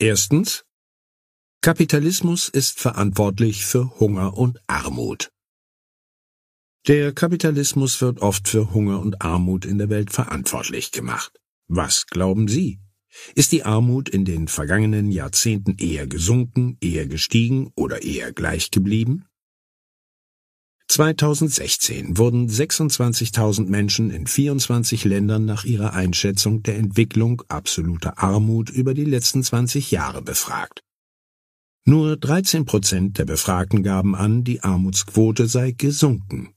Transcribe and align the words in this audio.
Erstens 0.00 0.64
Kapitalismus 1.60 2.48
ist 2.48 2.78
verantwortlich 2.78 3.66
für 3.66 3.98
Hunger 3.98 4.38
und 4.38 4.60
Armut. 4.68 5.32
Der 6.86 7.12
Kapitalismus 7.12 8.00
wird 8.00 8.20
oft 8.20 8.46
für 8.46 8.72
Hunger 8.72 9.00
und 9.00 9.20
Armut 9.22 9.64
in 9.64 9.78
der 9.78 9.90
Welt 9.90 10.12
verantwortlich 10.12 10.92
gemacht. 10.92 11.40
Was 11.66 12.06
glauben 12.06 12.46
Sie? 12.46 12.78
Ist 13.34 13.50
die 13.50 13.64
Armut 13.64 14.08
in 14.08 14.24
den 14.24 14.46
vergangenen 14.46 15.10
Jahrzehnten 15.10 15.76
eher 15.78 16.06
gesunken, 16.06 16.78
eher 16.80 17.08
gestiegen 17.08 17.72
oder 17.74 18.00
eher 18.02 18.32
gleich 18.32 18.70
geblieben? 18.70 19.27
2016 20.88 22.16
wurden 22.16 22.48
26.000 22.48 23.66
Menschen 23.66 24.10
in 24.10 24.26
24 24.26 25.04
Ländern 25.04 25.44
nach 25.44 25.64
ihrer 25.64 25.92
Einschätzung 25.92 26.62
der 26.62 26.76
Entwicklung 26.76 27.42
absoluter 27.48 28.18
Armut 28.18 28.70
über 28.70 28.94
die 28.94 29.04
letzten 29.04 29.42
20 29.42 29.90
Jahre 29.90 30.22
befragt. 30.22 30.80
Nur 31.84 32.16
13 32.16 32.64
Prozent 32.64 33.18
der 33.18 33.26
Befragten 33.26 33.82
gaben 33.82 34.14
an, 34.14 34.44
die 34.44 34.62
Armutsquote 34.62 35.46
sei 35.46 35.72
gesunken. 35.72 36.54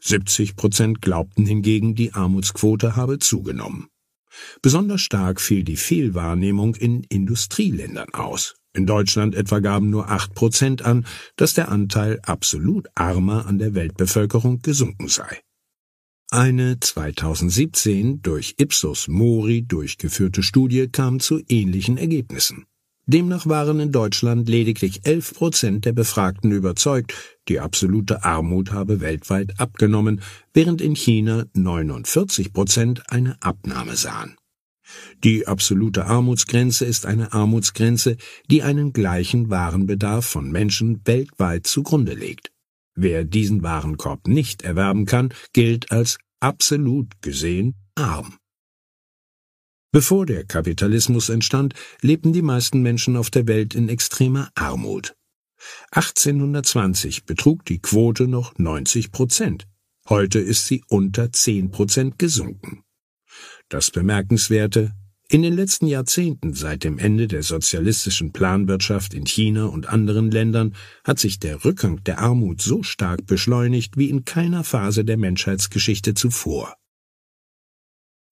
70 0.00 0.56
Prozent 0.56 1.02
glaubten 1.02 1.44
hingegen, 1.44 1.94
die 1.94 2.14
Armutsquote 2.14 2.96
habe 2.96 3.18
zugenommen. 3.18 3.88
Besonders 4.62 5.00
stark 5.00 5.40
fiel 5.40 5.64
die 5.64 5.76
Fehlwahrnehmung 5.76 6.74
in 6.74 7.02
Industrieländern 7.04 8.12
aus. 8.12 8.54
In 8.72 8.86
Deutschland 8.86 9.34
etwa 9.34 9.58
gaben 9.58 9.90
nur 9.90 10.08
acht 10.08 10.34
Prozent 10.34 10.82
an, 10.82 11.06
dass 11.36 11.54
der 11.54 11.68
Anteil 11.70 12.20
absolut 12.22 12.86
Armer 12.94 13.46
an 13.46 13.58
der 13.58 13.74
Weltbevölkerung 13.74 14.60
gesunken 14.60 15.08
sei. 15.08 15.40
Eine 16.30 16.78
2017 16.78 18.20
durch 18.20 18.56
Ipsos 18.58 19.08
Mori 19.08 19.64
durchgeführte 19.66 20.42
Studie 20.42 20.88
kam 20.88 21.20
zu 21.20 21.40
ähnlichen 21.48 21.96
Ergebnissen. 21.96 22.66
Demnach 23.08 23.46
waren 23.46 23.80
in 23.80 23.90
Deutschland 23.90 24.50
lediglich 24.50 25.06
11 25.06 25.32
Prozent 25.32 25.84
der 25.86 25.94
Befragten 25.94 26.52
überzeugt, 26.52 27.14
die 27.48 27.58
absolute 27.58 28.22
Armut 28.22 28.70
habe 28.70 29.00
weltweit 29.00 29.58
abgenommen, 29.58 30.20
während 30.52 30.82
in 30.82 30.94
China 30.94 31.46
49 31.54 32.52
Prozent 32.52 33.10
eine 33.10 33.38
Abnahme 33.40 33.96
sahen. 33.96 34.36
Die 35.24 35.46
absolute 35.46 36.04
Armutsgrenze 36.04 36.84
ist 36.84 37.06
eine 37.06 37.32
Armutsgrenze, 37.32 38.18
die 38.50 38.62
einen 38.62 38.92
gleichen 38.92 39.48
Warenbedarf 39.48 40.26
von 40.26 40.52
Menschen 40.52 41.00
weltweit 41.06 41.66
zugrunde 41.66 42.12
legt. 42.12 42.52
Wer 42.94 43.24
diesen 43.24 43.62
Warenkorb 43.62 44.28
nicht 44.28 44.60
erwerben 44.62 45.06
kann, 45.06 45.32
gilt 45.54 45.92
als 45.92 46.18
absolut 46.40 47.22
gesehen 47.22 47.74
arm. 47.94 48.37
Bevor 49.90 50.26
der 50.26 50.44
Kapitalismus 50.44 51.30
entstand, 51.30 51.74
lebten 52.02 52.34
die 52.34 52.42
meisten 52.42 52.82
Menschen 52.82 53.16
auf 53.16 53.30
der 53.30 53.46
Welt 53.46 53.74
in 53.74 53.88
extremer 53.88 54.50
Armut. 54.54 55.14
1820 55.92 57.24
betrug 57.24 57.64
die 57.64 57.80
Quote 57.80 58.28
noch 58.28 58.58
90 58.58 59.12
Prozent. 59.12 59.66
Heute 60.08 60.40
ist 60.40 60.66
sie 60.66 60.84
unter 60.88 61.32
10 61.32 61.70
Prozent 61.70 62.18
gesunken. 62.18 62.84
Das 63.70 63.90
Bemerkenswerte, 63.90 64.92
in 65.30 65.42
den 65.42 65.54
letzten 65.54 65.86
Jahrzehnten 65.86 66.54
seit 66.54 66.84
dem 66.84 66.98
Ende 66.98 67.26
der 67.26 67.42
sozialistischen 67.42 68.32
Planwirtschaft 68.32 69.12
in 69.12 69.26
China 69.26 69.66
und 69.66 69.86
anderen 69.86 70.30
Ländern 70.30 70.74
hat 71.04 71.18
sich 71.18 71.38
der 71.38 71.64
Rückgang 71.64 72.02
der 72.04 72.18
Armut 72.18 72.62
so 72.62 72.82
stark 72.82 73.26
beschleunigt 73.26 73.98
wie 73.98 74.08
in 74.08 74.24
keiner 74.24 74.64
Phase 74.64 75.04
der 75.04 75.18
Menschheitsgeschichte 75.18 76.14
zuvor. 76.14 76.76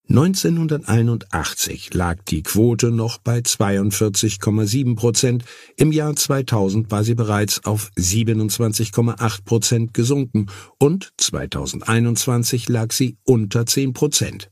1981 0.09 1.93
lag 1.93 2.23
die 2.29 2.45
Quote 2.45 2.93
noch 2.93 3.19
bei 3.19 3.39
42,7 3.39 4.95
Prozent, 4.95 5.45
im 5.77 5.91
Jahr 5.91 6.15
2000 6.15 6.93
war 6.93 7.03
sie 7.03 7.17
bereits 7.17 7.65
auf 7.65 7.91
27,8 7.97 9.45
Prozent 9.45 9.95
gesunken 9.95 10.47
und 10.79 11.13
2021 11.17 12.69
lag 12.69 12.93
sie 12.93 13.17
unter 13.25 13.67
10 13.67 13.95
Prozent. 13.95 14.51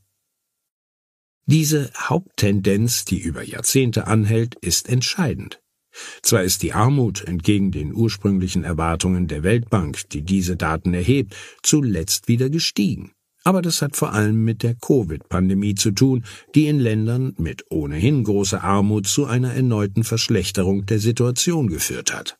Diese 1.45 1.89
Haupttendenz, 1.95 3.05
die 3.05 3.19
über 3.19 3.43
Jahrzehnte 3.43 4.07
anhält, 4.07 4.55
ist 4.55 4.89
entscheidend. 4.89 5.61
Zwar 6.21 6.43
ist 6.43 6.63
die 6.63 6.73
Armut 6.73 7.23
entgegen 7.23 7.71
den 7.71 7.93
ursprünglichen 7.93 8.65
Erwartungen 8.65 9.27
der 9.27 9.43
Weltbank, 9.43 10.09
die 10.09 10.23
diese 10.23 10.57
Daten 10.57 10.93
erhebt, 10.93 11.33
zuletzt 11.63 12.27
wieder 12.27 12.49
gestiegen. 12.49 13.14
Aber 13.45 13.61
das 13.61 13.83
hat 13.83 13.95
vor 13.95 14.11
allem 14.11 14.43
mit 14.43 14.63
der 14.63 14.73
Covid-Pandemie 14.73 15.75
zu 15.75 15.91
tun, 15.91 16.25
die 16.55 16.65
in 16.65 16.79
Ländern 16.79 17.35
mit 17.37 17.63
ohnehin 17.69 18.23
großer 18.23 18.63
Armut 18.63 19.05
zu 19.05 19.25
einer 19.25 19.53
erneuten 19.53 20.03
Verschlechterung 20.03 20.87
der 20.87 20.99
Situation 20.99 21.67
geführt 21.67 22.11
hat. 22.11 22.39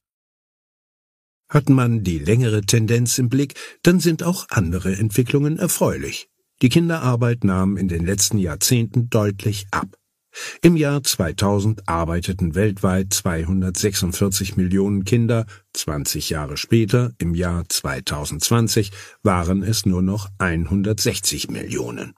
Hat 1.47 1.69
man 1.69 2.03
die 2.03 2.17
längere 2.17 2.61
Tendenz 2.61 3.19
im 3.19 3.29
Blick, 3.29 3.53
dann 3.83 3.99
sind 3.99 4.23
auch 4.23 4.47
andere 4.49 4.95
Entwicklungen 4.95 5.59
erfreulich. 5.59 6.27
Die 6.63 6.69
Kinderarbeit 6.69 7.43
nahm 7.43 7.77
in 7.77 7.87
den 7.87 8.03
letzten 8.03 8.39
Jahrzehnten 8.39 9.11
deutlich 9.11 9.67
ab. 9.69 9.95
Im 10.61 10.75
Jahr 10.75 11.03
2000 11.03 11.87
arbeiteten 11.87 12.55
weltweit 12.55 13.13
246 13.13 14.57
Millionen 14.57 15.05
Kinder, 15.05 15.45
20 15.73 16.29
Jahre 16.29 16.57
später, 16.57 17.13
im 17.17 17.35
Jahr 17.35 17.63
2020, 17.67 18.91
waren 19.23 19.63
es 19.63 19.85
nur 19.85 20.01
noch 20.01 20.29
160 20.39 21.49
Millionen. 21.49 22.13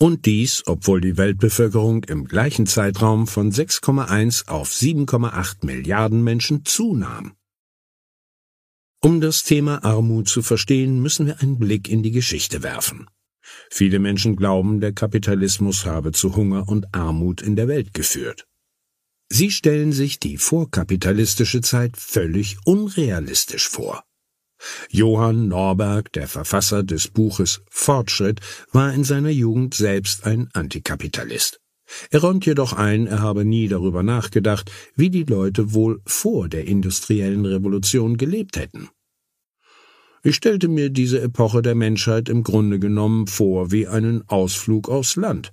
Und 0.00 0.26
dies, 0.26 0.62
obwohl 0.66 1.00
die 1.00 1.16
Weltbevölkerung 1.16 2.04
im 2.04 2.26
gleichen 2.26 2.66
Zeitraum 2.66 3.26
von 3.26 3.50
6,1 3.50 4.48
auf 4.48 4.70
7,8 4.70 5.66
Milliarden 5.66 6.22
Menschen 6.22 6.64
zunahm. 6.64 7.32
Um 9.00 9.20
das 9.20 9.42
Thema 9.44 9.84
Armut 9.84 10.28
zu 10.28 10.42
verstehen, 10.42 11.00
müssen 11.00 11.26
wir 11.26 11.40
einen 11.40 11.58
Blick 11.58 11.88
in 11.88 12.02
die 12.02 12.10
Geschichte 12.10 12.62
werfen. 12.62 13.06
Viele 13.70 13.98
Menschen 13.98 14.36
glauben, 14.36 14.80
der 14.80 14.92
Kapitalismus 14.92 15.86
habe 15.86 16.12
zu 16.12 16.36
Hunger 16.36 16.68
und 16.68 16.94
Armut 16.94 17.42
in 17.42 17.56
der 17.56 17.68
Welt 17.68 17.94
geführt. 17.94 18.46
Sie 19.30 19.50
stellen 19.50 19.92
sich 19.92 20.18
die 20.18 20.38
vorkapitalistische 20.38 21.60
Zeit 21.60 21.96
völlig 21.96 22.56
unrealistisch 22.64 23.68
vor. 23.68 24.04
Johann 24.90 25.48
Norberg, 25.48 26.12
der 26.12 26.26
Verfasser 26.26 26.82
des 26.82 27.08
Buches 27.08 27.60
Fortschritt, 27.70 28.40
war 28.72 28.92
in 28.92 29.04
seiner 29.04 29.30
Jugend 29.30 29.74
selbst 29.74 30.24
ein 30.24 30.48
Antikapitalist. 30.52 31.60
Er 32.10 32.20
räumt 32.20 32.44
jedoch 32.44 32.72
ein, 32.72 33.06
er 33.06 33.20
habe 33.20 33.44
nie 33.44 33.68
darüber 33.68 34.02
nachgedacht, 34.02 34.70
wie 34.94 35.10
die 35.10 35.24
Leute 35.24 35.72
wohl 35.72 36.00
vor 36.04 36.48
der 36.48 36.66
industriellen 36.66 37.46
Revolution 37.46 38.16
gelebt 38.16 38.56
hätten. 38.56 38.90
Ich 40.22 40.36
stellte 40.36 40.68
mir 40.68 40.90
diese 40.90 41.20
Epoche 41.20 41.62
der 41.62 41.74
Menschheit 41.74 42.28
im 42.28 42.42
Grunde 42.42 42.78
genommen 42.78 43.26
vor 43.26 43.70
wie 43.70 43.86
einen 43.86 44.28
Ausflug 44.28 44.88
aufs 44.88 45.16
Land. 45.16 45.52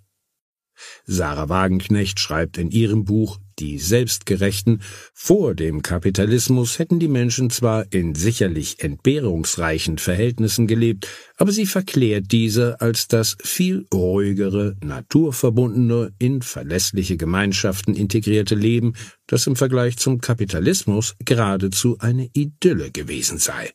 Sarah 1.06 1.50
Wagenknecht 1.50 2.20
schreibt 2.20 2.58
in 2.58 2.70
ihrem 2.72 3.06
Buch 3.06 3.40
Die 3.59 3.80
Selbstgerechten, 3.80 4.81
vor 5.14 5.56
dem 5.56 5.81
Kapitalismus 5.81 6.80
hätten 6.80 7.00
die 7.00 7.08
Menschen 7.08 7.50
zwar 7.50 7.86
in 7.94 8.16
sicherlich 8.16 8.84
entbehrungsreichen 8.84 9.98
Verhältnissen 9.98 10.68
gelebt, 10.68 11.08
aber 11.38 11.54
sie 11.54 11.66
verklärt 11.66 12.31
diese 12.31 12.81
als 12.81 13.08
das 13.08 13.38
viel 13.42 13.86
ruhigere, 13.94 14.75
naturverbundene, 14.84 16.12
in 16.20 16.42
verlässliche 16.42 17.16
Gemeinschaften 17.16 17.96
integrierte 17.96 18.56
Leben, 18.56 18.94
das 19.28 19.48
im 19.48 19.56
Vergleich 19.56 19.98
zum 19.98 20.20
Kapitalismus 20.20 21.16
geradezu 21.24 21.98
eine 22.00 22.30
Idylle 22.34 22.92
gewesen 22.92 23.38
sei. 23.38 23.72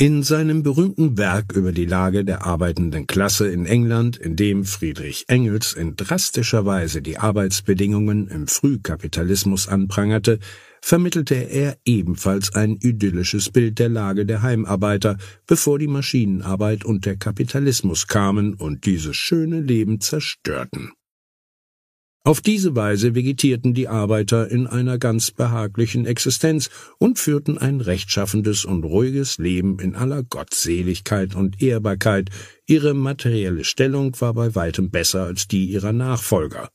In 0.00 0.22
seinem 0.22 0.62
berühmten 0.62 1.18
Werk 1.18 1.52
über 1.52 1.72
die 1.72 1.84
Lage 1.84 2.24
der 2.24 2.46
arbeitenden 2.46 3.06
Klasse 3.06 3.48
in 3.48 3.66
England, 3.66 4.16
in 4.16 4.34
dem 4.34 4.64
Friedrich 4.64 5.26
Engels 5.28 5.74
in 5.74 5.94
drastischer 5.94 6.64
Weise 6.64 7.02
die 7.02 7.18
Arbeitsbedingungen 7.18 8.26
im 8.28 8.46
Frühkapitalismus 8.48 9.68
anprangerte, 9.68 10.38
vermittelte 10.80 11.34
er 11.34 11.76
ebenfalls 11.84 12.54
ein 12.54 12.78
idyllisches 12.80 13.50
Bild 13.50 13.78
der 13.78 13.90
Lage 13.90 14.24
der 14.24 14.40
Heimarbeiter, 14.40 15.18
bevor 15.46 15.78
die 15.78 15.86
Maschinenarbeit 15.86 16.86
und 16.86 17.04
der 17.04 17.18
Kapitalismus 17.18 18.06
kamen 18.06 18.54
und 18.54 18.86
dieses 18.86 19.16
schöne 19.16 19.60
Leben 19.60 20.00
zerstörten. 20.00 20.92
Auf 22.22 22.42
diese 22.42 22.76
Weise 22.76 23.14
vegetierten 23.14 23.72
die 23.72 23.88
Arbeiter 23.88 24.50
in 24.50 24.66
einer 24.66 24.98
ganz 24.98 25.30
behaglichen 25.30 26.04
Existenz 26.04 26.68
und 26.98 27.18
führten 27.18 27.56
ein 27.56 27.80
rechtschaffendes 27.80 28.66
und 28.66 28.84
ruhiges 28.84 29.38
Leben 29.38 29.78
in 29.78 29.94
aller 29.94 30.22
Gottseligkeit 30.22 31.34
und 31.34 31.62
Ehrbarkeit. 31.62 32.28
Ihre 32.66 32.92
materielle 32.92 33.64
Stellung 33.64 34.20
war 34.20 34.34
bei 34.34 34.54
weitem 34.54 34.90
besser 34.90 35.24
als 35.24 35.48
die 35.48 35.64
ihrer 35.70 35.94
Nachfolger. 35.94 36.68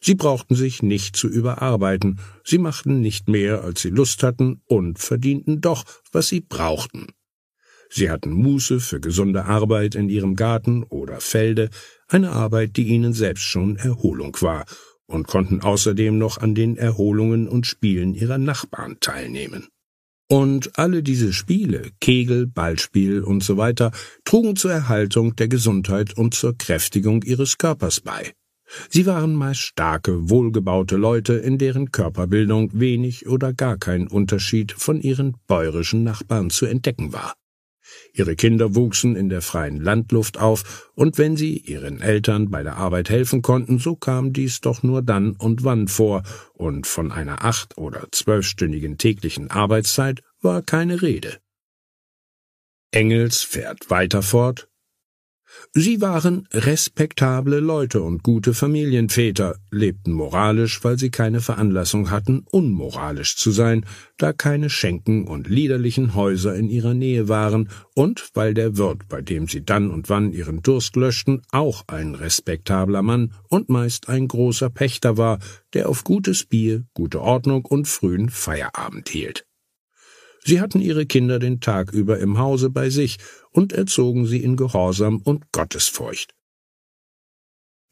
Sie 0.00 0.16
brauchten 0.16 0.56
sich 0.56 0.82
nicht 0.82 1.14
zu 1.14 1.28
überarbeiten, 1.28 2.18
sie 2.42 2.58
machten 2.58 3.00
nicht 3.00 3.28
mehr, 3.28 3.62
als 3.62 3.82
sie 3.82 3.90
Lust 3.90 4.24
hatten, 4.24 4.62
und 4.64 4.98
verdienten 4.98 5.60
doch, 5.60 5.84
was 6.10 6.28
sie 6.28 6.40
brauchten. 6.40 7.06
Sie 7.90 8.08
hatten 8.10 8.32
Muße 8.32 8.80
für 8.80 9.00
gesunde 9.00 9.44
Arbeit 9.44 9.94
in 9.94 10.08
ihrem 10.08 10.36
Garten 10.36 10.84
oder 10.84 11.20
Felde, 11.20 11.70
eine 12.12 12.32
Arbeit, 12.32 12.76
die 12.76 12.88
ihnen 12.88 13.12
selbst 13.12 13.44
schon 13.44 13.76
Erholung 13.76 14.36
war, 14.40 14.64
und 15.06 15.26
konnten 15.26 15.60
außerdem 15.60 16.16
noch 16.16 16.38
an 16.38 16.54
den 16.54 16.76
Erholungen 16.76 17.48
und 17.48 17.66
Spielen 17.66 18.14
ihrer 18.14 18.38
Nachbarn 18.38 18.98
teilnehmen. 19.00 19.68
Und 20.28 20.78
alle 20.78 21.02
diese 21.02 21.32
Spiele, 21.32 21.90
Kegel, 22.00 22.46
Ballspiel 22.46 23.22
und 23.22 23.42
so 23.42 23.56
weiter, 23.56 23.90
trugen 24.24 24.54
zur 24.54 24.70
Erhaltung 24.70 25.34
der 25.34 25.48
Gesundheit 25.48 26.16
und 26.16 26.34
zur 26.34 26.56
Kräftigung 26.56 27.22
ihres 27.22 27.58
Körpers 27.58 28.00
bei. 28.00 28.32
Sie 28.88 29.06
waren 29.06 29.34
meist 29.34 29.60
starke, 29.60 30.30
wohlgebaute 30.30 30.96
Leute, 30.96 31.32
in 31.32 31.58
deren 31.58 31.90
Körperbildung 31.90 32.70
wenig 32.72 33.26
oder 33.26 33.52
gar 33.52 33.76
kein 33.76 34.06
Unterschied 34.06 34.70
von 34.70 35.00
ihren 35.00 35.36
bäuerischen 35.48 36.04
Nachbarn 36.04 36.50
zu 36.50 36.66
entdecken 36.66 37.12
war. 37.12 37.34
Ihre 38.12 38.36
Kinder 38.36 38.74
wuchsen 38.74 39.16
in 39.16 39.28
der 39.28 39.42
freien 39.42 39.80
Landluft 39.80 40.38
auf, 40.38 40.90
und 40.94 41.18
wenn 41.18 41.36
sie 41.36 41.56
ihren 41.58 42.00
Eltern 42.00 42.50
bei 42.50 42.62
der 42.62 42.76
Arbeit 42.76 43.10
helfen 43.10 43.42
konnten, 43.42 43.78
so 43.78 43.96
kam 43.96 44.32
dies 44.32 44.60
doch 44.60 44.82
nur 44.82 45.02
dann 45.02 45.32
und 45.32 45.64
wann 45.64 45.88
vor, 45.88 46.22
und 46.54 46.86
von 46.86 47.12
einer 47.12 47.44
acht- 47.44 47.76
oder 47.78 48.08
zwölfstündigen 48.10 48.98
täglichen 48.98 49.50
Arbeitszeit 49.50 50.22
war 50.40 50.62
keine 50.62 51.02
Rede. 51.02 51.38
Engels 52.92 53.42
fährt 53.42 53.90
weiter 53.90 54.22
fort, 54.22 54.69
Sie 55.72 56.00
waren 56.00 56.48
respektable 56.52 57.60
Leute 57.60 58.02
und 58.02 58.22
gute 58.22 58.54
Familienväter, 58.54 59.56
lebten 59.70 60.12
moralisch, 60.12 60.82
weil 60.84 60.98
sie 60.98 61.10
keine 61.10 61.40
Veranlassung 61.40 62.10
hatten, 62.10 62.44
unmoralisch 62.50 63.36
zu 63.36 63.50
sein, 63.50 63.84
da 64.18 64.32
keine 64.32 64.70
Schenken 64.70 65.26
und 65.26 65.48
liederlichen 65.48 66.14
Häuser 66.14 66.54
in 66.54 66.68
ihrer 66.68 66.94
Nähe 66.94 67.28
waren 67.28 67.68
und 67.94 68.30
weil 68.34 68.54
der 68.54 68.76
Wirt, 68.76 69.08
bei 69.08 69.22
dem 69.22 69.48
sie 69.48 69.64
dann 69.64 69.90
und 69.90 70.08
wann 70.08 70.32
ihren 70.32 70.62
Durst 70.62 70.96
löschten, 70.96 71.42
auch 71.50 71.84
ein 71.88 72.14
respektabler 72.14 73.02
Mann 73.02 73.32
und 73.48 73.68
meist 73.68 74.08
ein 74.08 74.28
großer 74.28 74.70
Pächter 74.70 75.16
war, 75.16 75.38
der 75.74 75.88
auf 75.88 76.04
gutes 76.04 76.44
Bier, 76.44 76.84
gute 76.94 77.20
Ordnung 77.20 77.64
und 77.64 77.88
frühen 77.88 78.28
Feierabend 78.28 79.08
hielt. 79.08 79.49
Sie 80.42 80.60
hatten 80.60 80.80
ihre 80.80 81.06
Kinder 81.06 81.38
den 81.38 81.60
Tag 81.60 81.92
über 81.92 82.18
im 82.18 82.38
Hause 82.38 82.70
bei 82.70 82.90
sich 82.90 83.18
und 83.50 83.72
erzogen 83.72 84.26
sie 84.26 84.42
in 84.42 84.56
Gehorsam 84.56 85.20
und 85.20 85.52
Gottesfurcht. 85.52 86.34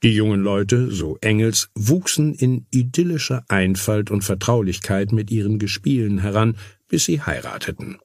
Die 0.02 0.14
jungen 0.14 0.40
Leute, 0.40 0.92
so 0.92 1.18
Engels, 1.20 1.70
wuchsen 1.74 2.32
in 2.32 2.66
idyllischer 2.70 3.44
Einfalt 3.48 4.10
und 4.10 4.22
Vertraulichkeit 4.22 5.10
mit 5.10 5.30
ihren 5.30 5.58
Gespielen 5.58 6.18
heran, 6.18 6.56
bis 6.86 7.04
sie 7.04 7.20
heirateten. 7.20 7.98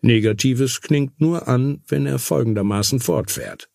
Negatives 0.00 0.80
klingt 0.80 1.20
nur 1.20 1.48
an, 1.48 1.82
wenn 1.88 2.06
er 2.06 2.18
folgendermaßen 2.18 3.00
fortfährt. 3.00 3.68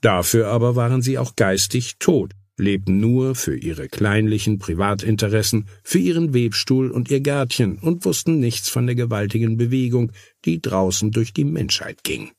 Dafür 0.00 0.48
aber 0.48 0.76
waren 0.76 1.02
sie 1.02 1.18
auch 1.18 1.34
geistig 1.34 1.96
tot, 1.98 2.34
lebten 2.58 3.00
nur 3.00 3.34
für 3.34 3.56
ihre 3.56 3.88
kleinlichen 3.88 4.58
Privatinteressen, 4.58 5.66
für 5.82 5.98
ihren 5.98 6.34
Webstuhl 6.34 6.90
und 6.90 7.10
ihr 7.10 7.20
Gärtchen 7.20 7.78
und 7.78 8.04
wussten 8.04 8.38
nichts 8.40 8.68
von 8.68 8.86
der 8.86 8.94
gewaltigen 8.94 9.56
Bewegung, 9.56 10.12
die 10.44 10.60
draußen 10.60 11.10
durch 11.10 11.32
die 11.32 11.44
Menschheit 11.44 12.04
ging. 12.04 12.30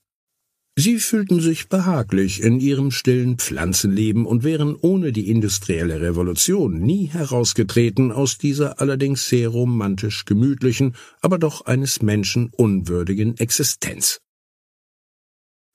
Sie 0.78 0.98
fühlten 0.98 1.42
sich 1.42 1.68
behaglich 1.68 2.42
in 2.42 2.62
ihrem 2.62 2.92
stillen 2.92 3.38
Pflanzenleben 3.38 4.26
und 4.26 4.46
wären 4.46 4.78
ohne 4.80 5.12
die 5.12 5.30
industrielle 5.30 6.00
Revolution 6.00 6.80
nie 6.80 7.08
herausgetreten 7.08 8.14
aus 8.14 8.38
dieser 8.38 8.80
allerdings 8.80 9.28
sehr 9.28 9.50
romantisch 9.50 10.24
gemütlichen, 10.24 10.96
aber 11.20 11.38
doch 11.38 11.66
eines 11.66 12.02
Menschen 12.02 12.50
unwürdigen 12.56 13.36
Existenz. 13.38 14.22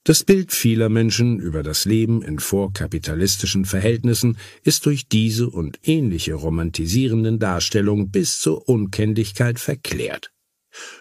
Das 0.06 0.22
Bild 0.22 0.52
vieler 0.52 0.90
Menschen 0.90 1.40
über 1.40 1.62
das 1.62 1.86
Leben 1.86 2.20
in 2.20 2.38
vorkapitalistischen 2.38 3.64
Verhältnissen 3.64 4.36
ist 4.62 4.84
durch 4.84 5.08
diese 5.08 5.48
und 5.48 5.78
ähnliche 5.82 6.34
romantisierenden 6.34 7.38
Darstellungen 7.38 8.10
bis 8.10 8.38
zur 8.38 8.68
Unkenntlichkeit 8.68 9.58
verklärt. 9.58 10.30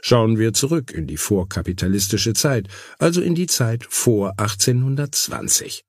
Schauen 0.02 0.38
wir 0.38 0.54
zurück 0.54 0.92
in 0.92 1.06
die 1.06 1.18
vorkapitalistische 1.18 2.34
Zeit, 2.34 2.70
also 2.98 3.22
in 3.22 3.36
die 3.36 3.48
Zeit 3.48 3.86
vor 3.90 4.40
1820. 4.40 5.84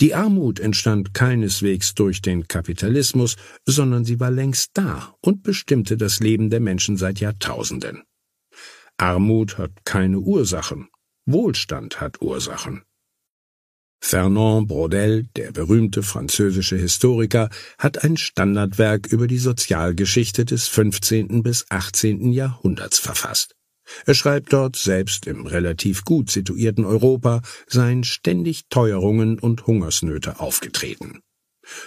Die 0.00 0.14
Armut 0.14 0.60
entstand 0.60 1.14
keineswegs 1.14 1.94
durch 1.94 2.22
den 2.22 2.46
Kapitalismus, 2.46 3.34
sondern 3.64 4.04
sie 4.04 4.20
war 4.20 4.30
längst 4.30 4.70
da 4.74 5.16
und 5.20 5.42
bestimmte 5.42 5.96
das 5.96 6.20
Leben 6.20 6.48
der 6.48 6.60
Menschen 6.60 6.96
seit 6.96 7.18
Jahrtausenden. 7.18 8.04
Armut 8.98 9.58
hat 9.58 9.72
keine 9.84 10.20
Ursachen, 10.20 10.88
Wohlstand 11.26 12.00
hat 12.00 12.22
Ursachen. 12.22 12.82
Fernand 14.00 14.68
Braudel, 14.68 15.24
der 15.34 15.50
berühmte 15.50 16.04
französische 16.04 16.76
Historiker, 16.76 17.50
hat 17.78 18.04
ein 18.04 18.16
Standardwerk 18.16 19.08
über 19.08 19.26
die 19.26 19.38
Sozialgeschichte 19.38 20.44
des 20.44 20.68
15. 20.68 21.42
bis 21.42 21.66
18. 21.68 22.30
Jahrhunderts 22.30 23.00
verfasst. 23.00 23.56
Er 24.04 24.14
schreibt 24.14 24.52
dort, 24.52 24.76
selbst 24.76 25.26
im 25.26 25.46
relativ 25.46 26.04
gut 26.04 26.30
situierten 26.30 26.84
Europa 26.84 27.42
seien 27.66 28.04
ständig 28.04 28.68
Teuerungen 28.68 29.40
und 29.40 29.66
Hungersnöte 29.66 30.38
aufgetreten. 30.38 31.22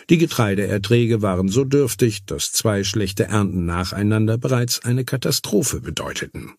Die 0.09 0.18
Getreideerträge 0.18 1.21
waren 1.21 1.47
so 1.47 1.63
dürftig, 1.63 2.25
dass 2.25 2.51
zwei 2.51 2.83
schlechte 2.83 3.25
Ernten 3.25 3.65
nacheinander 3.65 4.38
bereits 4.38 4.83
eine 4.83 5.06
Katastrophe 5.06 5.80
bedeuteten. 5.80 6.56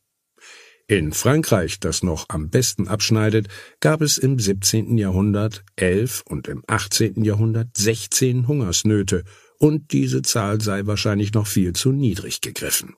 In 0.91 1.13
Frankreich, 1.13 1.79
das 1.79 2.03
noch 2.03 2.25
am 2.31 2.51
besten 2.51 2.89
abschneidet, 2.89 3.47
gab 3.79 4.01
es 4.01 4.19
im 4.19 4.41
17. 4.41 4.99
Jahrhundert 4.99 5.65
elf 5.77 6.25
und 6.29 6.49
im 6.49 6.65
18. 6.67 7.23
Jahrhundert 7.23 7.77
16 7.77 8.49
Hungersnöte, 8.49 9.23
und 9.61 9.93
diese 9.93 10.23
Zahl 10.23 10.61
sei 10.61 10.87
wahrscheinlich 10.87 11.33
noch 11.33 11.47
viel 11.47 11.75
zu 11.75 11.93
niedrig 11.93 12.41
gegriffen. 12.41 12.97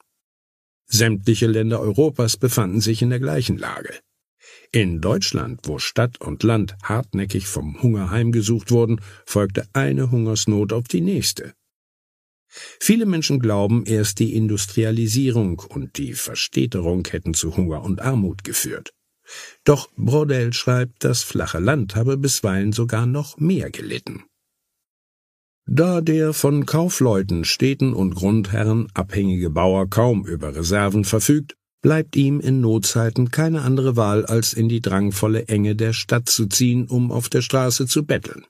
Sämtliche 0.87 1.47
Länder 1.47 1.81
Europas 1.81 2.39
befanden 2.39 2.81
sich 2.81 3.03
in 3.03 3.11
der 3.11 3.21
gleichen 3.21 3.59
Lage. 3.59 3.93
In 4.71 5.03
Deutschland, 5.03 5.61
wo 5.65 5.79
Stadt 5.79 6.19
und 6.19 6.43
Land 6.45 6.77
hartnäckig 6.83 7.47
vom 7.47 7.83
Hunger 7.83 8.11
heimgesucht 8.11 8.71
wurden, 8.71 9.03
folgte 9.27 9.67
eine 9.75 10.11
Hungersnot 10.11 10.73
auf 10.73 10.89
die 10.89 11.03
nächste. 11.03 11.53
Viele 12.81 13.07
Menschen 13.07 13.41
glauben, 13.41 13.85
erst 13.87 14.19
die 14.19 14.35
Industrialisierung 14.35 15.61
und 15.69 15.97
die 15.97 16.13
Verstädterung 16.13 17.07
hätten 17.11 17.35
zu 17.35 17.57
Hunger 17.57 17.83
und 17.83 18.01
Armut 18.01 18.45
geführt. 18.45 18.93
Doch 19.65 19.89
Brodel 19.97 20.53
schreibt, 20.53 21.05
das 21.05 21.23
flache 21.23 21.59
Land 21.59 21.97
habe 21.97 22.17
bisweilen 22.19 22.73
sogar 22.73 23.07
noch 23.07 23.39
mehr 23.39 23.71
gelitten. 23.71 24.25
Da 25.65 26.01
der 26.01 26.33
von 26.33 26.67
Kaufleuten, 26.67 27.45
Städten 27.45 27.95
und 27.95 28.15
Grundherren 28.15 28.89
abhängige 28.95 29.49
Bauer 29.49 29.89
kaum 29.89 30.27
über 30.27 30.55
Reserven 30.55 31.05
verfügt, 31.05 31.57
bleibt 31.83 32.17
ihm 32.17 32.41
in 32.41 32.61
Notzeiten 32.61 33.31
keine 33.31 33.63
andere 33.63 33.97
Wahl, 33.97 34.27
als 34.27 34.53
in 34.53 34.69
die 34.69 34.81
drangvolle 34.81 35.47
Enge 35.49 35.77
der 35.77 35.93
Stadt 35.93 36.29
zu 36.29 36.47
ziehen, 36.47 36.87
um 36.89 37.13
auf 37.13 37.29
der 37.29 37.43
Straße 37.43 37.87
zu 37.87 38.05
betteln. 38.05 38.45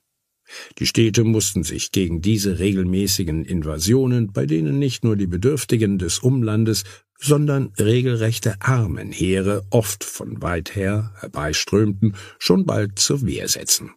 Die 0.79 0.85
Städte 0.85 1.23
mussten 1.23 1.63
sich 1.63 1.91
gegen 1.91 2.21
diese 2.21 2.59
regelmäßigen 2.59 3.45
Invasionen, 3.45 4.31
bei 4.31 4.45
denen 4.45 4.79
nicht 4.79 5.03
nur 5.03 5.15
die 5.15 5.27
Bedürftigen 5.27 5.97
des 5.97 6.19
Umlandes, 6.19 6.83
sondern 7.19 7.71
regelrechte 7.79 8.61
Armenheere 8.61 9.65
oft 9.69 10.03
von 10.03 10.41
weit 10.41 10.75
her 10.75 11.13
herbeiströmten, 11.19 12.15
schon 12.37 12.65
bald 12.65 12.99
zur 12.99 13.25
Wehr 13.25 13.47
setzen. 13.47 13.91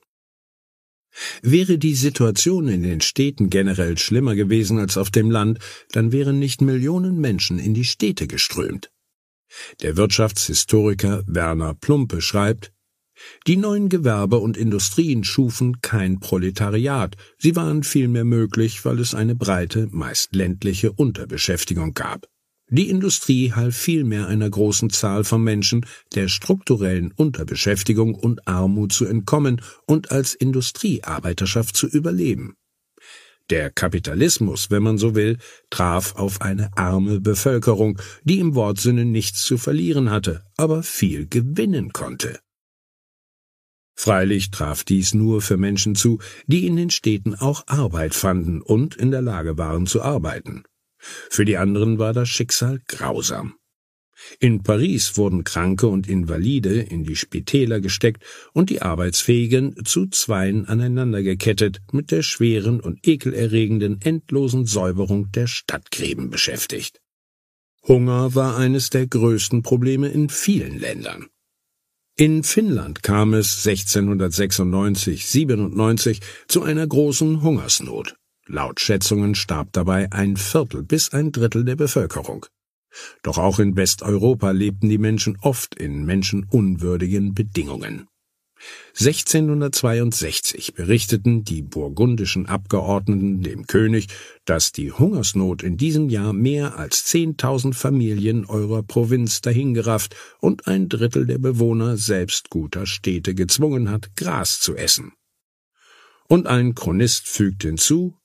Wäre 1.43 1.79
die 1.79 1.95
Situation 1.95 2.69
in 2.69 2.83
den 2.83 3.01
Städten 3.01 3.49
generell 3.49 3.97
schlimmer 3.99 4.35
gewesen 4.35 4.79
als 4.79 4.99
auf 4.99 5.11
dem 5.11 5.31
Land, 5.31 5.59
dann 5.93 6.13
wären 6.13 6.39
nicht 6.39 6.61
Millionen 6.61 7.21
Menschen 7.21 7.59
in 7.59 7.75
die 7.75 7.85
Städte 7.85 8.27
geströmt. 8.27 8.91
Der 9.81 9.97
Wirtschaftshistoriker 9.97 11.25
Werner 11.27 11.75
Plumpe 11.75 12.21
schreibt, 12.21 12.73
die 13.47 13.57
neuen 13.57 13.89
Gewerbe 13.89 14.39
und 14.39 14.57
Industrien 14.57 15.25
schufen 15.25 15.81
kein 15.81 16.21
Proletariat, 16.21 17.17
sie 17.39 17.57
waren 17.57 17.83
vielmehr 17.83 18.25
möglich, 18.25 18.85
weil 18.85 18.99
es 19.01 19.15
eine 19.15 19.35
breite, 19.35 19.89
meist 19.91 20.35
ländliche 20.35 20.93
Unterbeschäftigung 20.93 21.95
gab. 21.95 22.27
Die 22.69 22.89
Industrie 22.89 23.53
half 23.53 23.77
vielmehr 23.77 24.27
einer 24.27 24.51
großen 24.51 24.91
Zahl 24.91 25.23
von 25.23 25.43
Menschen, 25.43 25.87
der 26.17 26.27
strukturellen 26.27 27.13
Unterbeschäftigung 27.13 28.15
und 28.15 28.49
Armut 28.49 28.93
zu 28.93 29.05
entkommen 29.05 29.63
und 29.87 30.11
als 30.11 30.35
Industriearbeiterschaft 30.35 31.77
zu 31.77 31.87
überleben. 31.87 32.57
Der 33.51 33.71
Kapitalismus, 33.71 34.73
wenn 34.73 34.83
man 34.83 34.99
so 34.99 35.15
will, 35.15 35.39
traf 35.71 36.17
auf 36.17 36.41
eine 36.41 36.77
arme 36.77 37.21
Bevölkerung, 37.21 38.01
die 38.25 38.41
im 38.41 38.57
Wortsinne 38.57 39.05
nichts 39.05 39.43
zu 39.43 39.57
verlieren 39.57 40.11
hatte, 40.11 40.43
aber 40.57 40.83
viel 40.83 41.29
gewinnen 41.29 41.93
konnte. 41.93 42.41
Freilich 43.97 44.51
traf 44.51 44.85
dies 44.85 45.15
nur 45.15 45.41
für 45.41 45.57
Menschen 45.57 45.95
zu, 45.95 46.19
die 46.47 46.67
in 46.67 46.77
den 46.77 46.91
Städten 46.91 47.35
auch 47.35 47.67
Arbeit 47.67 48.15
fanden 48.15 48.61
und 48.61 48.95
in 48.95 49.11
der 49.11 49.23
Lage 49.23 49.57
waren 49.57 49.87
zu 49.87 50.03
arbeiten. 50.03 50.65
Für 50.99 51.45
die 51.45 51.57
anderen 51.57 51.99
war 51.99 52.13
das 52.13 52.29
Schicksal 52.29 52.81
grausam. 52.87 53.55
In 54.39 54.63
Paris 54.63 55.17
wurden 55.17 55.45
Kranke 55.45 55.89
und 55.89 56.09
Invalide 56.09 56.81
in 56.81 57.05
die 57.05 57.17
Spitäler 57.17 57.81
gesteckt 57.81 58.25
und 58.53 58.71
die 58.71 58.81
Arbeitsfähigen 58.81 59.85
zu 59.85 60.07
Zweien 60.07 60.67
aneinandergekettet 60.67 61.81
mit 61.93 62.11
der 62.11 62.23
schweren 62.23 62.81
und 62.81 63.07
ekelerregenden 63.07 64.01
endlosen 64.01 64.67
Säuberung 64.67 65.31
der 65.33 65.47
Stadtgräben 65.47 66.31
beschäftigt. 66.31 67.01
Hunger 67.87 68.35
war 68.35 68.57
eines 68.57 68.91
der 68.91 69.07
größten 69.07 69.63
Probleme 69.63 70.09
in 70.09 70.29
vielen 70.29 70.79
Ländern. 70.79 71.27
In 72.19 72.45
Finnland 72.45 73.03
kam 73.03 73.35
es 73.35 73.63
1696-97 73.67 76.23
zu 76.49 76.63
einer 76.63 76.87
großen 76.87 77.43
Hungersnot. 77.43 78.17
Laut 78.47 78.81
Schätzungen 78.81 79.35
starb 79.35 79.69
dabei 79.73 80.11
ein 80.13 80.39
Viertel 80.39 80.83
bis 80.83 81.13
ein 81.13 81.31
Drittel 81.31 81.67
der 81.67 81.77
Bevölkerung. 81.77 82.47
Doch 83.23 83.37
auch 83.37 83.59
in 83.59 83.77
Westeuropa 83.77 84.53
lebten 84.53 84.89
die 84.89 84.97
Menschen 84.97 85.37
oft 85.43 85.75
in 85.75 86.07
menschenunwürdigen 86.07 87.35
Bedingungen. 87.35 88.09
1662 88.99 90.75
berichteten 90.75 91.45
die 91.45 91.63
burgundischen 91.63 92.47
Abgeordneten 92.47 93.43
dem 93.43 93.67
König, 93.67 94.09
dass 94.45 94.73
die 94.73 94.91
Hungersnot 94.91 95.63
in 95.63 95.77
diesem 95.77 96.09
Jahr 96.09 96.33
mehr 96.33 96.79
als 96.79 97.05
zehntausend 97.05 97.77
Familien 97.77 98.47
eurer 98.47 98.83
Provinz 98.83 99.43
dahingerafft 99.43 100.17
und 100.41 100.67
ein 100.67 100.89
Drittel 100.89 101.27
der 101.27 101.39
Bewohner 101.39 101.97
selbst 101.97 102.49
guter 102.49 102.87
Städte 102.87 103.35
gezwungen 103.35 103.91
hat, 103.91 104.17
Gras 104.17 104.61
zu 104.61 104.75
essen. 104.75 105.13
Und 106.29 106.47
ein 106.47 106.75
Chronist 106.75 107.29
fügt 107.29 107.63
hinzu, 107.63 108.17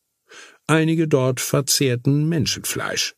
einige 0.67 1.07
dort 1.07 1.41
verzehrten 1.41 2.29
Menschenfleisch. 2.29 3.13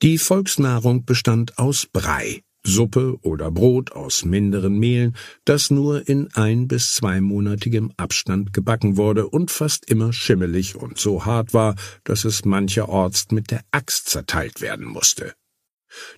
Die 0.00 0.18
Volksnahrung 0.18 1.04
bestand 1.04 1.58
aus 1.58 1.86
Brei, 1.86 2.44
Suppe 2.64 3.18
oder 3.22 3.50
Brot 3.50 3.92
aus 3.92 4.24
minderen 4.24 4.78
Mehlen, 4.78 5.16
das 5.44 5.70
nur 5.70 6.08
in 6.08 6.28
ein- 6.34 6.68
bis 6.68 6.94
zweimonatigem 6.96 7.92
Abstand 7.96 8.52
gebacken 8.52 8.96
wurde 8.96 9.28
und 9.28 9.50
fast 9.50 9.90
immer 9.90 10.12
schimmelig 10.12 10.76
und 10.76 10.98
so 10.98 11.24
hart 11.24 11.54
war, 11.54 11.76
dass 12.04 12.24
es 12.24 12.44
mancherorts 12.44 13.30
mit 13.30 13.50
der 13.50 13.62
Axt 13.70 14.08
zerteilt 14.08 14.60
werden 14.60 14.86
musste. 14.86 15.34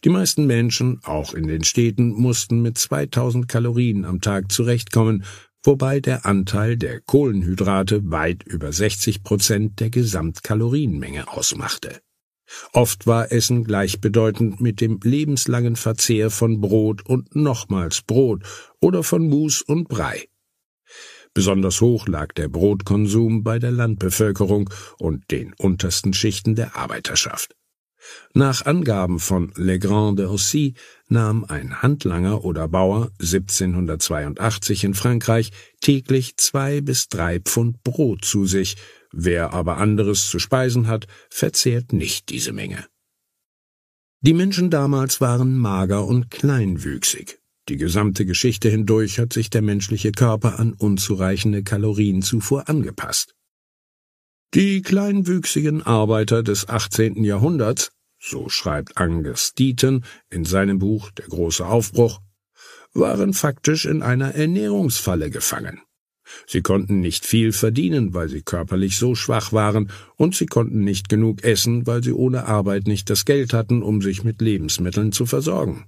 Die 0.04 0.09
meisten 0.09 0.47
Menschen, 0.47 1.00
auch 1.04 1.35
in 1.35 1.47
den 1.47 1.62
Städten, 1.62 2.11
mussten 2.11 2.61
mit 2.61 2.76
2000 2.76 3.47
Kalorien 3.47 4.04
am 4.04 4.20
Tag 4.20 4.50
zurechtkommen, 4.50 5.25
wobei 5.62 6.00
der 6.00 6.26
Anteil 6.26 6.76
der 6.76 7.00
Kohlenhydrate 7.00 8.11
weit 8.11 8.42
über 8.42 8.73
60 8.73 9.23
Prozent 9.23 9.78
der 9.78 9.90
Gesamtkalorienmenge 9.90 11.28
ausmachte. 11.28 12.00
Oft 12.73 13.07
war 13.07 13.33
Essen 13.33 13.64
gleichbedeutend 13.64 14.61
mit 14.61 14.80
dem 14.80 15.00
lebenslangen 15.02 15.76
Verzehr 15.76 16.30
von 16.30 16.61
Brot 16.61 17.07
und 17.07 17.35
nochmals 17.35 18.02
Brot 18.02 18.45
oder 18.80 19.02
von 19.02 19.28
Mus 19.28 19.62
und 19.62 19.88
Brei. 19.88 20.28
Besonders 21.33 21.80
hoch 21.80 22.09
lag 22.09 22.33
der 22.35 22.49
Brotkonsum 22.49 23.45
bei 23.45 23.59
der 23.59 23.71
Landbevölkerung 23.71 24.69
und 24.99 25.30
den 25.30 25.54
untersten 25.59 26.12
Schichten 26.12 26.57
der 26.57 26.76
Arbeiterschaft. 26.76 27.54
Nach 28.33 28.64
Angaben 28.64 29.19
von 29.19 29.52
Legrand 29.57 30.19
de 30.19 30.26
Aussy 30.26 30.75
nahm 31.09 31.45
ein 31.45 31.83
Handlanger 31.83 32.45
oder 32.45 32.66
Bauer 32.66 33.11
1782 33.21 34.85
in 34.85 34.95
Frankreich 34.95 35.50
täglich 35.80 36.37
zwei 36.37 36.80
bis 36.80 37.09
drei 37.09 37.40
Pfund 37.40 37.83
Brot 37.85 38.25
zu 38.25 38.47
sich, 38.47 38.76
Wer 39.12 39.52
aber 39.52 39.78
anderes 39.78 40.28
zu 40.28 40.38
speisen 40.38 40.86
hat, 40.86 41.06
verzehrt 41.28 41.92
nicht 41.92 42.28
diese 42.28 42.52
Menge. 42.52 42.86
Die 44.22 44.34
Menschen 44.34 44.70
damals 44.70 45.20
waren 45.20 45.56
mager 45.56 46.06
und 46.06 46.30
kleinwüchsig. 46.30 47.38
Die 47.68 47.76
gesamte 47.76 48.26
Geschichte 48.26 48.68
hindurch 48.68 49.18
hat 49.18 49.32
sich 49.32 49.48
der 49.48 49.62
menschliche 49.62 50.12
Körper 50.12 50.58
an 50.58 50.72
unzureichende 50.72 51.62
Kalorienzufuhr 51.62 52.68
angepasst. 52.68 53.34
Die 54.54 54.82
kleinwüchsigen 54.82 55.82
Arbeiter 55.82 56.42
des 56.42 56.68
18. 56.68 57.22
Jahrhunderts, 57.22 57.92
so 58.18 58.48
schreibt 58.48 58.96
Angus 58.96 59.54
Deaton 59.54 60.04
in 60.28 60.44
seinem 60.44 60.80
Buch 60.80 61.10
Der 61.12 61.26
große 61.26 61.64
Aufbruch, 61.64 62.20
waren 62.92 63.32
faktisch 63.32 63.86
in 63.86 64.02
einer 64.02 64.34
Ernährungsfalle 64.34 65.30
gefangen. 65.30 65.80
Sie 66.46 66.62
konnten 66.62 67.00
nicht 67.00 67.26
viel 67.26 67.52
verdienen, 67.52 68.14
weil 68.14 68.28
sie 68.28 68.42
körperlich 68.42 68.96
so 68.96 69.14
schwach 69.14 69.52
waren, 69.52 69.90
und 70.16 70.34
sie 70.34 70.46
konnten 70.46 70.84
nicht 70.84 71.08
genug 71.08 71.44
essen, 71.44 71.87
weil 71.87 72.02
sie 72.02 72.12
ohne 72.12 72.46
Arbeit 72.46 72.87
nicht 72.87 73.10
das 73.10 73.25
Geld 73.25 73.52
hatten, 73.52 73.82
um 73.82 74.02
sich 74.02 74.25
mit 74.25 74.40
Lebensmitteln 74.40 75.12
zu 75.12 75.26
versorgen. 75.26 75.87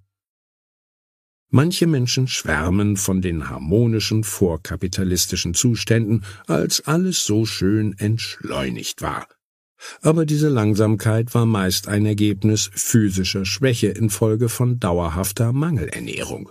Manche 1.54 1.86
Menschen 1.86 2.28
schwärmen 2.28 2.96
von 2.96 3.20
den 3.20 3.50
harmonischen 3.50 4.24
vorkapitalistischen 4.24 5.52
Zuständen, 5.52 6.24
als 6.46 6.86
alles 6.86 7.24
so 7.24 7.44
schön 7.44 7.94
entschleunigt 7.98 9.02
war. 9.02 9.28
Aber 10.00 10.24
diese 10.24 10.48
Langsamkeit 10.48 11.34
war 11.34 11.44
meist 11.44 11.88
ein 11.88 12.06
Ergebnis 12.06 12.70
physischer 12.72 13.44
Schwäche 13.44 13.88
infolge 13.88 14.48
von 14.48 14.80
dauerhafter 14.80 15.52
Mangelernährung. 15.52 16.50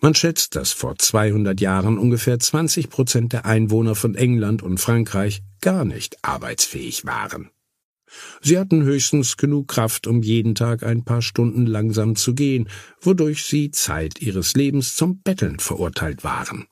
Man 0.00 0.14
schätzt, 0.14 0.56
dass 0.56 0.72
vor 0.72 0.96
200 0.96 1.60
Jahren 1.60 1.98
ungefähr 1.98 2.38
20 2.38 2.90
Prozent 2.90 3.32
der 3.32 3.44
Einwohner 3.44 3.94
von 3.94 4.14
England 4.14 4.62
und 4.62 4.78
Frankreich 4.78 5.42
gar 5.60 5.84
nicht 5.84 6.16
arbeitsfähig 6.22 7.04
waren. 7.04 7.50
Sie 8.40 8.58
hatten 8.58 8.82
höchstens 8.84 9.36
genug 9.36 9.68
Kraft, 9.68 10.06
um 10.06 10.22
jeden 10.22 10.54
Tag 10.54 10.84
ein 10.84 11.04
paar 11.04 11.22
Stunden 11.22 11.66
langsam 11.66 12.14
zu 12.14 12.34
gehen, 12.34 12.68
wodurch 13.00 13.44
sie 13.44 13.72
Zeit 13.72 14.20
ihres 14.20 14.54
Lebens 14.54 14.94
zum 14.94 15.20
Betteln 15.22 15.58
verurteilt 15.58 16.22
waren. 16.22 16.66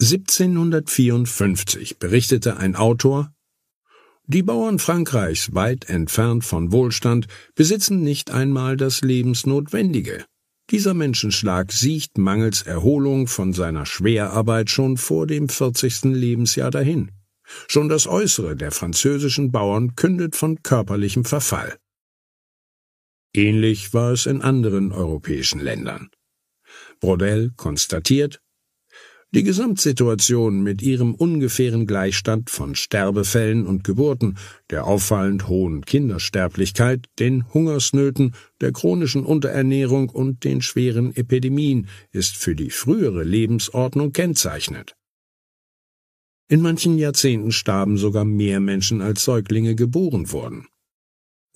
1754 0.00 1.98
berichtete 1.98 2.56
ein 2.56 2.74
Autor, 2.74 3.34
die 4.26 4.42
Bauern 4.42 4.78
Frankreichs, 4.78 5.54
weit 5.54 5.90
entfernt 5.90 6.46
von 6.46 6.72
Wohlstand, 6.72 7.26
besitzen 7.54 8.00
nicht 8.02 8.30
einmal 8.30 8.78
das 8.78 9.02
Lebensnotwendige. 9.02 10.24
Dieser 10.70 10.94
Menschenschlag 10.94 11.72
siecht 11.72 12.16
mangels 12.16 12.62
Erholung 12.62 13.26
von 13.26 13.52
seiner 13.52 13.84
Schwerarbeit 13.84 14.70
schon 14.70 14.96
vor 14.96 15.26
dem 15.26 15.48
vierzigsten 15.48 16.14
Lebensjahr 16.14 16.70
dahin. 16.70 17.10
Schon 17.68 17.88
das 17.88 18.06
Äußere 18.06 18.56
der 18.56 18.70
französischen 18.70 19.52
Bauern 19.52 19.94
kündet 19.94 20.34
von 20.34 20.62
körperlichem 20.62 21.26
Verfall. 21.26 21.76
Ähnlich 23.34 23.92
war 23.92 24.12
es 24.12 24.26
in 24.26 24.40
anderen 24.40 24.92
europäischen 24.92 25.60
Ländern. 25.60 26.08
Brodel 27.00 27.52
konstatiert, 27.56 28.40
die 29.34 29.42
Gesamtsituation 29.42 30.62
mit 30.62 30.80
ihrem 30.80 31.12
ungefähren 31.12 31.88
Gleichstand 31.88 32.50
von 32.50 32.76
Sterbefällen 32.76 33.66
und 33.66 33.82
Geburten, 33.82 34.38
der 34.70 34.86
auffallend 34.86 35.48
hohen 35.48 35.84
Kindersterblichkeit, 35.84 37.06
den 37.18 37.52
Hungersnöten, 37.52 38.34
der 38.60 38.72
chronischen 38.72 39.24
Unterernährung 39.24 40.08
und 40.08 40.44
den 40.44 40.62
schweren 40.62 41.14
Epidemien 41.16 41.88
ist 42.12 42.36
für 42.36 42.54
die 42.54 42.70
frühere 42.70 43.24
Lebensordnung 43.24 44.12
kennzeichnend. 44.12 44.94
In 46.48 46.62
manchen 46.62 46.96
Jahrzehnten 46.96 47.50
starben 47.50 47.96
sogar 47.96 48.24
mehr 48.24 48.60
Menschen 48.60 49.00
als 49.00 49.24
Säuglinge 49.24 49.74
geboren 49.74 50.30
wurden. 50.30 50.68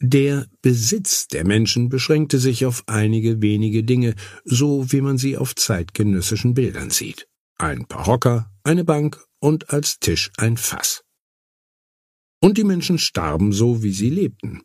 Der 0.01 0.47
Besitz 0.63 1.29
der 1.29 1.47
Menschen 1.47 1.89
beschränkte 1.89 2.39
sich 2.39 2.67
auf 2.67 2.83
einige 2.87 3.41
wenige 3.41 3.85
Dinge, 3.85 4.15
so 4.45 4.91
wie 4.91 5.01
man 5.01 5.19
sie 5.19 5.37
auf 5.37 5.55
zeitgenössischen 5.55 6.55
Bildern 6.55 6.91
sieht 6.91 7.28
ein 7.59 7.87
paar 7.87 8.07
Hocker, 8.07 8.51
eine 8.63 8.85
Bank 8.85 9.25
und 9.41 9.71
als 9.71 9.99
Tisch 9.99 10.31
ein 10.37 10.57
Fass. 10.57 11.03
Und 12.41 12.57
die 12.57 12.65
Menschen 12.65 12.99
starben 12.99 13.53
so, 13.53 13.83
wie 13.83 13.93
sie 13.93 14.11
lebten. 14.11 14.63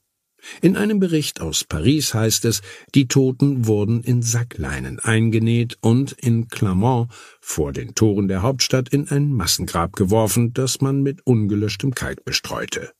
In 0.61 0.75
einem 0.75 0.99
Bericht 0.99 1.41
aus 1.41 1.63
Paris 1.63 2.13
heißt 2.13 2.45
es, 2.45 2.61
die 2.93 3.07
Toten 3.07 3.65
wurden 3.65 4.03
in 4.03 4.21
Sackleinen 4.21 4.99
eingenäht 4.99 5.77
und 5.81 6.11
in 6.11 6.49
Clermont 6.49 7.11
vor 7.39 7.71
den 7.71 7.95
Toren 7.95 8.27
der 8.27 8.41
Hauptstadt 8.41 8.89
in 8.89 9.07
ein 9.09 9.31
Massengrab 9.33 9.93
geworfen, 9.93 10.53
das 10.53 10.81
man 10.81 11.01
mit 11.01 11.25
ungelöschtem 11.25 11.95
Kalk 11.95 12.25
bestreute. 12.25 12.91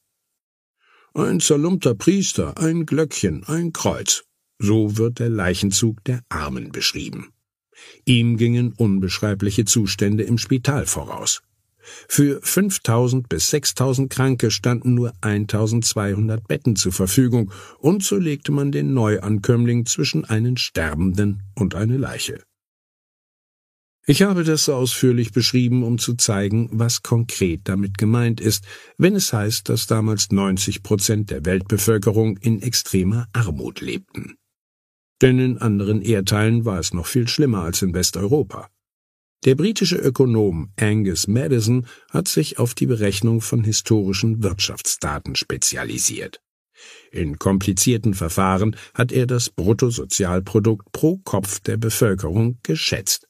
Ein 1.14 1.42
zerlumpter 1.42 1.96
Priester, 1.96 2.58
ein 2.58 2.86
Glöckchen, 2.86 3.44
ein 3.44 3.74
Kreuz. 3.74 4.24
So 4.58 4.98
wird 4.98 5.20
der 5.20 5.30
Leichenzug 5.30 6.04
der 6.06 6.24
Armen 6.30 6.72
beschrieben. 6.72 7.34
Ihm 8.06 8.38
gingen 8.38 8.74
unbeschreibliche 8.74 9.66
Zustände 9.66 10.24
im 10.24 10.38
Spital 10.38 10.86
voraus. 10.86 11.42
Für 12.08 12.40
5000 12.42 13.28
bis 13.30 13.50
6000 13.50 14.10
Kranke 14.10 14.52
standen 14.52 14.94
nur 14.94 15.14
1200 15.22 16.48
Betten 16.48 16.76
zur 16.76 16.94
Verfügung, 16.94 17.52
und 17.80 18.04
so 18.04 18.18
legte 18.18 18.52
man 18.52 18.72
den 18.72 18.94
Neuankömmling 18.94 19.86
zwischen 19.86 20.26
einen 20.26 20.58
Sterbenden 20.58 21.44
und 21.56 21.76
eine 21.76 21.98
Leiche. 21.98 22.42
Ich 24.06 24.22
habe 24.22 24.44
das 24.44 24.68
ausführlich 24.68 25.32
beschrieben, 25.32 25.84
um 25.84 25.98
zu 25.98 26.16
zeigen, 26.16 26.68
was 26.74 27.04
konkret 27.04 27.62
damit 27.64 27.98
gemeint 27.98 28.42
ist, 28.42 28.66
wenn 28.98 29.16
es 29.16 29.32
heißt, 29.32 29.70
dass 29.70 29.88
damals 29.88 30.30
90 30.30 30.84
Prozent 30.84 31.32
der 31.32 31.46
Weltbevölkerung 31.46 32.36
in 32.38 32.62
extremer 32.62 33.28
Armut 33.32 33.80
lebten. 33.80 34.36
Denn 35.24 35.40
in 35.40 35.58
anderen 35.58 36.02
Erdteilen 36.02 36.66
war 36.66 36.80
es 36.80 36.94
noch 36.94 37.08
viel 37.08 37.30
schlimmer 37.30 37.64
als 37.64 37.82
in 37.82 37.94
Westeuropa. 37.94 38.70
Der 39.46 39.56
britische 39.56 39.96
Ökonom 39.96 40.74
Angus 40.78 41.28
Madison 41.28 41.88
hat 42.12 42.28
sich 42.28 42.60
auf 42.60 42.74
die 42.74 42.86
Berechnung 42.86 43.40
von 43.40 43.64
historischen 43.64 44.44
Wirtschaftsdaten 44.44 45.36
spezialisiert. 45.36 46.42
In 47.12 47.40
komplizierten 47.40 48.14
Verfahren 48.14 48.76
hat 48.94 49.14
er 49.14 49.26
das 49.26 49.50
Bruttosozialprodukt 49.50 50.92
pro 50.92 51.18
Kopf 51.18 51.62
der 51.62 51.78
Bevölkerung 51.78 52.60
geschätzt. 52.64 53.28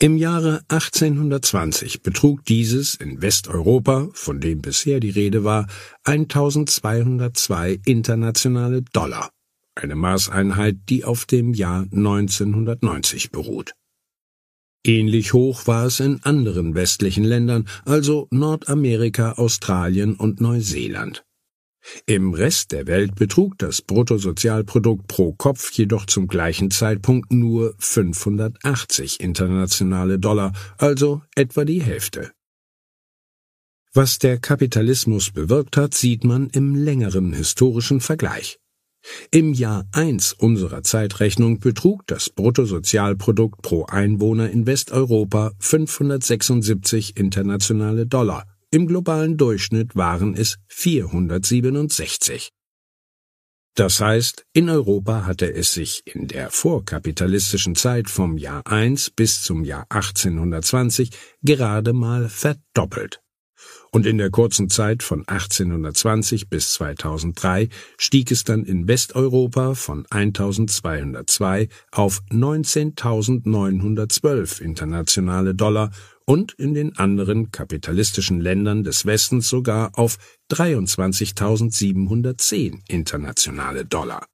Im 0.00 0.16
Jahre 0.16 0.62
1820 0.68 2.02
betrug 2.02 2.44
dieses 2.46 2.96
in 2.96 3.22
Westeuropa, 3.22 4.08
von 4.12 4.40
dem 4.40 4.60
bisher 4.60 4.98
die 4.98 5.10
Rede 5.10 5.44
war, 5.44 5.68
1202 6.02 7.80
internationale 7.84 8.82
Dollar, 8.92 9.30
eine 9.74 9.94
Maßeinheit, 9.94 10.76
die 10.88 11.04
auf 11.04 11.26
dem 11.26 11.54
Jahr 11.54 11.82
1990 11.92 13.30
beruht. 13.30 13.74
Ähnlich 14.86 15.32
hoch 15.32 15.66
war 15.66 15.86
es 15.86 16.00
in 16.00 16.22
anderen 16.24 16.74
westlichen 16.74 17.24
Ländern, 17.24 17.66
also 17.86 18.28
Nordamerika, 18.30 19.32
Australien 19.32 20.14
und 20.14 20.40
Neuseeland. 20.40 21.24
Im 22.06 22.32
Rest 22.32 22.72
der 22.72 22.86
Welt 22.86 23.14
betrug 23.14 23.58
das 23.58 23.82
Bruttosozialprodukt 23.82 25.06
pro 25.06 25.32
Kopf 25.32 25.70
jedoch 25.72 26.06
zum 26.06 26.28
gleichen 26.28 26.70
Zeitpunkt 26.70 27.32
nur 27.32 27.74
580 27.78 29.20
internationale 29.20 30.18
Dollar, 30.18 30.52
also 30.78 31.22
etwa 31.34 31.64
die 31.64 31.82
Hälfte. 31.82 32.32
Was 33.92 34.18
der 34.18 34.38
Kapitalismus 34.38 35.30
bewirkt 35.30 35.76
hat, 35.76 35.94
sieht 35.94 36.24
man 36.24 36.48
im 36.50 36.74
längeren 36.74 37.32
historischen 37.32 38.00
Vergleich. 38.00 38.58
Im 39.30 39.52
Jahr 39.52 39.86
1 39.92 40.32
unserer 40.34 40.82
Zeitrechnung 40.82 41.60
betrug 41.60 42.06
das 42.06 42.30
Bruttosozialprodukt 42.30 43.62
pro 43.62 43.84
Einwohner 43.84 44.50
in 44.50 44.66
Westeuropa 44.66 45.52
576 45.58 47.16
internationale 47.16 48.06
Dollar, 48.06 48.46
im 48.70 48.86
globalen 48.86 49.36
Durchschnitt 49.36 49.94
waren 49.94 50.34
es 50.34 50.56
467. 50.68 52.50
Das 53.76 54.00
heißt, 54.00 54.46
in 54.52 54.70
Europa 54.70 55.26
hatte 55.26 55.52
es 55.52 55.74
sich 55.74 56.02
in 56.06 56.28
der 56.28 56.50
vorkapitalistischen 56.50 57.74
Zeit 57.74 58.08
vom 58.08 58.38
Jahr 58.38 58.62
1 58.66 59.10
bis 59.10 59.42
zum 59.42 59.64
Jahr 59.64 59.86
1820 59.90 61.10
gerade 61.42 61.92
mal 61.92 62.28
verdoppelt. 62.28 63.23
Und 63.90 64.06
in 64.06 64.18
der 64.18 64.30
kurzen 64.30 64.70
Zeit 64.70 65.02
von 65.02 65.26
1820 65.26 66.48
bis 66.48 66.74
2003 66.74 67.68
stieg 67.96 68.30
es 68.32 68.44
dann 68.44 68.64
in 68.64 68.86
Westeuropa 68.88 69.74
von 69.74 70.06
1202 70.10 71.68
auf 71.92 72.22
19.912 72.30 74.60
internationale 74.60 75.54
Dollar 75.54 75.90
und 76.26 76.54
in 76.54 76.72
den 76.74 76.96
anderen 76.96 77.52
kapitalistischen 77.52 78.40
Ländern 78.40 78.82
des 78.82 79.06
Westens 79.06 79.48
sogar 79.48 79.96
auf 79.96 80.18
23.710 80.50 82.80
internationale 82.88 83.84
Dollar. 83.84 84.26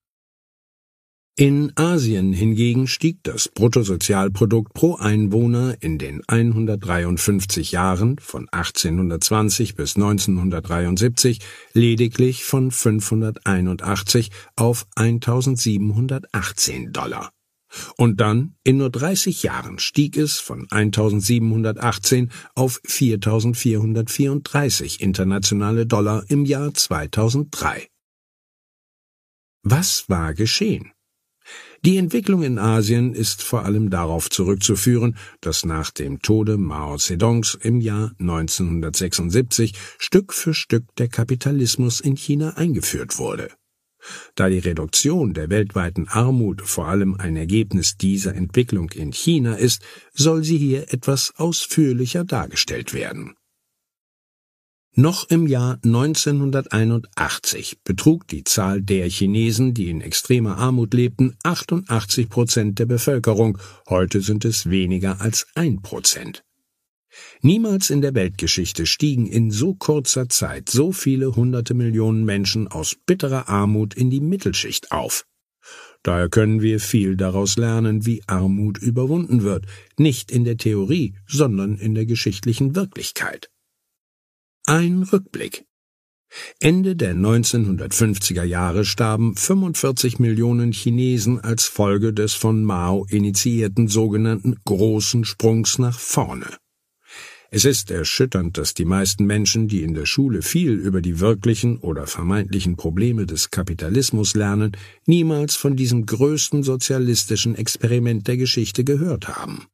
In 1.40 1.72
Asien 1.74 2.32
hingegen 2.34 2.86
stieg 2.86 3.20
das 3.22 3.48
Bruttosozialprodukt 3.48 4.74
pro 4.74 4.96
Einwohner 4.96 5.74
in 5.80 5.96
den 5.96 6.20
153 6.26 7.72
Jahren 7.72 8.18
von 8.18 8.46
1820 8.50 9.74
bis 9.74 9.96
1973 9.96 11.38
lediglich 11.72 12.44
von 12.44 12.70
581 12.70 14.30
auf 14.54 14.86
1718 14.96 16.92
Dollar. 16.92 17.30
Und 17.96 18.20
dann, 18.20 18.56
in 18.62 18.76
nur 18.76 18.90
30 18.90 19.42
Jahren, 19.42 19.78
stieg 19.78 20.18
es 20.18 20.40
von 20.40 20.66
1718 20.70 22.30
auf 22.54 22.82
4434 22.84 25.00
internationale 25.00 25.86
Dollar 25.86 26.22
im 26.28 26.44
Jahr 26.44 26.74
2003. 26.74 27.88
Was 29.62 30.06
war 30.10 30.34
geschehen? 30.34 30.92
Die 31.82 31.96
Entwicklung 31.96 32.42
in 32.42 32.58
Asien 32.58 33.14
ist 33.14 33.42
vor 33.42 33.64
allem 33.64 33.88
darauf 33.88 34.28
zurückzuführen, 34.28 35.16
dass 35.40 35.64
nach 35.64 35.90
dem 35.90 36.20
Tode 36.20 36.58
Mao 36.58 36.98
Zedongs 36.98 37.54
im 37.54 37.80
Jahr 37.80 38.12
1976 38.18 39.72
Stück 39.98 40.34
für 40.34 40.52
Stück 40.52 40.84
der 40.96 41.08
Kapitalismus 41.08 42.00
in 42.00 42.16
China 42.16 42.50
eingeführt 42.58 43.18
wurde. 43.18 43.50
Da 44.34 44.50
die 44.50 44.58
Reduktion 44.58 45.32
der 45.32 45.48
weltweiten 45.48 46.06
Armut 46.08 46.60
vor 46.62 46.86
allem 46.88 47.14
ein 47.14 47.36
Ergebnis 47.36 47.96
dieser 47.96 48.34
Entwicklung 48.34 48.90
in 48.90 49.12
China 49.12 49.54
ist, 49.54 49.82
soll 50.12 50.44
sie 50.44 50.58
hier 50.58 50.92
etwas 50.92 51.32
ausführlicher 51.36 52.24
dargestellt 52.24 52.92
werden. 52.92 53.36
Noch 55.00 55.30
im 55.30 55.46
Jahr 55.46 55.78
1981 55.82 57.78
betrug 57.84 58.28
die 58.28 58.44
Zahl 58.44 58.82
der 58.82 59.08
Chinesen, 59.08 59.72
die 59.72 59.88
in 59.88 60.02
extremer 60.02 60.58
Armut 60.58 60.92
lebten, 60.92 61.38
88 61.42 62.28
Prozent 62.28 62.78
der 62.78 62.84
Bevölkerung, 62.84 63.56
heute 63.88 64.20
sind 64.20 64.44
es 64.44 64.68
weniger 64.68 65.22
als 65.22 65.46
ein 65.54 65.80
Prozent. 65.80 66.44
Niemals 67.40 67.88
in 67.88 68.02
der 68.02 68.14
Weltgeschichte 68.14 68.84
stiegen 68.84 69.26
in 69.26 69.50
so 69.50 69.72
kurzer 69.72 70.28
Zeit 70.28 70.68
so 70.68 70.92
viele 70.92 71.34
hunderte 71.34 71.72
Millionen 71.72 72.26
Menschen 72.26 72.68
aus 72.68 72.94
bitterer 73.06 73.48
Armut 73.48 73.94
in 73.94 74.10
die 74.10 74.20
Mittelschicht 74.20 74.92
auf. 74.92 75.24
Daher 76.02 76.28
können 76.28 76.60
wir 76.60 76.78
viel 76.78 77.16
daraus 77.16 77.56
lernen, 77.56 78.04
wie 78.04 78.22
Armut 78.26 78.76
überwunden 78.76 79.44
wird, 79.44 79.64
nicht 79.96 80.30
in 80.30 80.44
der 80.44 80.58
Theorie, 80.58 81.14
sondern 81.26 81.78
in 81.78 81.94
der 81.94 82.04
geschichtlichen 82.04 82.76
Wirklichkeit. 82.76 83.48
Ein 84.66 85.02
Rückblick. 85.02 85.64
Ende 86.60 86.94
der 86.94 87.14
1950er 87.14 88.44
Jahre 88.44 88.84
starben 88.84 89.34
45 89.34 90.18
Millionen 90.18 90.72
Chinesen 90.72 91.40
als 91.40 91.64
Folge 91.64 92.12
des 92.12 92.34
von 92.34 92.62
Mao 92.62 93.06
initiierten 93.08 93.88
sogenannten 93.88 94.56
großen 94.64 95.24
Sprungs 95.24 95.78
nach 95.78 95.98
vorne. 95.98 96.46
Es 97.50 97.64
ist 97.64 97.90
erschütternd, 97.90 98.58
dass 98.58 98.74
die 98.74 98.84
meisten 98.84 99.26
Menschen, 99.26 99.66
die 99.66 99.82
in 99.82 99.94
der 99.94 100.06
Schule 100.06 100.42
viel 100.42 100.74
über 100.74 101.02
die 101.02 101.18
wirklichen 101.18 101.78
oder 101.78 102.06
vermeintlichen 102.06 102.76
Probleme 102.76 103.26
des 103.26 103.50
Kapitalismus 103.50 104.34
lernen, 104.34 104.76
niemals 105.04 105.56
von 105.56 105.74
diesem 105.74 106.06
größten 106.06 106.62
sozialistischen 106.62 107.56
Experiment 107.56 108.28
der 108.28 108.36
Geschichte 108.36 108.84
gehört 108.84 109.26
haben. 109.26 109.66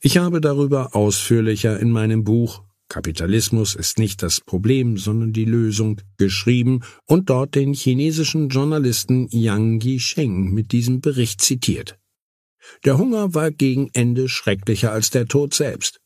Ich 0.00 0.18
habe 0.18 0.42
darüber 0.42 0.94
ausführlicher 0.94 1.80
in 1.80 1.90
meinem 1.90 2.24
Buch 2.24 2.62
Kapitalismus 2.88 3.74
ist 3.74 3.98
nicht 3.98 4.22
das 4.22 4.40
Problem, 4.40 4.96
sondern 4.96 5.32
die 5.32 5.44
Lösung, 5.44 6.00
geschrieben 6.16 6.80
und 7.04 7.28
dort 7.28 7.54
den 7.54 7.74
chinesischen 7.74 8.48
Journalisten 8.48 9.28
Yang 9.30 9.80
Yisheng 9.82 10.52
mit 10.52 10.72
diesem 10.72 11.00
Bericht 11.00 11.42
zitiert. 11.42 11.98
Der 12.84 12.98
Hunger 12.98 13.34
war 13.34 13.50
gegen 13.50 13.90
Ende 13.92 14.28
schrecklicher 14.28 14.92
als 14.92 15.10
der 15.10 15.26
Tod 15.26 15.54
selbst. 15.54 16.00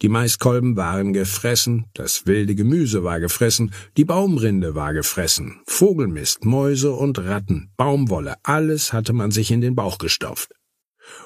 Die 0.00 0.08
Maiskolben 0.08 0.76
waren 0.76 1.12
gefressen, 1.12 1.86
das 1.94 2.26
wilde 2.26 2.54
Gemüse 2.54 3.02
war 3.02 3.18
gefressen, 3.18 3.72
die 3.96 4.04
Baumrinde 4.04 4.76
war 4.76 4.92
gefressen, 4.92 5.60
Vogelmist, 5.66 6.44
Mäuse 6.44 6.92
und 6.92 7.18
Ratten, 7.18 7.72
Baumwolle, 7.76 8.36
alles 8.44 8.92
hatte 8.92 9.12
man 9.12 9.32
sich 9.32 9.50
in 9.50 9.60
den 9.60 9.74
Bauch 9.74 9.98
gestopft. 9.98 10.52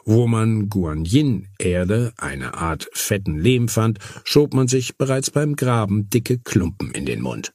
Wo 0.04 0.26
man 0.26 0.68
Guanyin-Erde, 0.68 2.12
eine 2.16 2.54
Art 2.54 2.88
fetten 2.92 3.38
Lehm 3.38 3.68
fand, 3.68 3.98
schob 4.24 4.54
man 4.54 4.68
sich 4.68 4.96
bereits 4.96 5.30
beim 5.30 5.56
Graben 5.56 6.08
dicke 6.10 6.38
Klumpen 6.38 6.92
in 6.92 7.06
den 7.06 7.20
Mund. 7.20 7.52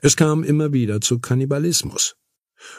Es 0.00 0.16
kam 0.16 0.44
immer 0.44 0.72
wieder 0.72 1.00
zu 1.00 1.18
Kannibalismus. 1.18 2.16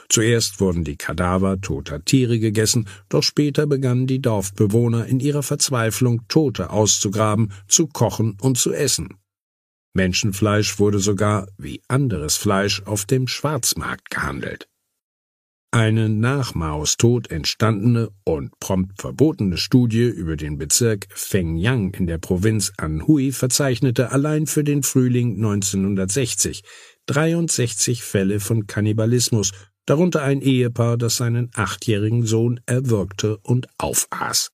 Zuerst 0.09 0.59
wurden 0.59 0.83
die 0.83 0.97
Kadaver 0.97 1.59
toter 1.59 2.03
Tiere 2.05 2.39
gegessen, 2.39 2.87
doch 3.09 3.23
später 3.23 3.65
begannen 3.65 4.07
die 4.07 4.21
Dorfbewohner 4.21 5.05
in 5.07 5.19
ihrer 5.19 5.43
Verzweiflung 5.43 6.27
Tote 6.27 6.69
auszugraben, 6.69 7.51
zu 7.67 7.87
kochen 7.87 8.37
und 8.39 8.57
zu 8.57 8.73
essen. 8.73 9.17
Menschenfleisch 9.93 10.79
wurde 10.79 10.99
sogar, 10.99 11.47
wie 11.57 11.81
anderes 11.87 12.37
Fleisch, 12.37 12.83
auf 12.83 13.05
dem 13.05 13.27
Schwarzmarkt 13.27 14.09
gehandelt. 14.09 14.67
Eine 15.73 16.09
nach 16.09 16.53
Maos 16.53 16.97
Tod 16.97 17.31
entstandene 17.31 18.09
und 18.25 18.59
prompt 18.59 19.01
verbotene 19.01 19.55
Studie 19.55 20.03
über 20.03 20.35
den 20.35 20.57
Bezirk 20.57 21.07
Fengyang 21.11 21.93
in 21.93 22.07
der 22.07 22.17
Provinz 22.17 22.73
Anhui 22.75 23.31
verzeichnete 23.31 24.11
allein 24.11 24.47
für 24.47 24.65
den 24.65 24.83
Frühling 24.83 25.37
1960 25.37 26.63
63 27.05 28.03
Fälle 28.03 28.41
von 28.41 28.67
Kannibalismus, 28.67 29.51
darunter 29.85 30.23
ein 30.23 30.41
Ehepaar, 30.41 30.97
das 30.97 31.15
seinen 31.15 31.49
achtjährigen 31.55 32.25
Sohn 32.25 32.59
erwürgte 32.65 33.37
und 33.37 33.67
aufaß. 33.77 34.51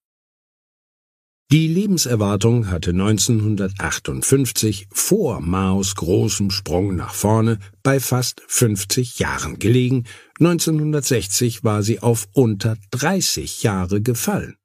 Die 1.49 1.69
Lebenserwartung 1.69 2.69
hatte 2.69 2.89
1958 2.89 4.87
vor 4.91 5.39
Maos 5.39 5.95
großem 5.95 6.51
Sprung 6.51 6.97
nach 6.97 7.13
vorne 7.13 7.59
bei 7.83 8.01
fast 8.01 8.41
50 8.47 9.19
Jahren 9.19 9.57
gelegen, 9.57 10.03
1960 10.41 11.63
war 11.63 11.83
sie 11.83 12.01
auf 12.01 12.27
unter 12.33 12.75
30 12.91 13.63
Jahre 13.63 14.01
gefallen. 14.01 14.57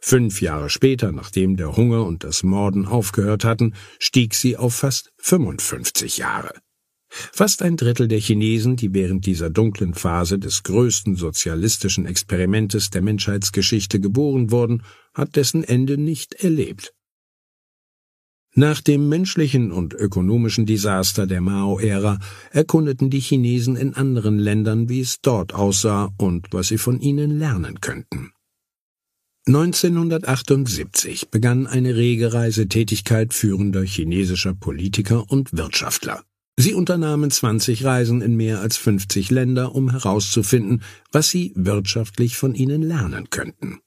Fünf 0.00 0.40
Jahre 0.40 0.70
später, 0.70 1.10
nachdem 1.10 1.56
der 1.56 1.76
Hunger 1.76 2.06
und 2.06 2.22
das 2.22 2.44
Morden 2.44 2.86
aufgehört 2.86 3.44
hatten, 3.44 3.74
stieg 3.98 4.34
sie 4.34 4.56
auf 4.56 4.76
fast 4.76 5.12
55 5.18 6.18
Jahre. 6.18 6.52
Fast 7.08 7.62
ein 7.62 7.76
Drittel 7.76 8.08
der 8.08 8.20
Chinesen, 8.20 8.76
die 8.76 8.92
während 8.92 9.26
dieser 9.26 9.48
dunklen 9.50 9.94
Phase 9.94 10.38
des 10.38 10.62
größten 10.62 11.16
sozialistischen 11.16 12.06
Experimentes 12.06 12.90
der 12.90 13.02
Menschheitsgeschichte 13.02 14.00
geboren 14.00 14.50
wurden, 14.50 14.82
hat 15.16 15.34
dessen 15.34 15.64
Ende 15.64 15.96
nicht 15.96 16.34
erlebt. 16.34 16.92
Nach 18.54 18.80
dem 18.80 19.08
menschlichen 19.08 19.72
und 19.72 19.92
ökonomischen 19.92 20.64
Desaster 20.64 21.26
der 21.26 21.40
Mao-Ära 21.40 22.18
erkundeten 22.52 23.10
die 23.10 23.20
Chinesen 23.20 23.76
in 23.76 23.94
anderen 23.94 24.38
Ländern, 24.38 24.88
wie 24.88 25.00
es 25.00 25.20
dort 25.20 25.54
aussah 25.54 26.10
und 26.16 26.46
was 26.52 26.68
sie 26.68 26.78
von 26.78 27.00
ihnen 27.00 27.38
lernen 27.38 27.80
könnten. 27.80 28.32
1978 29.46 31.30
begann 31.30 31.66
eine 31.66 31.96
rege 31.96 32.32
Reisetätigkeit 32.32 33.32
führender 33.32 33.82
chinesischer 33.82 34.54
Politiker 34.54 35.30
und 35.30 35.56
Wirtschaftler. 35.56 36.22
Sie 36.58 36.72
unternahmen 36.72 37.30
20 37.30 37.84
Reisen 37.84 38.22
in 38.22 38.36
mehr 38.36 38.60
als 38.60 38.78
50 38.78 39.30
Länder, 39.30 39.74
um 39.74 39.90
herauszufinden, 39.90 40.82
was 41.12 41.28
sie 41.28 41.52
wirtschaftlich 41.54 42.36
von 42.36 42.54
ihnen 42.54 42.82
lernen 42.82 43.28
könnten. 43.28 43.80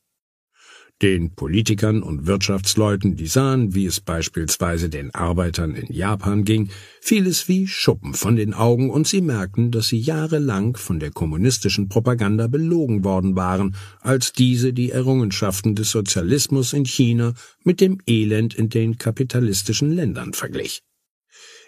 Den 1.02 1.34
Politikern 1.34 2.04
und 2.04 2.28
Wirtschaftsleuten, 2.28 3.16
die 3.16 3.28
sahen, 3.28 3.74
wie 3.74 3.86
es 3.86 4.02
beispielsweise 4.02 4.90
den 4.90 5.16
Arbeitern 5.16 5.74
in 5.74 5.94
Japan 5.94 6.44
ging, 6.44 6.70
fiel 7.00 7.26
es 7.26 7.48
wie 7.48 7.68
Schuppen 7.68 8.14
von 8.14 8.36
den 8.36 8.54
Augen 8.54 8.90
und 8.90 9.08
sie 9.08 9.22
merkten, 9.22 9.72
dass 9.72 9.88
sie 9.88 10.00
jahrelang 10.00 10.76
von 10.76 11.00
der 11.00 11.12
kommunistischen 11.12 11.88
Propaganda 11.88 12.48
belogen 12.48 13.06
worden 13.06 13.38
waren, 13.38 13.76
als 14.02 14.34
diese 14.34 14.74
die 14.74 14.92
Errungenschaften 14.92 15.74
des 15.74 15.90
Sozialismus 15.92 16.74
in 16.74 16.86
China 16.86 17.34
mit 17.64 17.80
dem 17.80 18.00
Elend 18.06 18.54
in 18.54 18.68
den 18.68 18.98
kapitalistischen 18.98 19.94
Ländern 19.94 20.34
verglich. 20.34 20.82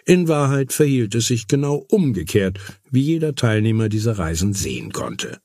In 0.04 0.28
Wahrheit 0.28 0.74
verhielt 0.74 1.14
es 1.14 1.28
sich 1.28 1.46
genau 1.46 1.86
umgekehrt, 1.88 2.58
wie 2.90 3.00
jeder 3.00 3.34
Teilnehmer 3.34 3.88
dieser 3.88 4.18
Reisen 4.18 4.52
sehen 4.52 4.92
konnte. 4.92 5.40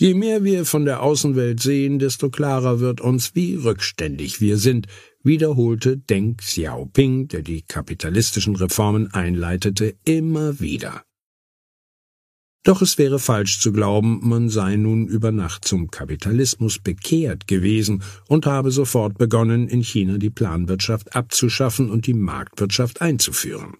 Je 0.00 0.14
mehr 0.14 0.44
wir 0.44 0.64
von 0.64 0.84
der 0.84 1.02
Außenwelt 1.02 1.58
sehen, 1.60 1.98
desto 1.98 2.30
klarer 2.30 2.78
wird 2.78 3.00
uns, 3.00 3.34
wie 3.34 3.56
rückständig 3.56 4.40
wir 4.40 4.56
sind, 4.56 4.86
wiederholte 5.24 5.96
Deng 5.96 6.36
Xiaoping, 6.36 7.26
der 7.26 7.42
die 7.42 7.62
kapitalistischen 7.62 8.54
Reformen 8.54 9.12
einleitete, 9.12 9.96
immer 10.04 10.60
wieder. 10.60 11.02
Doch 12.62 12.80
es 12.80 12.96
wäre 12.96 13.18
falsch 13.18 13.58
zu 13.58 13.72
glauben, 13.72 14.20
man 14.22 14.50
sei 14.50 14.76
nun 14.76 15.08
über 15.08 15.32
Nacht 15.32 15.64
zum 15.64 15.90
Kapitalismus 15.90 16.78
bekehrt 16.78 17.48
gewesen 17.48 18.04
und 18.28 18.46
habe 18.46 18.70
sofort 18.70 19.18
begonnen, 19.18 19.66
in 19.66 19.82
China 19.82 20.18
die 20.18 20.30
Planwirtschaft 20.30 21.16
abzuschaffen 21.16 21.90
und 21.90 22.06
die 22.06 22.14
Marktwirtschaft 22.14 23.00
einzuführen. 23.00 23.74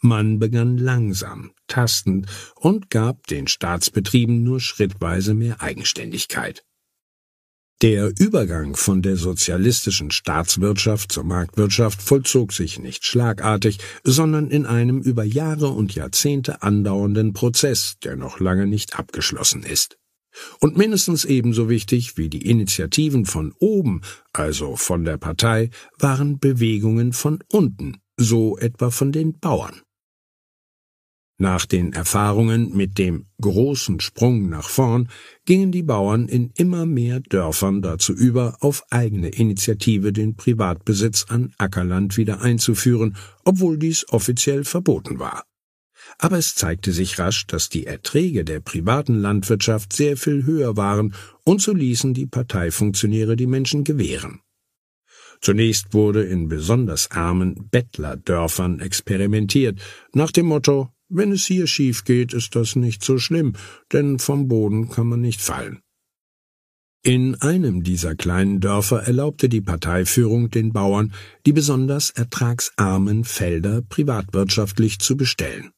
Man 0.00 0.38
begann 0.38 0.78
langsam, 0.78 1.52
tastend 1.66 2.26
und 2.54 2.90
gab 2.90 3.26
den 3.26 3.48
Staatsbetrieben 3.48 4.42
nur 4.42 4.60
schrittweise 4.60 5.34
mehr 5.34 5.60
Eigenständigkeit. 5.60 6.64
Der 7.80 8.12
Übergang 8.18 8.74
von 8.74 9.02
der 9.02 9.16
sozialistischen 9.16 10.10
Staatswirtschaft 10.10 11.12
zur 11.12 11.22
Marktwirtschaft 11.22 12.02
vollzog 12.02 12.52
sich 12.52 12.80
nicht 12.80 13.06
schlagartig, 13.06 13.78
sondern 14.02 14.50
in 14.50 14.66
einem 14.66 15.00
über 15.00 15.22
Jahre 15.22 15.68
und 15.68 15.94
Jahrzehnte 15.94 16.62
andauernden 16.62 17.34
Prozess, 17.34 17.96
der 18.02 18.16
noch 18.16 18.40
lange 18.40 18.66
nicht 18.66 18.98
abgeschlossen 18.98 19.62
ist. 19.62 19.96
Und 20.58 20.76
mindestens 20.76 21.24
ebenso 21.24 21.68
wichtig 21.68 22.16
wie 22.16 22.28
die 22.28 22.50
Initiativen 22.50 23.26
von 23.26 23.54
oben, 23.60 24.02
also 24.32 24.74
von 24.74 25.04
der 25.04 25.16
Partei, 25.16 25.70
waren 25.98 26.40
Bewegungen 26.40 27.12
von 27.12 27.44
unten, 27.48 28.00
so 28.16 28.58
etwa 28.58 28.90
von 28.90 29.12
den 29.12 29.38
Bauern. 29.38 29.82
Nach 31.40 31.66
den 31.66 31.92
Erfahrungen 31.92 32.76
mit 32.76 32.98
dem 32.98 33.26
großen 33.40 34.00
Sprung 34.00 34.48
nach 34.48 34.68
vorn 34.68 35.08
gingen 35.44 35.70
die 35.70 35.84
Bauern 35.84 36.26
in 36.26 36.50
immer 36.56 36.84
mehr 36.84 37.20
Dörfern 37.20 37.80
dazu 37.80 38.12
über, 38.12 38.56
auf 38.58 38.82
eigene 38.90 39.28
Initiative 39.28 40.12
den 40.12 40.34
Privatbesitz 40.34 41.26
an 41.28 41.54
Ackerland 41.56 42.16
wieder 42.16 42.40
einzuführen, 42.40 43.16
obwohl 43.44 43.78
dies 43.78 44.08
offiziell 44.08 44.64
verboten 44.64 45.20
war. 45.20 45.44
Aber 46.18 46.38
es 46.38 46.56
zeigte 46.56 46.90
sich 46.90 47.20
rasch, 47.20 47.46
dass 47.46 47.68
die 47.68 47.86
Erträge 47.86 48.44
der 48.44 48.58
privaten 48.58 49.20
Landwirtschaft 49.20 49.92
sehr 49.92 50.16
viel 50.16 50.44
höher 50.44 50.76
waren, 50.76 51.14
und 51.44 51.62
so 51.62 51.72
ließen 51.72 52.14
die 52.14 52.26
Parteifunktionäre 52.26 53.36
die 53.36 53.46
Menschen 53.46 53.84
gewähren. 53.84 54.40
Zunächst 55.40 55.94
wurde 55.94 56.24
in 56.24 56.48
besonders 56.48 57.12
armen 57.12 57.68
Bettlerdörfern 57.70 58.80
experimentiert, 58.80 59.80
nach 60.12 60.32
dem 60.32 60.46
Motto 60.46 60.90
wenn 61.08 61.32
es 61.32 61.46
hier 61.46 61.66
schief 61.66 62.04
geht, 62.04 62.32
ist 62.32 62.54
das 62.54 62.76
nicht 62.76 63.02
so 63.02 63.18
schlimm, 63.18 63.54
denn 63.92 64.18
vom 64.18 64.48
Boden 64.48 64.88
kann 64.88 65.06
man 65.06 65.20
nicht 65.20 65.40
fallen. 65.40 65.80
In 67.04 67.36
einem 67.36 67.84
dieser 67.84 68.16
kleinen 68.16 68.60
Dörfer 68.60 69.02
erlaubte 69.04 69.48
die 69.48 69.60
Parteiführung 69.60 70.50
den 70.50 70.72
Bauern, 70.72 71.14
die 71.46 71.52
besonders 71.52 72.10
ertragsarmen 72.10 73.24
Felder 73.24 73.82
privatwirtschaftlich 73.82 74.98
zu 74.98 75.16
bestellen. 75.16 75.70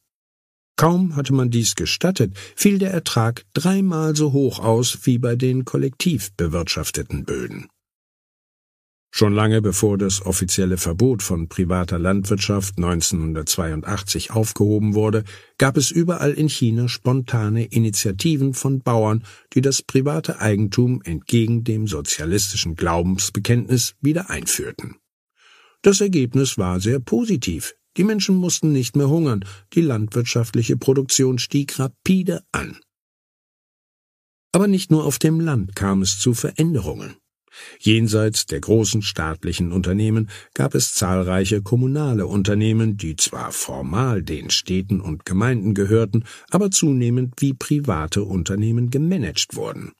Kaum 0.77 1.15
hatte 1.15 1.33
man 1.33 1.51
dies 1.51 1.75
gestattet, 1.75 2.35
fiel 2.55 2.79
der 2.79 2.91
Ertrag 2.91 3.45
dreimal 3.53 4.15
so 4.15 4.33
hoch 4.33 4.59
aus 4.59 4.99
wie 5.03 5.19
bei 5.19 5.35
den 5.35 5.63
kollektiv 5.63 6.31
bewirtschafteten 6.37 7.23
Böden. 7.23 7.67
Schon 9.13 9.33
lange 9.33 9.61
bevor 9.61 9.97
das 9.97 10.25
offizielle 10.25 10.77
Verbot 10.77 11.21
von 11.21 11.49
privater 11.49 11.99
Landwirtschaft 11.99 12.77
1982 12.77 14.31
aufgehoben 14.31 14.93
wurde, 14.93 15.25
gab 15.57 15.75
es 15.75 15.91
überall 15.91 16.31
in 16.31 16.47
China 16.47 16.87
spontane 16.87 17.65
Initiativen 17.65 18.53
von 18.53 18.79
Bauern, 18.79 19.25
die 19.53 19.59
das 19.59 19.81
private 19.81 20.39
Eigentum 20.39 21.01
entgegen 21.03 21.65
dem 21.65 21.87
sozialistischen 21.87 22.77
Glaubensbekenntnis 22.77 23.95
wieder 23.99 24.29
einführten. 24.29 24.95
Das 25.81 25.99
Ergebnis 25.99 26.57
war 26.57 26.79
sehr 26.79 27.01
positiv. 27.01 27.75
Die 27.97 28.05
Menschen 28.05 28.35
mussten 28.35 28.71
nicht 28.71 28.95
mehr 28.95 29.09
hungern, 29.09 29.43
die 29.73 29.81
landwirtschaftliche 29.81 30.77
Produktion 30.77 31.37
stieg 31.37 31.77
rapide 31.79 32.43
an. 32.53 32.79
Aber 34.53 34.67
nicht 34.67 34.89
nur 34.89 35.03
auf 35.03 35.19
dem 35.19 35.41
Land 35.41 35.75
kam 35.75 36.01
es 36.01 36.17
zu 36.17 36.33
Veränderungen. 36.33 37.15
Jenseits 37.79 38.45
der 38.45 38.59
großen 38.59 39.01
staatlichen 39.01 39.71
Unternehmen 39.71 40.29
gab 40.53 40.75
es 40.75 40.93
zahlreiche 40.93 41.61
kommunale 41.61 42.27
Unternehmen, 42.27 42.97
die 42.97 43.15
zwar 43.15 43.51
formal 43.51 44.23
den 44.23 44.49
Städten 44.49 45.01
und 45.01 45.25
Gemeinden 45.25 45.73
gehörten, 45.73 46.23
aber 46.49 46.71
zunehmend 46.71 47.35
wie 47.39 47.53
private 47.53 48.23
Unternehmen 48.23 48.89
gemanagt 48.89 49.55
wurden. 49.55 49.93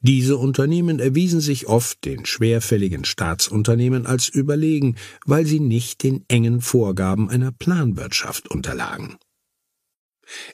Diese 0.00 0.36
Unternehmen 0.36 1.00
erwiesen 1.00 1.40
sich 1.40 1.66
oft 1.66 2.04
den 2.04 2.26
schwerfälligen 2.26 3.04
Staatsunternehmen 3.04 4.06
als 4.06 4.28
überlegen, 4.28 4.96
weil 5.24 5.46
sie 5.46 5.58
nicht 5.58 6.02
den 6.02 6.24
engen 6.28 6.60
Vorgaben 6.60 7.28
einer 7.30 7.50
Planwirtschaft 7.50 8.48
unterlagen. 8.48 9.16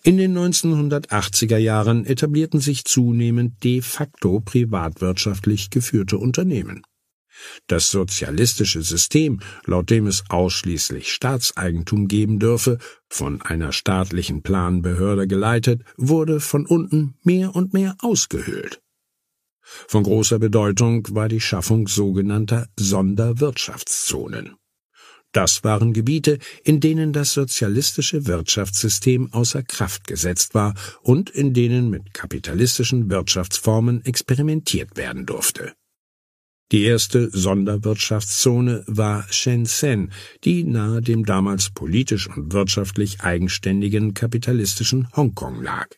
In 0.03 0.17
den 0.17 0.37
1980er 0.37 1.57
Jahren 1.57 2.05
etablierten 2.05 2.61
sich 2.61 2.85
zunehmend 2.85 3.65
de 3.65 3.83
facto 3.83 4.41
privatwirtschaftlich 4.41 5.71
geführte 5.71 6.19
Unternehmen. 6.19 6.83
Das 7.67 7.91
sozialistische 7.91 8.83
System, 8.83 9.41
laut 9.65 9.91
dem 9.91 10.07
es 10.07 10.25
ausschließlich 10.29 11.13
Staatseigentum 11.13 12.09
geben 12.09 12.39
dürfe, 12.39 12.79
von 13.09 13.41
einer 13.43 13.73
staatlichen 13.73 14.43
Planbehörde 14.43 15.27
geleitet, 15.27 15.83
wurde 15.97 16.41
von 16.41 16.67
unten 16.67 17.15
mehr 17.23 17.57
und 17.57 17.73
mehr 17.73 17.97
ausgehöhlt. 18.01 18.81
Von 19.63 20.03
großer 20.03 20.39
Bedeutung 20.39 21.07
war 21.13 21.29
die 21.29 21.41
Schaffung 21.41 21.87
sogenannter 21.89 22.69
Sonderwirtschaftszonen. 22.79 24.57
Das 25.33 25.65
waren 25.65 25.95
Gebiete, 25.95 26.39
in 26.63 26.81
denen 26.81 27.13
das 27.15 27.33
sozialistische 27.33 28.27
Wirtschaftssystem 28.27 29.33
außer 29.33 29.63
Kraft 29.63 30.07
gesetzt 30.07 30.55
war 30.55 30.75
und 31.01 31.31
in 31.31 31.55
denen 31.55 31.89
mit 31.89 32.13
kapitalistischen 32.13 33.11
Wirtschaftsformen 33.11 34.05
experimentiert 34.05 34.97
werden 34.97 35.25
durfte. 35.25 35.73
Die 36.71 36.85
erste 36.85 37.29
Sonderwirtschaftszone 37.31 38.85
war 38.87 39.27
Shenzhen, 39.31 40.11
die 40.45 40.65
nahe 40.65 41.03
dem 41.03 41.27
damals 41.27 41.71
politisch 41.71 42.29
und 42.29 42.53
wirtschaftlich 42.53 43.21
eigenständigen 43.21 44.15
kapitalistischen 44.15 45.09
Hongkong 45.15 45.63
lag. 45.63 45.89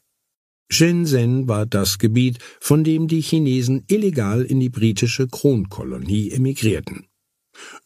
Shenzhen 0.68 1.46
war 1.46 1.66
das 1.66 1.98
Gebiet, 1.98 2.38
von 2.60 2.82
dem 2.82 3.06
die 3.06 3.20
Chinesen 3.20 3.84
illegal 3.86 4.42
in 4.42 4.58
die 4.58 4.70
britische 4.70 5.28
Kronkolonie 5.28 6.32
emigrierten. 6.32 7.06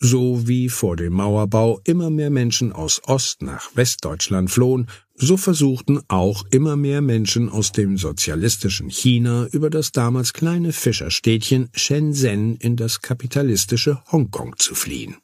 So 0.01 0.47
wie 0.47 0.69
vor 0.69 0.97
dem 0.97 1.15
Mauerbau 1.15 1.81
immer 1.85 2.11
mehr 2.11 2.31
Menschen 2.31 2.73
aus 2.73 3.03
Ost 3.07 3.43
nach 3.43 3.75
Westdeutschland 3.75 4.51
flohen, 4.51 4.89
so 5.15 5.37
versuchten 5.37 6.01
auch 6.09 6.45
immer 6.51 6.77
mehr 6.77 7.01
Menschen 7.01 7.49
aus 7.49 7.73
dem 7.73 7.97
sozialistischen 7.97 8.89
China 8.89 9.49
über 9.51 9.71
das 9.71 9.93
damals 9.93 10.33
kleine 10.33 10.73
Fischerstädtchen 10.73 11.71
Shenzhen 11.75 12.57
in 12.57 12.77
das 12.77 13.03
kapitalistische 13.03 14.01
Hongkong 14.13 14.55
zu 14.59 14.75
fliehen. 14.75 15.17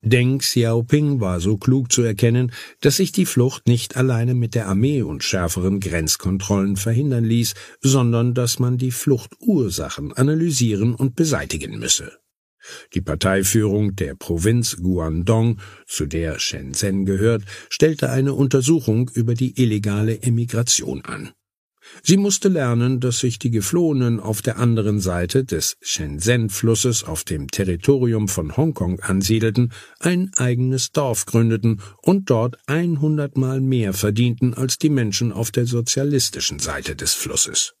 Deng 0.00 0.38
Xiaoping 0.38 1.20
war 1.20 1.40
so 1.40 1.56
klug 1.56 1.90
zu 1.90 2.02
erkennen, 2.02 2.52
dass 2.80 2.96
sich 2.96 3.10
die 3.10 3.26
Flucht 3.26 3.66
nicht 3.66 3.96
alleine 3.96 4.34
mit 4.34 4.54
der 4.54 4.68
Armee 4.68 5.02
und 5.02 5.24
schärferen 5.24 5.80
Grenzkontrollen 5.80 6.76
verhindern 6.76 7.24
ließ, 7.24 7.54
sondern 7.80 8.32
dass 8.32 8.60
man 8.60 8.78
die 8.78 8.92
Fluchtursachen 8.92 10.12
analysieren 10.12 10.94
und 10.94 11.16
beseitigen 11.16 11.80
müsse. 11.80 12.12
Die 12.94 13.00
Parteiführung 13.00 13.96
der 13.96 14.14
Provinz 14.14 14.76
Guangdong, 14.76 15.60
zu 15.86 16.06
der 16.06 16.38
Shenzhen 16.38 17.04
gehört, 17.04 17.44
stellte 17.70 18.10
eine 18.10 18.34
Untersuchung 18.34 19.10
über 19.14 19.34
die 19.34 19.60
illegale 19.60 20.22
Emigration 20.22 21.04
an. 21.04 21.32
Sie 22.02 22.16
musste 22.16 22.48
lernen, 22.48 23.00
dass 23.00 23.20
sich 23.20 23.38
die 23.38 23.50
Geflohenen 23.50 24.20
auf 24.20 24.42
der 24.42 24.58
anderen 24.58 25.00
Seite 25.00 25.44
des 25.44 25.76
Shenzhen-Flusses 25.80 27.04
auf 27.04 27.24
dem 27.24 27.48
Territorium 27.48 28.28
von 28.28 28.56
Hongkong 28.56 29.00
ansiedelten, 29.00 29.72
ein 29.98 30.30
eigenes 30.36 30.92
Dorf 30.92 31.26
gründeten 31.26 31.80
und 32.02 32.30
dort 32.30 32.56
einhundertmal 32.66 33.60
mehr 33.60 33.92
verdienten 33.92 34.54
als 34.54 34.78
die 34.78 34.90
Menschen 34.90 35.32
auf 35.32 35.50
der 35.50 35.66
sozialistischen 35.66 36.58
Seite 36.58 36.96
des 36.96 37.14
Flusses. 37.14 37.77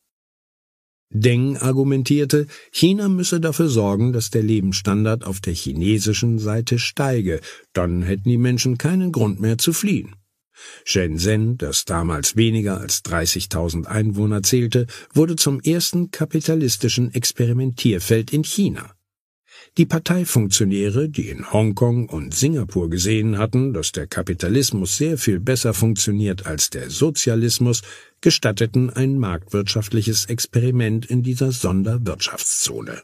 Deng 1.10 1.56
argumentierte, 1.56 2.46
China 2.70 3.08
müsse 3.08 3.40
dafür 3.40 3.68
sorgen, 3.68 4.12
dass 4.12 4.30
der 4.30 4.42
Lebensstandard 4.42 5.24
auf 5.24 5.40
der 5.40 5.54
chinesischen 5.54 6.38
Seite 6.38 6.78
steige, 6.78 7.40
dann 7.72 8.02
hätten 8.02 8.28
die 8.28 8.38
Menschen 8.38 8.76
keinen 8.76 9.10
Grund 9.10 9.40
mehr 9.40 9.56
zu 9.56 9.72
fliehen. 9.72 10.14
Shenzhen, 10.84 11.56
das 11.56 11.84
damals 11.84 12.36
weniger 12.36 12.78
als 12.78 13.04
30.000 13.04 13.86
Einwohner 13.86 14.42
zählte, 14.42 14.86
wurde 15.14 15.36
zum 15.36 15.60
ersten 15.60 16.10
kapitalistischen 16.10 17.14
Experimentierfeld 17.14 18.32
in 18.32 18.44
China. 18.44 18.92
Die 19.76 19.86
Parteifunktionäre, 19.86 21.08
die 21.08 21.28
in 21.28 21.52
Hongkong 21.52 22.08
und 22.08 22.34
Singapur 22.34 22.90
gesehen 22.90 23.38
hatten, 23.38 23.72
dass 23.72 23.92
der 23.92 24.06
Kapitalismus 24.06 24.96
sehr 24.96 25.18
viel 25.18 25.40
besser 25.40 25.74
funktioniert 25.74 26.46
als 26.46 26.70
der 26.70 26.90
Sozialismus, 26.90 27.82
gestatteten 28.20 28.90
ein 28.90 29.18
marktwirtschaftliches 29.18 30.26
Experiment 30.26 31.06
in 31.06 31.22
dieser 31.22 31.52
Sonderwirtschaftszone. 31.52 33.02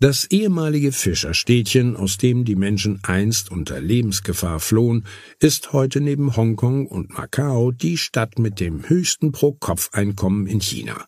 Das 0.00 0.26
ehemalige 0.30 0.92
Fischerstädtchen, 0.92 1.96
aus 1.96 2.18
dem 2.18 2.44
die 2.44 2.54
Menschen 2.54 3.00
einst 3.02 3.50
unter 3.50 3.80
Lebensgefahr 3.80 4.60
flohen, 4.60 5.04
ist 5.40 5.72
heute 5.72 6.00
neben 6.00 6.36
Hongkong 6.36 6.86
und 6.86 7.10
Macau 7.10 7.72
die 7.72 7.96
Stadt 7.98 8.38
mit 8.38 8.60
dem 8.60 8.88
höchsten 8.88 9.32
Pro-Kopf-Einkommen 9.32 10.46
in 10.46 10.60
China. 10.60 11.04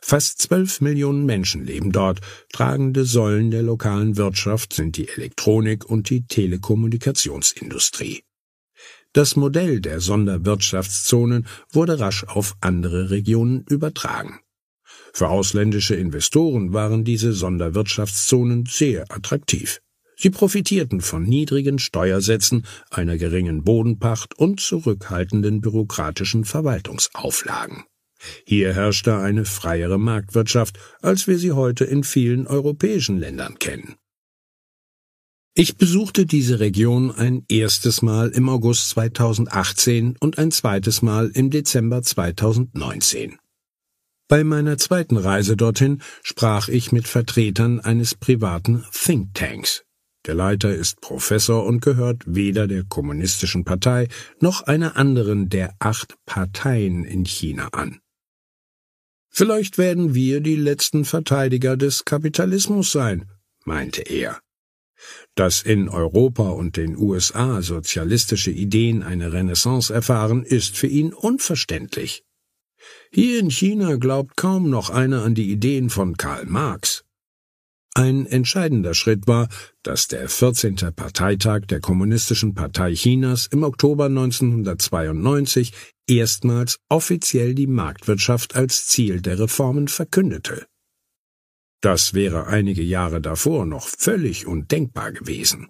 Fast 0.00 0.42
zwölf 0.42 0.80
Millionen 0.80 1.26
Menschen 1.26 1.64
leben 1.64 1.92
dort. 1.92 2.20
Tragende 2.52 3.04
Säulen 3.04 3.50
der 3.50 3.62
lokalen 3.62 4.16
Wirtschaft 4.16 4.72
sind 4.72 4.96
die 4.96 5.08
Elektronik 5.08 5.84
und 5.84 6.10
die 6.10 6.26
Telekommunikationsindustrie. 6.26 8.22
Das 9.12 9.36
Modell 9.36 9.80
der 9.80 10.00
Sonderwirtschaftszonen 10.00 11.46
wurde 11.70 12.00
rasch 12.00 12.24
auf 12.24 12.56
andere 12.60 13.10
Regionen 13.10 13.64
übertragen. 13.68 14.40
Für 15.12 15.28
ausländische 15.28 15.94
Investoren 15.94 16.72
waren 16.72 17.04
diese 17.04 17.34
Sonderwirtschaftszonen 17.34 18.64
sehr 18.66 19.04
attraktiv. 19.10 19.80
Sie 20.16 20.30
profitierten 20.30 21.00
von 21.00 21.24
niedrigen 21.24 21.78
Steuersätzen, 21.78 22.64
einer 22.90 23.18
geringen 23.18 23.64
Bodenpacht 23.64 24.38
und 24.38 24.60
zurückhaltenden 24.60 25.60
bürokratischen 25.60 26.44
Verwaltungsauflagen. 26.44 27.84
Hier 28.44 28.74
herrschte 28.74 29.16
eine 29.18 29.44
freiere 29.44 29.98
Marktwirtschaft, 29.98 30.78
als 31.00 31.26
wir 31.26 31.38
sie 31.38 31.52
heute 31.52 31.84
in 31.84 32.04
vielen 32.04 32.46
europäischen 32.46 33.18
Ländern 33.18 33.58
kennen. 33.58 33.96
Ich 35.54 35.76
besuchte 35.76 36.24
diese 36.24 36.60
Region 36.60 37.10
ein 37.10 37.44
erstes 37.48 38.00
Mal 38.00 38.30
im 38.30 38.48
August 38.48 38.88
2018 38.90 40.16
und 40.18 40.38
ein 40.38 40.50
zweites 40.50 41.02
Mal 41.02 41.30
im 41.34 41.50
Dezember 41.50 42.02
2019. 42.02 43.36
Bei 44.28 44.44
meiner 44.44 44.78
zweiten 44.78 45.18
Reise 45.18 45.58
dorthin 45.58 46.00
sprach 46.22 46.68
ich 46.68 46.90
mit 46.90 47.06
Vertretern 47.06 47.80
eines 47.80 48.14
privaten 48.14 48.86
Thinktanks. 48.92 49.84
Der 50.24 50.34
Leiter 50.34 50.74
ist 50.74 51.02
Professor 51.02 51.66
und 51.66 51.82
gehört 51.82 52.22
weder 52.26 52.66
der 52.66 52.84
Kommunistischen 52.84 53.64
Partei 53.64 54.08
noch 54.40 54.62
einer 54.62 54.96
anderen 54.96 55.50
der 55.50 55.74
acht 55.80 56.14
Parteien 56.24 57.04
in 57.04 57.26
China 57.26 57.68
an. 57.72 57.98
Vielleicht 59.34 59.78
werden 59.78 60.14
wir 60.14 60.40
die 60.40 60.56
letzten 60.56 61.06
Verteidiger 61.06 61.78
des 61.78 62.04
Kapitalismus 62.04 62.92
sein, 62.92 63.30
meinte 63.64 64.02
er. 64.02 64.40
Dass 65.34 65.62
in 65.62 65.88
Europa 65.88 66.50
und 66.50 66.76
den 66.76 66.96
USA 66.98 67.62
sozialistische 67.62 68.50
Ideen 68.50 69.02
eine 69.02 69.32
Renaissance 69.32 69.92
erfahren, 69.92 70.44
ist 70.44 70.76
für 70.76 70.86
ihn 70.86 71.14
unverständlich. 71.14 72.24
Hier 73.10 73.40
in 73.40 73.50
China 73.50 73.96
glaubt 73.96 74.36
kaum 74.36 74.68
noch 74.68 74.90
einer 74.90 75.22
an 75.22 75.34
die 75.34 75.50
Ideen 75.50 75.88
von 75.88 76.16
Karl 76.18 76.44
Marx. 76.44 77.02
Ein 77.94 78.24
entscheidender 78.24 78.94
Schritt 78.94 79.26
war, 79.26 79.48
dass 79.82 80.08
der 80.08 80.28
14. 80.28 80.76
Parteitag 80.96 81.66
der 81.66 81.80
Kommunistischen 81.80 82.54
Partei 82.54 82.94
Chinas 82.94 83.48
im 83.48 83.62
Oktober 83.64 84.06
1992 84.06 85.72
erstmals 86.08 86.78
offiziell 86.88 87.54
die 87.54 87.66
Marktwirtschaft 87.66 88.56
als 88.56 88.86
Ziel 88.86 89.20
der 89.20 89.38
Reformen 89.38 89.88
verkündete. 89.88 90.66
Das 91.82 92.14
wäre 92.14 92.46
einige 92.46 92.82
Jahre 92.82 93.20
davor 93.20 93.66
noch 93.66 93.86
völlig 93.88 94.46
undenkbar 94.46 95.12
gewesen. 95.12 95.68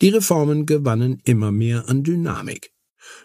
Die 0.00 0.08
Reformen 0.08 0.66
gewannen 0.66 1.20
immer 1.24 1.52
mehr 1.52 1.88
an 1.88 2.02
Dynamik. 2.02 2.72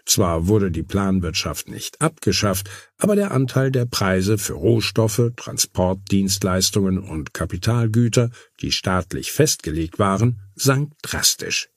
Zwar 0.04 0.48
wurde 0.48 0.70
die 0.70 0.82
Planwirtschaft 0.82 1.68
nicht 1.68 2.00
abgeschafft, 2.00 2.70
aber 2.98 3.16
der 3.16 3.30
Anteil 3.30 3.70
der 3.70 3.86
Preise 3.86 4.38
für 4.38 4.54
Rohstoffe, 4.54 5.32
Transportdienstleistungen 5.36 6.98
und 6.98 7.34
Kapitalgüter, 7.34 8.30
die 8.60 8.72
staatlich 8.72 9.32
festgelegt 9.32 9.98
waren, 9.98 10.40
sank 10.54 10.92
drastisch. 11.02 11.68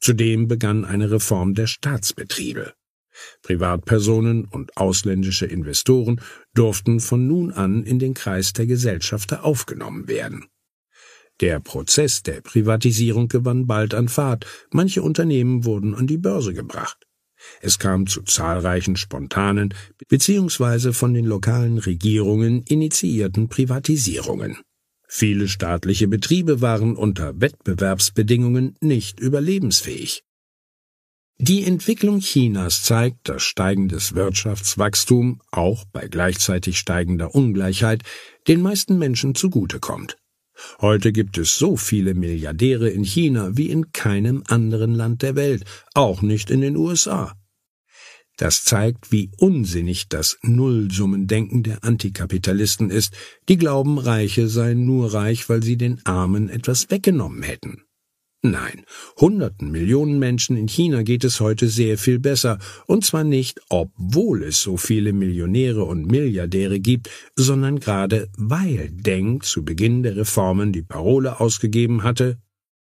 Zudem 0.00 0.48
begann 0.48 0.84
eine 0.84 1.10
Reform 1.10 1.54
der 1.54 1.66
Staatsbetriebe. 1.66 2.74
Privatpersonen 3.42 4.46
und 4.46 4.76
ausländische 4.76 5.46
Investoren 5.46 6.20
durften 6.54 7.00
von 7.00 7.26
nun 7.26 7.52
an 7.52 7.82
in 7.82 7.98
den 7.98 8.14
Kreis 8.14 8.52
der 8.52 8.66
Gesellschafter 8.66 9.44
aufgenommen 9.44 10.08
werden. 10.08 10.46
Der 11.40 11.58
Prozess 11.60 12.22
der 12.22 12.42
Privatisierung 12.42 13.28
gewann 13.28 13.66
bald 13.66 13.94
an 13.94 14.08
Fahrt, 14.08 14.46
manche 14.70 15.02
Unternehmen 15.02 15.64
wurden 15.64 15.94
an 15.94 16.06
die 16.06 16.18
Börse 16.18 16.52
gebracht. 16.52 17.06
Es 17.62 17.78
kam 17.78 18.06
zu 18.06 18.22
zahlreichen 18.22 18.96
spontanen 18.96 19.74
bzw. 20.08 20.92
von 20.92 21.14
den 21.14 21.24
lokalen 21.24 21.78
Regierungen 21.78 22.62
initiierten 22.62 23.48
Privatisierungen. 23.48 24.58
Viele 25.08 25.48
staatliche 25.48 26.06
Betriebe 26.06 26.60
waren 26.60 26.94
unter 26.94 27.40
Wettbewerbsbedingungen 27.40 28.76
nicht 28.80 29.18
überlebensfähig. 29.18 30.22
Die 31.38 31.64
Entwicklung 31.64 32.20
Chinas 32.20 32.82
zeigt, 32.82 33.28
dass 33.30 33.42
steigendes 33.42 34.14
Wirtschaftswachstum, 34.14 35.40
auch 35.50 35.86
bei 35.90 36.06
gleichzeitig 36.06 36.78
steigender 36.78 37.34
Ungleichheit, 37.34 38.02
den 38.46 38.60
meisten 38.60 38.98
Menschen 38.98 39.34
zugutekommt. 39.34 40.18
Heute 40.80 41.12
gibt 41.12 41.38
es 41.38 41.56
so 41.56 41.76
viele 41.76 42.14
Milliardäre 42.14 42.88
in 42.88 43.04
China 43.04 43.56
wie 43.56 43.70
in 43.70 43.92
keinem 43.92 44.42
anderen 44.46 44.94
Land 44.94 45.22
der 45.22 45.36
Welt, 45.36 45.64
auch 45.94 46.22
nicht 46.22 46.50
in 46.50 46.60
den 46.60 46.76
USA. 46.76 47.34
Das 48.36 48.64
zeigt, 48.64 49.12
wie 49.12 49.30
unsinnig 49.36 50.08
das 50.08 50.38
Nullsummendenken 50.42 51.62
der 51.62 51.84
Antikapitalisten 51.84 52.90
ist, 52.90 53.14
die 53.50 53.58
glauben, 53.58 53.98
Reiche 53.98 54.48
seien 54.48 54.86
nur 54.86 55.12
reich, 55.12 55.50
weil 55.50 55.62
sie 55.62 55.76
den 55.76 56.00
Armen 56.06 56.48
etwas 56.48 56.90
weggenommen 56.90 57.42
hätten. 57.42 57.82
Nein, 58.42 58.86
hunderten 59.18 59.70
Millionen 59.70 60.18
Menschen 60.18 60.56
in 60.56 60.66
China 60.66 61.02
geht 61.02 61.24
es 61.24 61.40
heute 61.40 61.68
sehr 61.68 61.98
viel 61.98 62.18
besser, 62.18 62.58
und 62.86 63.04
zwar 63.04 63.22
nicht, 63.22 63.60
obwohl 63.68 64.44
es 64.44 64.62
so 64.62 64.78
viele 64.78 65.12
Millionäre 65.12 65.84
und 65.84 66.06
Milliardäre 66.06 66.80
gibt, 66.80 67.10
sondern 67.36 67.80
gerade 67.80 68.30
weil 68.38 68.88
Deng 68.92 69.42
zu 69.42 69.62
Beginn 69.62 70.02
der 70.02 70.16
Reformen 70.16 70.72
die 70.72 70.80
Parole 70.82 71.38
ausgegeben 71.38 72.02
hatte, 72.02 72.38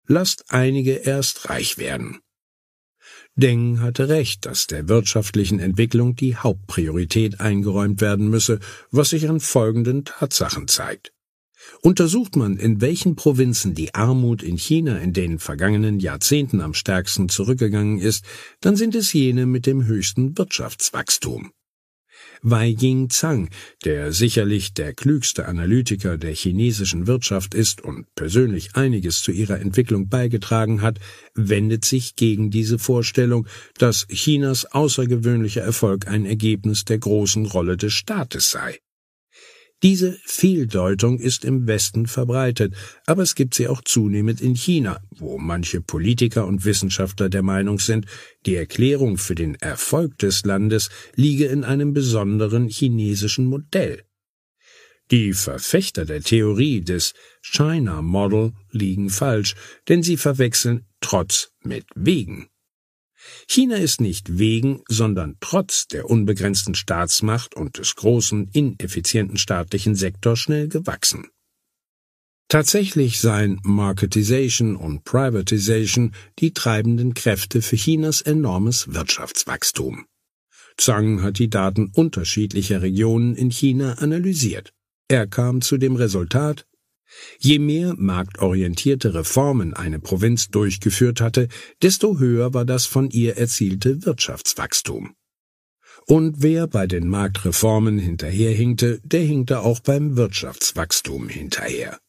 lasst 0.08 0.46
einige 0.50 0.94
erst 0.94 1.48
reich 1.52 1.78
werden. 1.78 2.20
Deng 3.36 3.80
hatte 3.80 4.10
recht, 4.10 4.48
dass 4.48 4.66
der 4.66 4.90
wirtschaftlichen 4.90 5.60
Entwicklung 5.60 6.16
die 6.16 6.36
Hauptpriorität 6.36 7.42
eingeräumt 7.42 8.02
werden 8.02 8.28
müsse, 8.28 8.60
was 8.90 9.10
sich 9.10 9.30
an 9.30 9.40
folgenden 9.40 10.04
Tatsachen 10.06 10.68
zeigt. 10.68 11.13
Untersucht 11.82 12.36
man, 12.36 12.58
in 12.58 12.82
welchen 12.82 13.16
Provinzen 13.16 13.76
die 13.76 13.94
Armut 13.94 14.42
in 14.44 14.58
China 14.58 14.98
in 14.98 15.14
den 15.14 15.40
vergangenen 15.40 16.00
Jahrzehnten 16.00 16.62
am 16.62 16.74
stärksten 16.74 17.30
zurückgegangen 17.30 18.00
ist, 18.00 18.26
dann 18.62 18.76
sind 18.76 18.96
es 18.96 19.14
jene 19.14 19.46
mit 19.46 19.66
dem 19.66 19.86
höchsten 19.86 20.38
Wirtschaftswachstum. 20.38 21.52
Wei 22.42 22.68
Ying 22.68 23.10
Zhang, 23.10 23.50
der 23.86 24.12
sicherlich 24.12 24.74
der 24.74 24.94
klügste 24.94 25.46
Analytiker 25.48 26.18
der 26.18 26.34
chinesischen 26.34 27.08
Wirtschaft 27.08 27.54
ist 27.54 27.82
und 27.82 28.06
persönlich 28.16 28.76
einiges 28.76 29.22
zu 29.22 29.32
ihrer 29.32 29.62
Entwicklung 29.62 30.10
beigetragen 30.10 30.82
hat, 30.82 31.00
wendet 31.36 31.86
sich 31.86 32.18
gegen 32.18 32.52
diese 32.52 32.80
Vorstellung, 32.80 33.48
dass 33.78 34.08
Chinas 34.08 34.66
außergewöhnlicher 34.66 35.62
Erfolg 35.62 36.08
ein 36.08 36.26
Ergebnis 36.26 36.84
der 36.84 36.98
großen 36.98 37.46
Rolle 37.46 37.78
des 37.78 37.94
Staates 37.94 38.52
sei. 38.52 38.83
Diese 39.84 40.18
Fehldeutung 40.24 41.20
ist 41.20 41.44
im 41.44 41.68
Westen 41.68 42.08
verbreitet, 42.08 42.74
aber 43.06 43.22
es 43.22 43.36
gibt 43.36 43.54
sie 43.54 43.68
auch 43.68 43.82
zunehmend 43.82 44.40
in 44.40 44.56
China, 44.56 45.02
wo 45.12 45.38
manche 45.38 45.82
Politiker 45.82 46.48
und 46.48 46.64
Wissenschaftler 46.64 47.28
der 47.28 47.44
Meinung 47.44 47.80
sind, 47.80 48.06
die 48.46 48.56
Erklärung 48.56 49.18
für 49.18 49.36
den 49.36 49.56
Erfolg 49.56 50.18
des 50.20 50.46
Landes 50.46 50.90
liege 51.16 51.48
in 51.48 51.66
einem 51.66 51.92
besonderen 51.92 52.70
chinesischen 52.70 53.46
Modell. 53.46 54.04
Die 55.12 55.34
Verfechter 55.34 56.06
der 56.06 56.22
Theorie 56.22 56.80
des 56.80 57.14
China 57.42 58.02
Model 58.02 58.54
liegen 58.72 59.10
falsch, 59.10 59.54
denn 59.90 60.02
sie 60.02 60.16
verwechseln 60.16 60.86
Trotz 61.02 61.52
mit 61.62 61.86
Wegen. 61.94 62.48
China 63.54 63.76
ist 63.76 64.02
nicht 64.02 64.40
wegen, 64.40 64.82
sondern 64.90 65.38
trotz 65.40 65.86
der 65.88 66.10
unbegrenzten 66.10 66.74
Staatsmacht 66.74 67.56
und 67.56 67.78
des 67.78 67.94
großen, 67.96 68.50
ineffizienten 68.52 69.38
staatlichen 69.38 69.94
Sektors 69.94 70.40
schnell 70.40 70.70
gewachsen. 70.70 71.28
Tatsächlich 72.48 73.20
seien 73.20 73.60
Marketization 73.62 74.76
und 74.76 75.04
Privatization 75.04 76.16
die 76.40 76.54
treibenden 76.54 77.14
Kräfte 77.14 77.62
für 77.62 77.76
Chinas 77.76 78.22
enormes 78.22 78.92
Wirtschaftswachstum. 78.92 80.08
Zhang 80.78 81.22
hat 81.22 81.38
die 81.38 81.52
Daten 81.52 81.92
unterschiedlicher 81.94 82.82
Regionen 82.82 83.36
in 83.36 83.52
China 83.52 84.00
analysiert. 84.00 84.74
Er 85.08 85.28
kam 85.28 85.62
zu 85.62 85.78
dem 85.78 85.96
Resultat, 85.96 86.66
Je 87.40 87.60
mehr 87.60 87.94
marktorientierte 87.98 89.14
Reformen 89.14 89.74
eine 89.74 90.00
Provinz 90.00 90.50
durchgeführt 90.50 91.22
hatte, 91.22 91.48
desto 91.82 92.20
höher 92.20 92.54
war 92.54 92.66
das 92.66 92.86
von 92.86 93.10
ihr 93.10 93.38
erzielte 93.38 94.06
Wirtschaftswachstum. 94.06 95.16
Und 96.06 96.42
wer 96.42 96.68
bei 96.68 96.86
den 96.88 97.08
Marktreformen 97.08 97.98
hinterherhinkte, 97.98 99.00
der 99.04 99.22
hinkte 99.22 99.62
auch 99.62 99.80
beim 99.80 100.18
Wirtschaftswachstum 100.18 101.30
hinterher. 101.30 102.00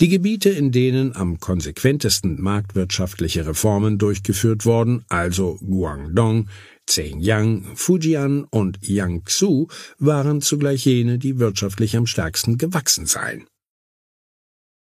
Die 0.00 0.08
Gebiete, 0.08 0.50
in 0.50 0.70
denen 0.70 1.16
am 1.16 1.38
konsequentesten 1.38 2.40
marktwirtschaftliche 2.40 3.46
Reformen 3.46 3.98
durchgeführt 3.98 4.66
wurden, 4.66 5.04
also 5.08 5.58
Guangdong, 5.60 6.48
Zhejiang, 6.86 7.64
Fujian 7.74 8.44
und 8.44 8.78
Jiangsu, 8.82 9.68
waren 9.98 10.42
zugleich 10.42 10.84
jene, 10.84 11.18
die 11.18 11.38
wirtschaftlich 11.38 11.96
am 11.96 12.06
stärksten 12.06 12.58
gewachsen 12.58 13.06
seien. 13.06 13.46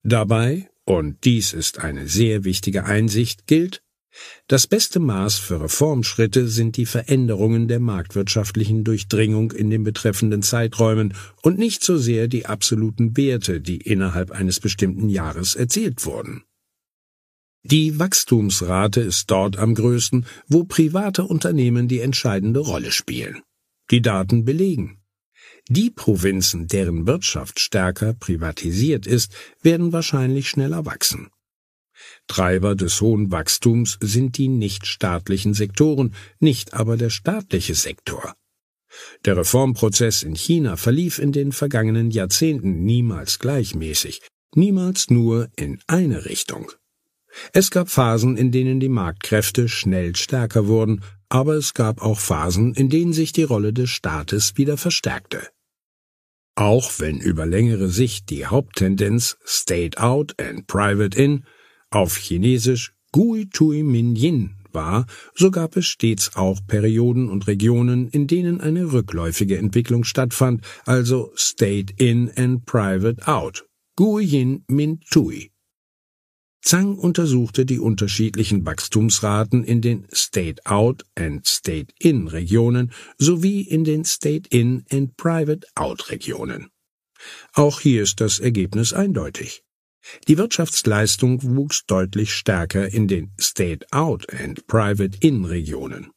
Dabei, 0.04 0.70
und 0.86 1.24
dies 1.24 1.54
ist 1.54 1.80
eine 1.80 2.08
sehr 2.08 2.44
wichtige 2.44 2.86
Einsicht, 2.86 3.48
gilt, 3.48 3.82
das 4.48 4.68
beste 4.68 5.00
Maß 5.00 5.38
für 5.38 5.62
Reformschritte 5.62 6.48
sind 6.48 6.78
die 6.78 6.86
Veränderungen 6.86 7.68
der 7.68 7.80
marktwirtschaftlichen 7.80 8.84
Durchdringung 8.84 9.52
in 9.52 9.70
den 9.70 9.84
betreffenden 9.84 10.42
Zeiträumen 10.42 11.14
und 11.42 11.58
nicht 11.58 11.84
so 11.84 11.98
sehr 11.98 12.28
die 12.28 12.46
absoluten 12.46 13.16
Werte, 13.16 13.62
die 13.62 13.78
innerhalb 13.78 14.32
eines 14.32 14.60
bestimmten 14.60 15.10
Jahres 15.10 15.56
erzielt 15.56 16.06
wurden. 16.06 16.44
Die 17.64 18.00
Wachstumsrate 18.00 19.02
ist 19.02 19.30
dort 19.30 19.58
am 19.58 19.76
größten, 19.76 20.26
wo 20.48 20.64
private 20.64 21.24
Unternehmen 21.24 21.88
die 21.88 22.00
entscheidende 22.00 22.62
Rolle 22.62 22.92
spielen. 22.92 23.42
Die 23.92 24.02
Daten 24.02 24.46
belegen. 24.46 24.99
Die 25.72 25.92
Provinzen, 25.92 26.66
deren 26.68 27.06
Wirtschaft 27.06 27.60
stärker 27.60 28.14
privatisiert 28.14 29.06
ist, 29.06 29.32
werden 29.62 29.94
wahrscheinlich 29.94 30.50
schneller 30.50 30.88
wachsen. 30.88 31.30
Treiber 32.28 32.74
des 32.76 33.02
hohen 33.02 33.32
Wachstums 33.32 34.00
sind 34.02 34.40
die 34.40 34.48
nichtstaatlichen 34.48 35.54
Sektoren, 35.54 36.16
nicht 36.40 36.74
aber 36.74 36.98
der 36.98 37.12
staatliche 37.12 37.76
Sektor. 37.76 38.34
Der 39.26 39.38
Reformprozess 39.38 40.24
in 40.24 40.34
China 40.36 40.76
verlief 40.76 41.20
in 41.20 41.32
den 41.32 41.52
vergangenen 41.52 42.10
Jahrzehnten 42.10 42.84
niemals 42.84 43.38
gleichmäßig, 43.38 44.22
niemals 44.56 45.12
nur 45.12 45.50
in 45.56 45.80
eine 45.86 46.26
Richtung. 46.26 46.72
Es 47.54 47.70
gab 47.70 47.92
Phasen, 47.92 48.38
in 48.38 48.52
denen 48.52 48.80
die 48.80 48.90
Marktkräfte 48.90 49.70
schnell 49.70 50.16
stärker 50.16 50.66
wurden, 50.66 51.04
aber 51.30 51.54
es 51.54 51.76
gab 51.76 52.02
auch 52.02 52.20
Phasen, 52.20 52.74
in 52.74 52.90
denen 52.90 53.14
sich 53.14 53.34
die 53.34 53.44
Rolle 53.44 53.72
des 53.72 53.92
Staates 53.92 54.58
wieder 54.58 54.76
verstärkte. 54.76 55.48
Auch 56.60 56.92
wenn 56.98 57.22
über 57.22 57.46
längere 57.46 57.88
Sicht 57.88 58.30
die 58.30 58.46
Haupttendenz 58.46 59.38
State 59.46 59.98
Out 59.98 60.36
and 60.42 60.68
Private 60.68 61.18
In 61.18 61.46
auf 61.90 62.18
Chinesisch 62.18 62.92
Gui 63.14 63.48
Tui 63.50 63.82
Min 63.82 64.18
Yin 64.18 64.58
war, 64.74 65.06
so 65.34 65.52
gab 65.52 65.78
es 65.78 65.86
stets 65.86 66.36
auch 66.36 66.60
Perioden 66.68 67.30
und 67.30 67.48
Regionen, 67.48 68.10
in 68.10 68.28
denen 68.28 68.60
eine 68.60 68.92
rückläufige 68.92 69.58
Entwicklung 69.58 70.04
stattfand, 70.04 70.66
also 70.86 71.32
State 71.38 71.94
In 71.96 72.30
and 72.36 72.66
Private 72.66 73.26
Out. 73.26 73.66
Gui 73.96 74.26
Yin 74.26 74.66
Min 74.68 75.00
Tui. 75.10 75.54
Zhang 76.62 76.98
untersuchte 76.98 77.66
die 77.66 77.80
unterschiedlichen 77.80 78.66
Wachstumsraten 78.66 79.64
in 79.64 79.82
den 79.82 80.08
State-Out 80.14 81.06
and 81.16 81.46
State-In-Regionen 81.48 82.92
sowie 83.18 83.62
in 83.62 83.84
den 83.84 84.04
State-In 84.04 84.86
and 84.92 85.16
Private-Out-Regionen. 85.16 86.70
Auch 87.54 87.80
hier 87.80 88.04
ist 88.04 88.20
das 88.22 88.40
Ergebnis 88.40 88.94
eindeutig. 88.94 89.64
Die 90.28 90.38
Wirtschaftsleistung 90.38 91.42
wuchs 91.44 91.86
deutlich 91.86 92.34
stärker 92.34 92.88
in 92.88 93.08
den 93.08 93.32
State-Out 93.40 94.32
and 94.34 94.66
Private-In-Regionen. 94.68 96.12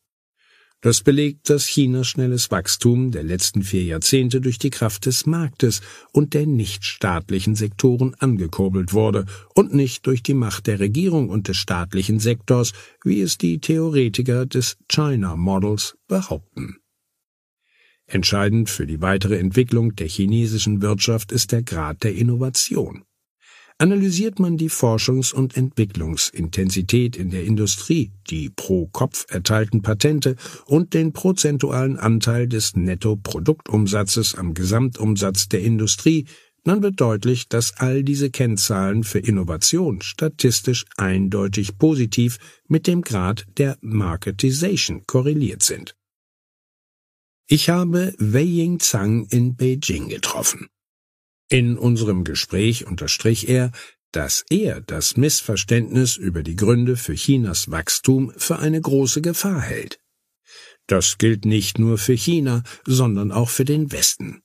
Das 0.82 1.00
belegt, 1.00 1.48
dass 1.48 1.66
Chinas 1.66 2.08
schnelles 2.08 2.50
Wachstum 2.50 3.12
der 3.12 3.22
letzten 3.22 3.62
vier 3.62 3.84
Jahrzehnte 3.84 4.40
durch 4.40 4.58
die 4.58 4.70
Kraft 4.70 5.06
des 5.06 5.26
Marktes 5.26 5.80
und 6.10 6.34
der 6.34 6.44
nichtstaatlichen 6.44 7.54
Sektoren 7.54 8.16
angekurbelt 8.18 8.92
wurde 8.92 9.26
und 9.54 9.72
nicht 9.72 10.04
durch 10.08 10.24
die 10.24 10.34
Macht 10.34 10.66
der 10.66 10.80
Regierung 10.80 11.28
und 11.28 11.46
des 11.46 11.56
staatlichen 11.56 12.18
Sektors, 12.18 12.72
wie 13.04 13.20
es 13.20 13.38
die 13.38 13.60
Theoretiker 13.60 14.44
des 14.44 14.76
China 14.88 15.36
Models 15.36 15.96
behaupten. 16.08 16.78
Entscheidend 18.06 18.68
für 18.68 18.88
die 18.88 19.00
weitere 19.00 19.38
Entwicklung 19.38 19.94
der 19.94 20.08
chinesischen 20.08 20.82
Wirtschaft 20.82 21.30
ist 21.30 21.52
der 21.52 21.62
Grad 21.62 22.02
der 22.02 22.16
Innovation. 22.16 23.04
Analysiert 23.82 24.38
man 24.38 24.56
die 24.56 24.70
Forschungs- 24.70 25.34
und 25.34 25.56
Entwicklungsintensität 25.56 27.16
in 27.16 27.30
der 27.30 27.42
Industrie, 27.42 28.12
die 28.30 28.48
pro 28.48 28.86
Kopf 28.86 29.26
erteilten 29.28 29.82
Patente 29.82 30.36
und 30.66 30.94
den 30.94 31.12
prozentualen 31.12 31.98
Anteil 31.98 32.46
des 32.46 32.76
Nettoproduktumsatzes 32.76 34.36
am 34.36 34.54
Gesamtumsatz 34.54 35.48
der 35.48 35.62
Industrie, 35.62 36.26
dann 36.62 36.80
wird 36.84 37.00
deutlich, 37.00 37.48
dass 37.48 37.76
all 37.76 38.04
diese 38.04 38.30
Kennzahlen 38.30 39.02
für 39.02 39.18
Innovation 39.18 40.00
statistisch 40.00 40.84
eindeutig 40.96 41.76
positiv 41.76 42.38
mit 42.68 42.86
dem 42.86 43.02
Grad 43.02 43.46
der 43.58 43.78
Marketization 43.80 45.02
korreliert 45.08 45.64
sind. 45.64 45.96
Ich 47.48 47.68
habe 47.68 48.14
Wei 48.18 48.44
Ying 48.44 48.78
Zhang 48.78 49.26
in 49.30 49.56
Beijing 49.56 50.08
getroffen. 50.08 50.68
In 51.52 51.76
unserem 51.76 52.24
Gespräch 52.24 52.86
unterstrich 52.86 53.46
er, 53.50 53.72
dass 54.10 54.42
er 54.48 54.80
das 54.80 55.18
Missverständnis 55.18 56.16
über 56.16 56.42
die 56.42 56.56
Gründe 56.56 56.96
für 56.96 57.12
Chinas 57.12 57.70
Wachstum 57.70 58.32
für 58.38 58.58
eine 58.58 58.80
große 58.80 59.20
Gefahr 59.20 59.60
hält. 59.60 60.00
Das 60.86 61.18
gilt 61.18 61.44
nicht 61.44 61.78
nur 61.78 61.98
für 61.98 62.14
China, 62.14 62.62
sondern 62.86 63.32
auch 63.32 63.50
für 63.50 63.66
den 63.66 63.92
Westen. 63.92 64.40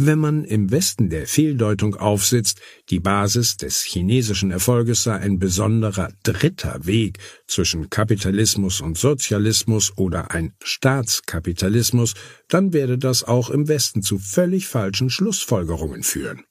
Wenn 0.00 0.20
man 0.20 0.44
im 0.44 0.70
Westen 0.70 1.10
der 1.10 1.26
Fehldeutung 1.26 1.96
aufsitzt, 1.96 2.60
die 2.88 3.00
Basis 3.00 3.56
des 3.56 3.82
chinesischen 3.82 4.52
Erfolges 4.52 5.02
sei 5.02 5.16
ein 5.16 5.40
besonderer 5.40 6.12
dritter 6.22 6.86
Weg 6.86 7.18
zwischen 7.48 7.90
Kapitalismus 7.90 8.80
und 8.80 8.96
Sozialismus 8.96 9.98
oder 9.98 10.30
ein 10.30 10.54
Staatskapitalismus, 10.62 12.14
dann 12.46 12.72
werde 12.72 12.96
das 12.96 13.24
auch 13.24 13.50
im 13.50 13.66
Westen 13.66 14.02
zu 14.02 14.20
völlig 14.20 14.68
falschen 14.68 15.10
Schlussfolgerungen 15.10 16.04
führen. 16.04 16.44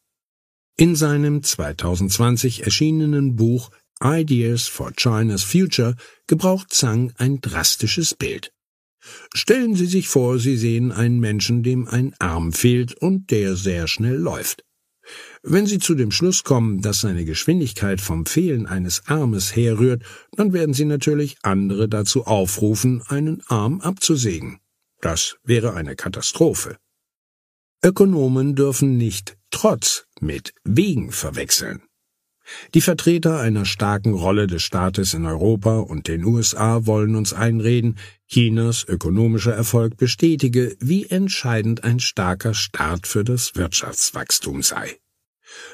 In 0.76 0.98
seinem 0.98 1.41
2020 1.41 2.66
erschienenen 2.66 3.38
Buch 3.38 3.72
Ideas 4.04 4.68
for 4.68 4.91
China's 4.91 5.43
Future 5.43 5.95
gebraucht 6.28 6.74
Zhang 6.74 7.14
ein 7.18 7.39
drastisches 7.39 8.14
Bild. 8.14 8.52
Stellen 9.34 9.76
Sie 9.76 9.86
sich 9.86 10.08
vor, 10.08 10.39
Sie 10.39 10.58
sehen 10.58 10.91
einen 10.91 11.20
Menschen, 11.20 11.64
dem 11.64 11.88
ein 11.88 12.14
Arm 12.20 12.53
fehlt 12.53 12.93
und 12.95 13.32
der 13.32 13.55
sehr 13.55 13.88
schnell 13.88 14.18
läuft. 14.18 14.64
Wenn 15.43 15.66
Sie 15.66 15.80
zu 15.80 15.95
dem 15.95 16.12
Schluss 16.12 16.43
kommen, 16.43 16.82
dass 16.82 17.01
seine 17.01 17.24
Geschwindigkeit 17.24 18.01
vom 18.01 18.26
Fehlen 18.26 18.66
eines 18.66 19.08
Armes 19.08 19.55
herrührt, 19.55 20.03
dann 20.34 20.53
werden 20.53 20.74
Sie 20.74 20.86
natürlich 20.86 21.38
andere 21.43 21.88
dazu 21.88 22.26
aufrufen, 22.26 23.01
einen 23.08 23.41
Arm 23.47 23.80
abzusägen. 23.82 24.60
Das 25.01 25.38
wäre 25.43 25.74
eine 25.74 25.95
Katastrophe. 25.95 26.78
Ökonomen 27.84 28.55
dürfen 28.55 28.97
nicht 28.97 29.38
trotz 29.51 30.08
mit 30.20 30.53
wegen 30.64 31.12
verwechseln. 31.12 31.87
Die 32.74 32.82
Vertreter 32.82 33.39
einer 33.39 33.66
starken 33.66 34.14
Rolle 34.14 34.48
des 34.48 34.64
Staates 34.64 35.14
in 35.14 35.26
Europa 35.26 35.80
und 35.80 36.08
den 36.08 36.24
USA 36.26 36.86
wollen 36.86 37.16
uns 37.16 37.34
einreden, 37.34 37.98
Chinas 38.28 38.86
ökonomischer 38.88 39.54
Erfolg 39.54 39.98
bestätige, 39.98 40.76
wie 40.80 41.06
entscheidend 41.06 41.84
ein 41.84 42.00
starker 42.00 42.54
Staat 42.54 43.08
für 43.08 43.24
das 43.24 43.56
Wirtschaftswachstum 43.56 44.62
sei. 44.64 44.98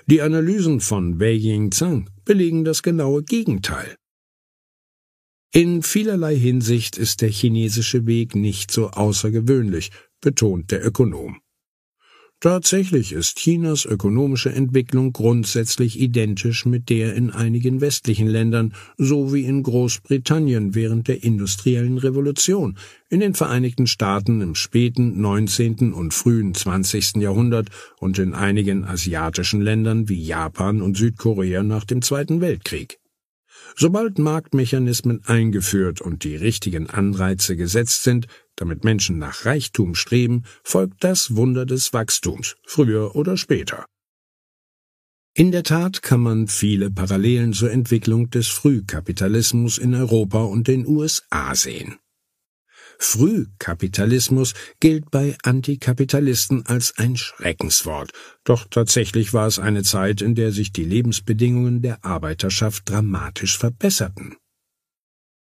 Die 0.05 0.21
Analysen 0.21 0.79
von 0.79 1.19
Wei 1.19 1.33
Ying-Zhang 1.33 2.09
belegen 2.25 2.63
das 2.63 2.83
genaue 2.83 3.23
Gegenteil. 3.23 3.95
In 5.51 5.83
vielerlei 5.83 6.35
Hinsicht 6.35 6.97
ist 6.97 7.21
der 7.21 7.29
chinesische 7.29 8.07
Weg 8.07 8.35
nicht 8.35 8.71
so 8.71 8.89
außergewöhnlich, 8.89 9.91
betont 10.19 10.71
der 10.71 10.85
Ökonom. 10.85 11.41
Tatsächlich 12.43 13.13
ist 13.13 13.37
Chinas 13.37 13.85
ökonomische 13.85 14.51
Entwicklung 14.51 15.13
grundsätzlich 15.13 15.97
identisch 15.97 16.65
mit 16.65 16.89
der 16.89 17.13
in 17.15 17.31
einigen 17.31 17.79
westlichen 17.79 18.27
Ländern 18.27 18.73
sowie 18.97 19.45
in 19.45 19.63
Großbritannien 19.63 20.75
während 20.75 21.07
der 21.07 21.23
industriellen 21.23 21.97
Revolution, 21.97 22.77
in 23.09 23.21
den 23.21 23.33
Vereinigten 23.33 23.87
Staaten 23.87 24.41
im 24.41 24.55
späten 24.55 25.21
19. 25.21 25.93
und 25.93 26.13
frühen 26.13 26.53
20. 26.53 27.15
Jahrhundert 27.21 27.69
und 28.01 28.19
in 28.19 28.33
einigen 28.33 28.83
asiatischen 28.83 29.61
Ländern 29.61 30.09
wie 30.09 30.21
Japan 30.21 30.81
und 30.81 30.97
Südkorea 30.97 31.63
nach 31.63 31.85
dem 31.85 32.01
Zweiten 32.01 32.41
Weltkrieg. 32.41 32.99
Sobald 33.75 34.19
Marktmechanismen 34.19 35.21
eingeführt 35.25 36.01
und 36.01 36.25
die 36.25 36.35
richtigen 36.35 36.89
Anreize 36.89 37.55
gesetzt 37.55 38.03
sind, 38.03 38.27
damit 38.55 38.83
Menschen 38.83 39.17
nach 39.17 39.45
Reichtum 39.45 39.95
streben, 39.95 40.43
folgt 40.63 41.03
das 41.03 41.35
Wunder 41.35 41.65
des 41.65 41.93
Wachstums, 41.93 42.55
früher 42.65 43.15
oder 43.15 43.37
später. 43.37 43.85
In 45.35 45.51
der 45.51 45.63
Tat 45.63 46.03
kann 46.03 46.19
man 46.19 46.47
viele 46.47 46.91
Parallelen 46.91 47.53
zur 47.53 47.71
Entwicklung 47.71 48.29
des 48.29 48.49
Frühkapitalismus 48.49 49.79
in 49.79 49.95
Europa 49.95 50.43
und 50.43 50.67
den 50.67 50.85
USA 50.85 51.55
sehen. 51.55 51.97
Frühkapitalismus 52.99 54.53
gilt 54.79 55.09
bei 55.09 55.35
Antikapitalisten 55.41 56.67
als 56.67 56.97
ein 56.97 57.17
Schreckenswort, 57.17 58.11
doch 58.43 58.67
tatsächlich 58.69 59.33
war 59.33 59.47
es 59.47 59.57
eine 59.57 59.83
Zeit, 59.83 60.21
in 60.21 60.35
der 60.35 60.51
sich 60.51 60.71
die 60.71 60.85
Lebensbedingungen 60.85 61.81
der 61.81 62.05
Arbeiterschaft 62.05 62.87
dramatisch 62.87 63.57
verbesserten. 63.57 64.35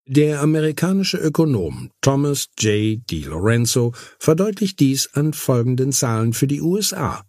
Der 0.08 0.40
amerikanische 0.42 1.18
Ökonom 1.18 1.90
Thomas 2.00 2.50
J. 2.60 3.02
DiLorenzo 3.10 3.92
verdeutlicht 4.20 4.80
dies 4.80 5.10
an 5.14 5.34
folgenden 5.34 5.92
Zahlen 5.92 6.34
für 6.34 6.46
die 6.46 6.62
USA. 6.62 7.26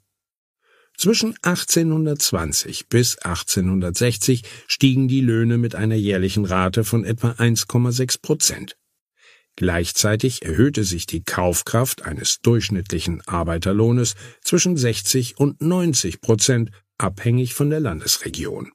Zwischen 0.99 1.35
1820 1.41 2.89
bis 2.89 3.17
1860 3.17 4.43
stiegen 4.67 5.09
die 5.09 5.23
Löhne 5.23 5.57
mit 5.57 5.75
einer 5.75 5.95
jährlichen 5.95 6.45
Rate 6.45 6.85
von 6.85 7.07
etwa 7.07 7.31
1,6 7.31 8.21
Prozent. 8.21 8.77
Gleichzeitig 9.57 10.43
erhöhte 10.45 10.85
sich 10.85 11.07
die 11.07 11.25
Kaufkraft 11.25 12.03
eines 12.03 12.41
durchschnittlichen 12.41 13.23
Arbeiterlohnes 13.27 14.17
zwischen 14.43 14.77
60 14.77 15.39
und 15.39 15.63
90 15.63 16.21
Prozent, 16.21 16.73
abhängig 16.99 17.55
von 17.55 17.71
der 17.71 17.81
Landesregion. 17.81 18.71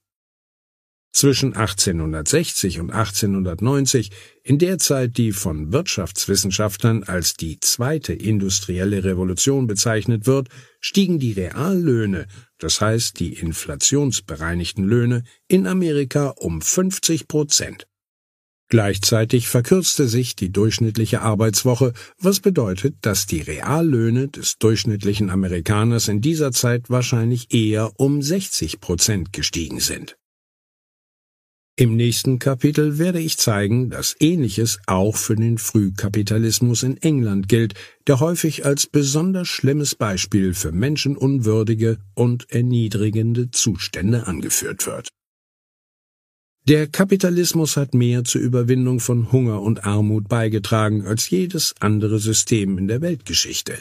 Zwischen 1.14 1.54
1860 1.54 2.80
und 2.80 2.92
1890, 2.92 4.12
in 4.44 4.60
der 4.60 4.78
Zeit, 4.80 5.18
die 5.18 5.34
von 5.34 5.74
Wirtschaftswissenschaftlern 5.74 7.04
als 7.04 7.34
die 7.34 7.60
zweite 7.60 8.14
industrielle 8.14 9.04
Revolution 9.04 9.68
bezeichnet 9.68 10.26
wird, 10.26 10.48
stiegen 10.80 11.20
die 11.20 11.34
Reallöhne, 11.34 12.28
das 12.60 12.80
heißt 12.80 13.20
die 13.20 13.34
inflationsbereinigten 13.34 14.86
Löhne, 14.86 15.24
in 15.50 15.68
Amerika 15.68 16.30
um 16.38 16.62
50 16.62 17.28
Prozent. 17.28 17.88
Gleichzeitig 18.70 19.50
verkürzte 19.50 20.08
sich 20.08 20.38
die 20.38 20.50
durchschnittliche 20.50 21.20
Arbeitswoche, 21.20 21.92
was 22.20 22.40
bedeutet, 22.40 22.96
dass 23.02 23.26
die 23.26 23.42
Reallöhne 23.42 24.30
des 24.30 24.60
durchschnittlichen 24.60 25.30
Amerikaners 25.30 26.08
in 26.08 26.22
dieser 26.22 26.54
Zeit 26.54 26.90
wahrscheinlich 26.90 27.54
eher 27.54 27.92
um 28.00 28.22
60 28.22 28.80
Prozent 28.80 29.34
gestiegen 29.34 29.82
sind. 29.82 30.16
Im 31.82 31.96
nächsten 31.96 32.38
Kapitel 32.38 33.00
werde 33.00 33.20
ich 33.20 33.40
zeigen, 33.40 33.90
dass 33.90 34.16
Ähnliches 34.20 34.78
auch 34.86 35.16
für 35.16 35.36
den 35.36 35.58
Frühkapitalismus 35.58 36.84
in 36.84 36.98
England 36.98 37.48
gilt, 37.50 37.74
der 38.06 38.20
häufig 38.20 38.68
als 38.68 38.86
besonders 38.86 39.48
schlimmes 39.48 39.96
Beispiel 39.96 40.54
für 40.54 40.72
menschenunwürdige 40.72 41.98
und 42.14 42.52
erniedrigende 42.52 43.50
Zustände 43.50 44.28
angeführt 44.28 44.86
wird. 44.86 45.08
Der 46.68 46.86
Kapitalismus 46.86 47.78
hat 47.78 47.96
mehr 47.96 48.26
zur 48.26 48.42
Überwindung 48.42 49.00
von 49.00 49.32
Hunger 49.32 49.64
und 49.64 49.84
Armut 49.84 50.30
beigetragen 50.30 51.08
als 51.08 51.32
jedes 51.32 51.74
andere 51.80 52.20
System 52.20 52.78
in 52.78 52.88
der 52.88 53.02
Weltgeschichte. 53.02 53.74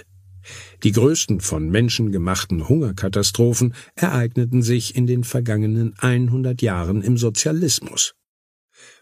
Die 0.82 0.92
größten 0.92 1.40
von 1.40 1.68
Menschen 1.68 2.12
gemachten 2.12 2.68
Hungerkatastrophen 2.68 3.74
ereigneten 3.94 4.62
sich 4.62 4.96
in 4.96 5.06
den 5.06 5.24
vergangenen 5.24 5.94
100 5.98 6.62
Jahren 6.62 7.02
im 7.02 7.16
Sozialismus. 7.16 8.14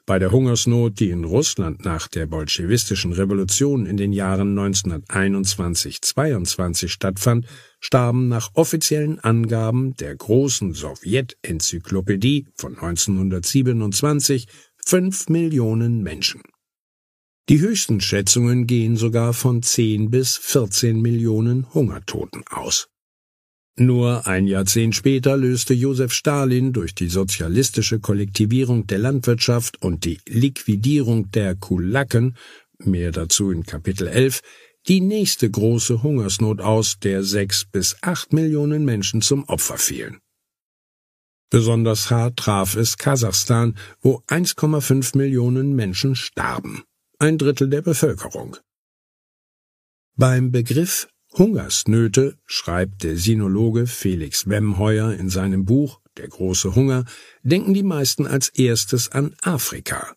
Bei 0.07 0.19
der 0.19 0.33
Hungersnot, 0.33 0.99
die 1.01 1.11
in 1.11 1.25
Russland 1.25 1.85
nach 1.85 2.09
der 2.09 2.25
bolschewistischen 2.27 3.13
Revolution 3.13 3.85
in 3.85 3.99
den 3.99 4.15
Jahren 4.15 4.59
1921-22 4.59 6.89
stattfand, 6.89 7.47
starben 7.79 8.29
nach 8.29 8.53
offiziellen 8.55 9.21
Angaben 9.21 9.95
der 9.97 10.17
großen 10.17 10.73
Sowjetenzyklopädie 10.73 12.47
von 12.55 12.79
1927 12.79 14.47
fünf 14.83 15.29
Millionen 15.29 16.03
Menschen. 16.03 16.41
Die 17.49 17.61
höchsten 17.61 18.03
Schätzungen 18.03 18.67
gehen 18.67 18.97
sogar 18.97 19.33
von 19.33 19.63
10 19.63 20.11
bis 20.11 20.37
14 20.37 21.01
Millionen 21.01 21.73
Hungertoten 21.73 22.45
aus. 22.51 22.89
Nur 23.77 24.27
ein 24.27 24.47
Jahrzehnt 24.47 24.95
später 24.95 25.37
löste 25.39 25.73
Josef 25.73 26.13
Stalin 26.13 26.75
durch 26.75 26.95
die 26.95 27.09
sozialistische 27.09 28.01
Kollektivierung 28.01 28.87
der 28.87 28.99
Landwirtschaft 28.99 29.81
und 29.81 30.05
die 30.05 30.21
Liquidierung 30.29 31.31
der 31.31 31.55
Kulaken, 31.55 32.37
mehr 32.79 33.13
dazu 33.13 33.51
in 33.51 33.65
Kapitel 33.65 34.09
11, 34.09 34.43
die 34.87 35.01
nächste 35.01 35.51
große 35.51 36.03
Hungersnot 36.03 36.61
aus, 36.61 36.99
der 36.99 37.23
sechs 37.23 37.65
bis 37.65 37.97
acht 38.03 38.35
Millionen 38.35 38.85
Menschen 38.85 39.23
zum 39.23 39.45
Opfer 39.45 39.79
fielen. 39.79 40.19
Besonders 41.51 42.11
hart 42.11 42.37
traf 42.37 42.77
es 42.77 42.99
Kasachstan, 42.99 43.75
wo 44.03 44.23
1,5 44.27 45.17
Millionen 45.17 45.75
Menschen 45.75 46.15
starben, 46.15 46.83
ein 47.19 47.37
Drittel 47.39 47.69
der 47.69 47.83
Bevölkerung. 47.83 48.57
Beim 50.17 50.53
Begriff 50.53 51.09
Hungersnöte, 51.35 52.39
schreibt 52.47 53.03
der 53.03 53.17
Sinologe 53.17 53.87
Felix 53.87 54.49
Wemheuer 54.49 55.13
in 55.13 55.29
seinem 55.29 55.65
Buch 55.65 56.01
Der 56.17 56.29
große 56.29 56.75
Hunger, 56.75 57.05
denken 57.43 57.75
die 57.75 57.83
meisten 57.83 58.27
als 58.27 58.49
erstes 58.49 59.11
an 59.11 59.37
Afrika. 59.43 60.15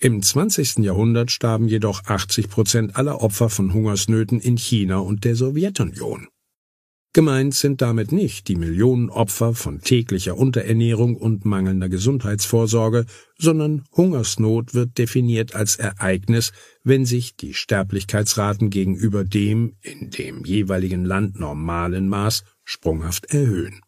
Im 0.00 0.22
20. 0.22 0.78
Jahrhundert 0.78 1.30
starben 1.30 1.66
jedoch 1.66 2.04
80 2.04 2.48
Prozent 2.48 2.96
aller 2.96 3.20
Opfer 3.20 3.48
von 3.48 3.72
Hungersnöten 3.72 4.38
in 4.40 4.56
China 4.56 4.98
und 4.98 5.24
der 5.24 5.34
Sowjetunion. 5.34 6.28
Gemeint 7.14 7.54
sind 7.54 7.82
damit 7.82 8.10
nicht 8.10 8.48
die 8.48 8.56
Millionen 8.56 9.10
Opfer 9.10 9.52
von 9.52 9.82
täglicher 9.82 10.38
Unterernährung 10.38 11.16
und 11.16 11.44
mangelnder 11.44 11.90
Gesundheitsvorsorge, 11.90 13.04
sondern 13.36 13.84
Hungersnot 13.92 14.72
wird 14.72 14.96
definiert 14.96 15.54
als 15.54 15.76
Ereignis, 15.76 16.52
wenn 16.84 17.04
sich 17.04 17.36
die 17.36 17.52
Sterblichkeitsraten 17.52 18.70
gegenüber 18.70 19.24
dem 19.24 19.76
in 19.82 20.08
dem 20.08 20.46
jeweiligen 20.46 21.04
Land 21.04 21.38
normalen 21.38 22.08
Maß 22.08 22.44
sprunghaft 22.64 23.26
erhöhen. 23.26 23.82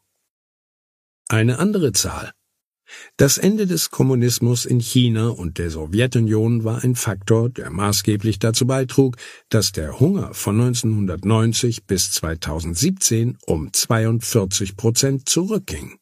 Eine 1.28 1.58
andere 1.58 1.92
Zahl 1.92 2.32
das 3.16 3.38
Ende 3.38 3.66
des 3.66 3.90
Kommunismus 3.90 4.64
in 4.64 4.80
China 4.80 5.28
und 5.28 5.58
der 5.58 5.70
Sowjetunion 5.70 6.64
war 6.64 6.82
ein 6.82 6.94
Faktor, 6.94 7.48
der 7.50 7.70
maßgeblich 7.70 8.38
dazu 8.38 8.66
beitrug, 8.66 9.16
dass 9.48 9.72
der 9.72 10.00
Hunger 10.00 10.34
von 10.34 10.60
1990 10.60 11.86
bis 11.86 12.12
2017 12.12 13.38
um 13.46 13.72
42 13.72 14.76
Prozent 14.76 15.28
zurückging. 15.28 15.98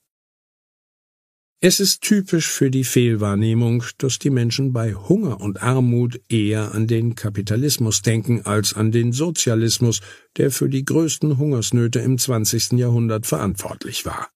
Es 1.64 1.78
ist 1.78 2.00
typisch 2.00 2.48
für 2.48 2.72
die 2.72 2.82
Fehlwahrnehmung, 2.82 3.84
dass 3.98 4.18
die 4.18 4.30
Menschen 4.30 4.72
bei 4.72 4.94
Hunger 4.94 5.40
und 5.40 5.62
Armut 5.62 6.20
eher 6.28 6.74
an 6.74 6.88
den 6.88 7.14
Kapitalismus 7.14 8.02
denken 8.02 8.42
als 8.44 8.74
an 8.74 8.90
den 8.90 9.12
Sozialismus, 9.12 10.00
der 10.36 10.50
für 10.50 10.68
die 10.68 10.84
größten 10.84 11.38
Hungersnöte 11.38 12.00
im 12.00 12.18
20. 12.18 12.72
Jahrhundert 12.72 13.26
verantwortlich 13.26 14.04
war. 14.04 14.28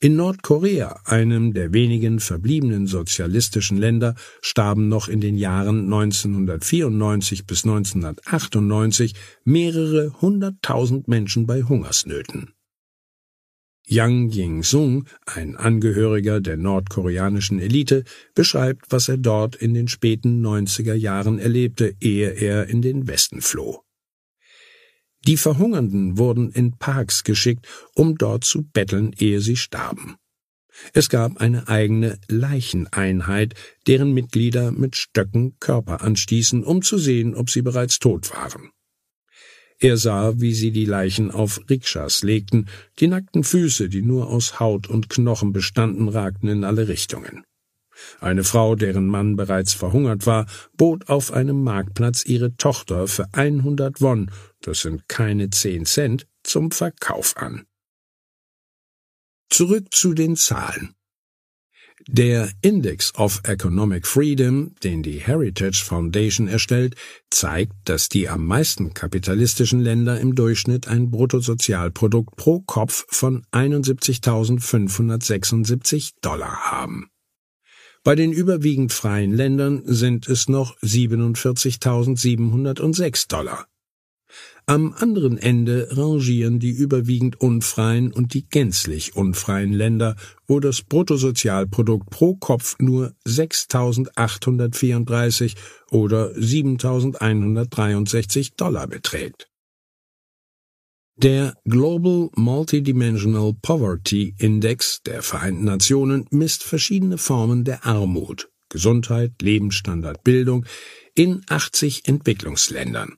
In 0.00 0.14
Nordkorea, 0.14 1.00
einem 1.06 1.52
der 1.54 1.72
wenigen 1.72 2.20
verbliebenen 2.20 2.86
sozialistischen 2.86 3.78
Länder, 3.78 4.14
starben 4.40 4.88
noch 4.88 5.08
in 5.08 5.20
den 5.20 5.36
Jahren 5.36 5.92
1994 5.92 7.46
bis 7.46 7.64
1998 7.64 9.14
mehrere 9.42 10.12
hunderttausend 10.20 11.08
Menschen 11.08 11.48
bei 11.48 11.64
Hungersnöten. 11.64 12.52
Yang 13.88 14.30
Ying-sung, 14.30 15.08
ein 15.26 15.56
Angehöriger 15.56 16.40
der 16.40 16.58
nordkoreanischen 16.58 17.58
Elite, 17.58 18.04
beschreibt, 18.36 18.92
was 18.92 19.08
er 19.08 19.16
dort 19.16 19.56
in 19.56 19.74
den 19.74 19.88
späten 19.88 20.46
90er 20.46 20.94
Jahren 20.94 21.40
erlebte, 21.40 21.96
ehe 22.00 22.30
er 22.30 22.68
in 22.68 22.82
den 22.82 23.08
Westen 23.08 23.40
floh. 23.40 23.82
Die 25.26 25.36
Verhungernden 25.36 26.16
wurden 26.18 26.50
in 26.50 26.78
Parks 26.78 27.24
geschickt, 27.24 27.66
um 27.94 28.16
dort 28.16 28.44
zu 28.44 28.62
betteln, 28.62 29.12
ehe 29.18 29.40
sie 29.40 29.56
starben. 29.56 30.16
Es 30.92 31.08
gab 31.08 31.38
eine 31.38 31.68
eigene 31.68 32.18
Leicheneinheit, 32.28 33.54
deren 33.86 34.12
Mitglieder 34.12 34.70
mit 34.70 34.96
Stöcken 34.96 35.56
Körper 35.58 36.02
anstießen, 36.02 36.62
um 36.62 36.82
zu 36.82 36.98
sehen, 36.98 37.34
ob 37.34 37.50
sie 37.50 37.62
bereits 37.62 37.98
tot 37.98 38.30
waren. 38.32 38.70
Er 39.80 39.96
sah, 39.96 40.40
wie 40.40 40.54
sie 40.54 40.72
die 40.72 40.84
Leichen 40.84 41.30
auf 41.30 41.60
Rikschas 41.70 42.22
legten, 42.22 42.68
die 42.98 43.06
nackten 43.06 43.44
Füße, 43.44 43.88
die 43.88 44.02
nur 44.02 44.28
aus 44.28 44.58
Haut 44.58 44.88
und 44.88 45.08
Knochen 45.08 45.52
bestanden, 45.52 46.08
ragten 46.08 46.48
in 46.48 46.64
alle 46.64 46.88
Richtungen. 46.88 47.44
Eine 48.20 48.44
Frau, 48.44 48.74
deren 48.74 49.06
Mann 49.06 49.36
bereits 49.36 49.72
verhungert 49.72 50.26
war, 50.26 50.46
bot 50.76 51.08
auf 51.08 51.32
einem 51.32 51.62
Marktplatz 51.62 52.24
ihre 52.24 52.56
Tochter 52.56 53.08
für 53.08 53.28
100 53.32 54.00
Won, 54.00 54.30
das 54.60 54.80
sind 54.80 55.08
keine 55.08 55.50
10 55.50 55.86
Cent, 55.86 56.26
zum 56.42 56.70
Verkauf 56.70 57.36
an. 57.36 57.64
Zurück 59.50 59.94
zu 59.94 60.14
den 60.14 60.36
Zahlen. 60.36 60.94
Der 62.06 62.50
Index 62.62 63.12
of 63.16 63.42
Economic 63.44 64.06
Freedom, 64.06 64.74
den 64.82 65.02
die 65.02 65.18
Heritage 65.18 65.84
Foundation 65.84 66.48
erstellt, 66.48 66.96
zeigt, 67.28 67.74
dass 67.84 68.08
die 68.08 68.26
am 68.28 68.46
meisten 68.46 68.94
kapitalistischen 68.94 69.80
Länder 69.80 70.18
im 70.20 70.34
Durchschnitt 70.34 70.88
ein 70.88 71.10
Bruttosozialprodukt 71.10 72.36
pro 72.36 72.60
Kopf 72.60 73.04
von 73.08 73.44
71.576 73.52 76.14
Dollar 76.22 76.70
haben. 76.70 77.10
Bei 78.04 78.14
den 78.14 78.32
überwiegend 78.32 78.92
freien 78.92 79.32
Ländern 79.32 79.82
sind 79.84 80.28
es 80.28 80.48
noch 80.48 80.76
47.706 80.78 83.28
Dollar. 83.28 83.66
Am 84.66 84.92
anderen 84.92 85.38
Ende 85.38 85.88
rangieren 85.92 86.58
die 86.58 86.72
überwiegend 86.72 87.40
unfreien 87.40 88.12
und 88.12 88.34
die 88.34 88.46
gänzlich 88.46 89.16
unfreien 89.16 89.72
Länder, 89.72 90.16
wo 90.46 90.60
das 90.60 90.82
Bruttosozialprodukt 90.82 92.10
pro 92.10 92.34
Kopf 92.34 92.76
nur 92.78 93.14
6.834 93.26 95.54
oder 95.90 96.32
7.163 96.32 98.56
Dollar 98.58 98.86
beträgt. 98.88 99.47
Der 101.20 101.54
Global 101.64 102.30
Multidimensional 102.36 103.52
Poverty 103.60 104.36
Index 104.38 105.02
der 105.02 105.20
Vereinten 105.20 105.64
Nationen 105.64 106.26
misst 106.30 106.62
verschiedene 106.62 107.18
Formen 107.18 107.64
der 107.64 107.84
Armut, 107.84 108.48
Gesundheit, 108.68 109.32
Lebensstandard, 109.42 110.22
Bildung 110.22 110.64
in 111.16 111.42
80 111.48 112.06
Entwicklungsländern. 112.06 113.16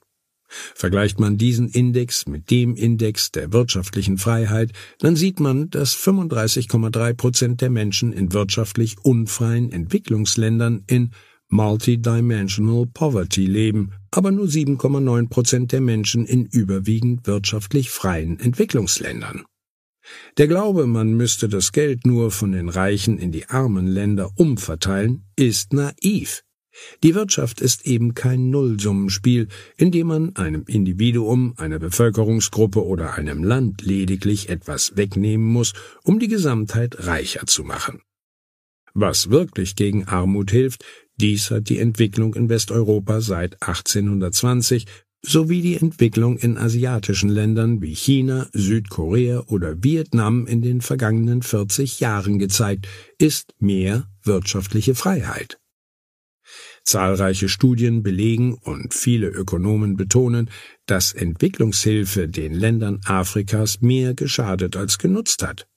Vergleicht 0.48 1.20
man 1.20 1.36
diesen 1.36 1.68
Index 1.68 2.26
mit 2.26 2.50
dem 2.50 2.74
Index 2.74 3.32
der 3.32 3.52
wirtschaftlichen 3.52 4.16
Freiheit, 4.16 4.72
dann 5.00 5.14
sieht 5.14 5.38
man, 5.38 5.68
dass 5.68 5.94
35,3 5.94 7.12
Prozent 7.12 7.60
der 7.60 7.68
Menschen 7.68 8.14
in 8.14 8.32
wirtschaftlich 8.32 8.96
unfreien 9.02 9.70
Entwicklungsländern 9.70 10.84
in 10.86 11.10
Multidimensional 11.50 12.86
Poverty 12.86 13.44
leben, 13.44 13.92
aber 14.12 14.30
nur 14.30 14.46
7,9 14.46 15.28
Prozent 15.28 15.72
der 15.72 15.80
Menschen 15.80 16.24
in 16.24 16.46
überwiegend 16.46 17.26
wirtschaftlich 17.26 17.90
freien 17.90 18.38
Entwicklungsländern. 18.38 19.44
Der 20.38 20.46
Glaube, 20.46 20.86
man 20.86 21.14
müsste 21.14 21.48
das 21.48 21.72
Geld 21.72 22.06
nur 22.06 22.30
von 22.30 22.52
den 22.52 22.68
Reichen 22.68 23.18
in 23.18 23.32
die 23.32 23.48
armen 23.48 23.86
Länder 23.86 24.30
umverteilen, 24.36 25.26
ist 25.36 25.72
naiv. 25.72 26.42
Die 27.02 27.14
Wirtschaft 27.14 27.60
ist 27.60 27.84
eben 27.84 28.14
kein 28.14 28.50
Nullsummenspiel, 28.50 29.48
in 29.76 29.90
dem 29.90 30.06
man 30.06 30.36
einem 30.36 30.64
Individuum, 30.66 31.54
einer 31.56 31.78
Bevölkerungsgruppe 31.78 32.84
oder 32.84 33.14
einem 33.14 33.42
Land 33.42 33.82
lediglich 33.82 34.48
etwas 34.48 34.96
wegnehmen 34.96 35.46
muss, 35.46 35.72
um 36.04 36.20
die 36.20 36.28
Gesamtheit 36.28 37.06
reicher 37.06 37.46
zu 37.46 37.64
machen. 37.64 38.02
Was 38.94 39.30
wirklich 39.30 39.76
gegen 39.76 40.04
Armut 40.08 40.50
hilft, 40.50 40.84
dies 41.20 41.50
hat 41.50 41.68
die 41.68 41.78
Entwicklung 41.78 42.34
in 42.34 42.48
Westeuropa 42.48 43.20
seit 43.20 43.62
1820 43.62 44.86
sowie 45.22 45.60
die 45.60 45.76
Entwicklung 45.76 46.38
in 46.38 46.56
asiatischen 46.56 47.28
Ländern 47.28 47.82
wie 47.82 47.94
China, 47.94 48.48
Südkorea 48.52 49.40
oder 49.48 49.82
Vietnam 49.84 50.46
in 50.46 50.62
den 50.62 50.80
vergangenen 50.80 51.42
40 51.42 52.00
Jahren 52.00 52.38
gezeigt, 52.38 52.88
ist 53.18 53.54
mehr 53.58 54.08
wirtschaftliche 54.22 54.94
Freiheit. 54.94 55.58
Zahlreiche 56.84 57.48
Studien 57.48 58.02
belegen 58.02 58.54
und 58.54 58.94
viele 58.94 59.28
Ökonomen 59.28 59.96
betonen, 59.96 60.50
dass 60.86 61.12
Entwicklungshilfe 61.12 62.26
den 62.26 62.54
Ländern 62.54 63.00
Afrikas 63.04 63.82
mehr 63.82 64.14
geschadet 64.14 64.76
als 64.76 64.96
genutzt 64.98 65.42
hat. 65.42 65.68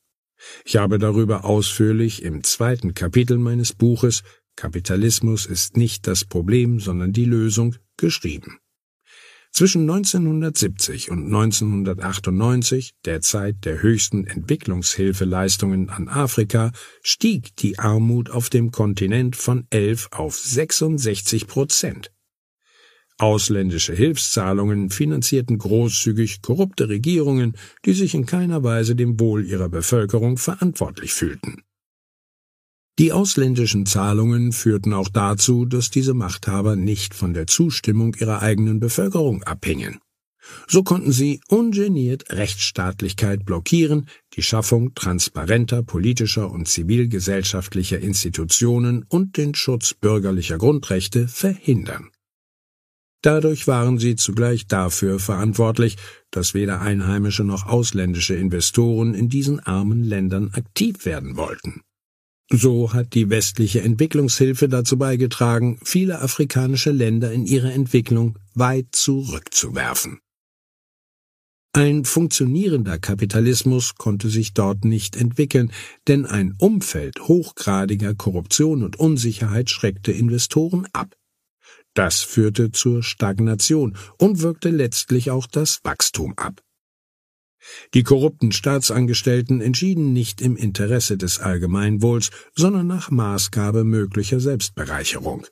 Ich 0.66 0.78
habe 0.78 1.00
darüber 1.00 1.46
ausführlich 1.46 2.24
im 2.24 2.44
zweiten 2.44 2.94
Kapitel 2.94 3.38
meines 3.38 3.74
Buches 3.74 4.24
Kapitalismus 4.56 5.46
ist 5.46 5.78
nicht 5.78 6.08
das 6.08 6.26
Problem, 6.26 6.80
sondern 6.80 7.14
die 7.14 7.26
Lösung 7.26 7.76
geschrieben. 7.98 8.60
Zwischen 9.52 9.82
1970 9.82 11.12
und 11.12 11.26
1998, 11.26 12.96
der 13.06 13.22
Zeit 13.22 13.66
der 13.66 13.84
höchsten 13.84 14.26
Entwicklungshilfeleistungen 14.26 15.92
an 15.92 16.08
Afrika, 16.08 16.72
stieg 17.04 17.56
die 17.58 17.78
Armut 17.78 18.32
auf 18.32 18.50
dem 18.50 18.72
Kontinent 18.72 19.36
von 19.36 19.68
11 19.70 20.10
auf 20.12 20.40
66 20.40 21.46
Prozent. 21.46 22.12
Ausländische 23.20 23.94
Hilfszahlungen 23.94 24.90
finanzierten 24.90 25.60
großzügig 25.60 26.42
korrupte 26.42 26.90
Regierungen, 26.90 27.56
die 27.86 27.94
sich 27.94 28.16
in 28.16 28.26
keiner 28.26 28.64
Weise 28.64 28.96
dem 28.96 29.20
Wohl 29.20 29.46
ihrer 29.46 29.70
Bevölkerung 29.70 30.38
verantwortlich 30.38 31.14
fühlten. 31.14 31.62
Die 33.00 33.12
ausländischen 33.12 33.88
Zahlungen 33.88 34.52
führten 34.52 34.94
auch 34.94 35.10
dazu, 35.10 35.66
dass 35.66 35.90
diese 35.90 36.14
Machthaber 36.14 36.76
nicht 36.76 37.16
von 37.16 37.34
der 37.34 37.48
Zustimmung 37.48 38.14
ihrer 38.14 38.44
eigenen 38.44 38.80
Bevölkerung 38.80 39.42
abhingen. 39.44 40.00
So 40.68 40.84
konnten 40.84 41.12
sie 41.12 41.42
ungeniert 41.48 42.30
Rechtsstaatlichkeit 42.32 43.46
blockieren, 43.46 44.08
die 44.34 44.44
Schaffung 44.44 44.94
transparenter 44.94 45.82
politischer 45.82 46.52
und 46.52 46.68
zivilgesellschaftlicher 46.68 48.00
Institutionen 48.00 49.06
und 49.08 49.38
den 49.38 49.56
Schutz 49.56 49.94
bürgerlicher 49.94 50.58
Grundrechte 50.58 51.28
verhindern. 51.28 52.10
Dadurch 53.24 53.68
waren 53.68 54.00
sie 54.00 54.18
zugleich 54.18 54.68
dafür 54.68 55.18
verantwortlich, 55.18 55.96
dass 56.30 56.54
weder 56.54 56.82
einheimische 56.82 57.46
noch 57.46 57.66
ausländische 57.66 58.36
Investoren 58.36 59.14
in 59.14 59.30
diesen 59.30 59.62
armen 59.62 60.04
Ländern 60.04 60.52
aktiv 60.54 61.06
werden 61.06 61.38
wollten. 61.38 61.82
So 62.52 62.94
hat 62.94 63.14
die 63.14 63.30
westliche 63.30 63.82
Entwicklungshilfe 63.82 64.68
dazu 64.68 64.98
beigetragen, 64.98 65.80
viele 65.84 66.22
afrikanische 66.22 66.92
Länder 66.92 67.32
in 67.32 67.46
ihrer 67.46 67.74
Entwicklung 67.74 68.38
weit 68.54 68.88
zurückzuwerfen. 68.92 70.20
Ein 71.76 72.06
funktionierender 72.06 73.00
Kapitalismus 73.00 73.96
konnte 73.96 74.30
sich 74.30 74.54
dort 74.54 74.86
nicht 74.86 75.16
entwickeln, 75.16 75.72
denn 76.08 76.28
ein 76.28 76.54
Umfeld 76.60 77.20
hochgradiger 77.22 78.14
Korruption 78.14 78.84
und 78.84 79.00
Unsicherheit 79.00 79.72
schreckte 79.72 80.12
Investoren 80.12 80.88
ab. 80.94 81.16
Das 81.96 82.22
führte 82.22 82.72
zur 82.72 83.02
Stagnation 83.02 83.98
und 84.20 84.42
wirkte 84.42 84.70
letztlich 84.70 85.32
auch 85.32 85.48
das 85.48 85.80
Wachstum 85.84 86.34
ab. 86.38 86.62
Die 87.94 88.04
korrupten 88.04 88.52
Staatsangestellten 88.52 89.62
entschieden 89.62 90.14
nicht 90.14 90.42
im 90.42 90.56
Interesse 90.56 91.18
des 91.18 91.40
Allgemeinwohls, 91.40 92.32
sondern 92.56 92.88
nach 92.88 93.12
Maßgabe 93.12 93.84
möglicher 93.84 94.40
Selbstbereicherung. 94.40 95.48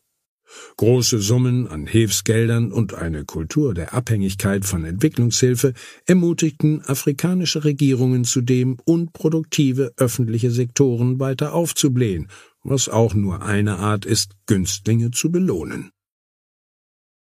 Große 0.78 1.20
Summen 1.20 1.68
an 1.68 1.88
Hilfsgeldern 1.88 2.72
und 2.72 2.94
eine 2.94 3.24
Kultur 3.26 3.74
der 3.74 3.94
Abhängigkeit 3.94 4.66
von 4.66 4.84
Entwicklungshilfe 4.84 5.74
ermutigten 6.06 6.82
afrikanische 6.82 7.64
Regierungen 7.64 8.26
zudem, 8.26 8.78
unproduktive 8.84 9.94
öffentliche 9.98 10.52
Sektoren 10.52 11.20
weiter 11.20 11.54
aufzublähen, 11.54 12.28
was 12.64 12.90
auch 12.90 13.14
nur 13.14 13.44
eine 13.44 13.78
Art 13.78 14.06
ist, 14.06 14.36
Günstlinge 14.46 15.12
zu 15.12 15.32
belohnen. 15.32 15.92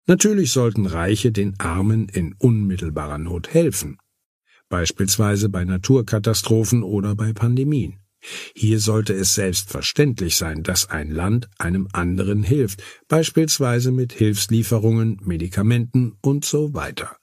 Natürlich 0.07 0.51
sollten 0.51 0.85
Reiche 0.85 1.31
den 1.31 1.59
Armen 1.59 2.09
in 2.09 2.35
unmittelbarer 2.37 3.17
Not 3.17 3.53
helfen, 3.53 3.97
beispielsweise 4.69 5.49
bei 5.49 5.63
Naturkatastrophen 5.65 6.83
oder 6.83 7.15
bei 7.15 7.33
Pandemien. 7.33 7.99
Hier 8.55 8.79
sollte 8.79 9.13
es 9.13 9.35
selbstverständlich 9.35 10.35
sein, 10.35 10.63
dass 10.63 10.89
ein 10.89 11.11
Land 11.11 11.47
einem 11.59 11.87
anderen 11.93 12.43
hilft, 12.43 12.81
beispielsweise 13.07 13.91
mit 13.91 14.13
Hilfslieferungen, 14.13 15.21
Medikamenten 15.23 16.17
und 16.21 16.43
so 16.45 16.73
weiter. 16.73 17.17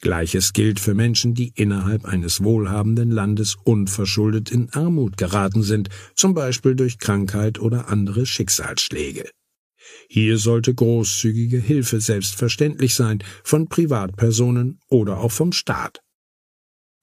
Gleiches 0.00 0.52
gilt 0.52 0.78
für 0.78 0.94
Menschen, 0.94 1.34
die 1.34 1.52
innerhalb 1.54 2.04
eines 2.04 2.42
wohlhabenden 2.42 3.10
Landes 3.10 3.56
unverschuldet 3.64 4.50
in 4.50 4.70
Armut 4.70 5.16
geraten 5.16 5.62
sind, 5.62 5.88
zum 6.14 6.34
Beispiel 6.34 6.76
durch 6.76 6.98
Krankheit 6.98 7.58
oder 7.58 7.88
andere 7.88 8.26
Schicksalsschläge. 8.26 9.28
Hier 10.08 10.38
sollte 10.38 10.72
großzügige 10.74 11.58
Hilfe 11.58 12.00
selbstverständlich 12.00 12.94
sein, 12.94 13.22
von 13.42 13.68
Privatpersonen 13.68 14.80
oder 14.88 15.18
auch 15.18 15.32
vom 15.32 15.52
Staat. 15.52 16.00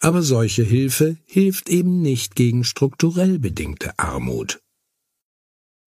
Aber 0.03 0.21
solche 0.21 0.63
Hilfe 0.63 1.15
hilft 1.25 1.69
eben 1.69 2.01
nicht 2.01 2.35
gegen 2.35 2.65
strukturell 2.65 3.39
bedingte 3.39 3.97
Armut. 3.97 4.59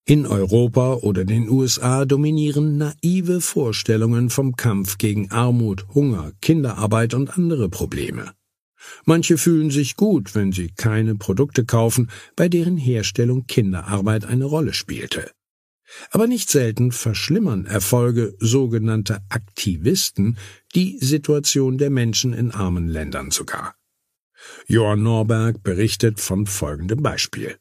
In 0.06 0.24
Europa 0.24 0.94
oder 0.94 1.26
den 1.26 1.50
USA 1.50 2.06
dominieren 2.06 2.78
naive 2.78 3.42
Vorstellungen 3.42 4.30
vom 4.30 4.56
Kampf 4.56 4.96
gegen 4.96 5.30
Armut, 5.30 5.86
Hunger, 5.94 6.32
Kinderarbeit 6.40 7.12
und 7.12 7.36
andere 7.36 7.68
Probleme. 7.68 8.32
Manche 9.04 9.36
fühlen 9.36 9.70
sich 9.70 9.96
gut, 9.96 10.34
wenn 10.34 10.50
sie 10.50 10.70
keine 10.74 11.16
Produkte 11.16 11.66
kaufen, 11.66 12.08
bei 12.36 12.48
deren 12.48 12.78
Herstellung 12.78 13.46
Kinderarbeit 13.46 14.24
eine 14.24 14.46
Rolle 14.46 14.72
spielte. 14.72 15.30
Aber 16.10 16.26
nicht 16.26 16.48
selten 16.48 16.90
verschlimmern 16.90 17.66
Erfolge 17.66 18.34
sogenannter 18.38 19.20
Aktivisten 19.28 20.38
die 20.74 20.96
Situation 21.02 21.76
der 21.76 21.90
Menschen 21.90 22.32
in 22.32 22.50
armen 22.50 22.88
Ländern 22.88 23.30
sogar. 23.30 23.74
Johann 24.66 25.02
Norberg 25.02 25.62
berichtet 25.62 26.20
von 26.20 26.46
folgendem 26.46 27.02
Beispiel. 27.02 27.56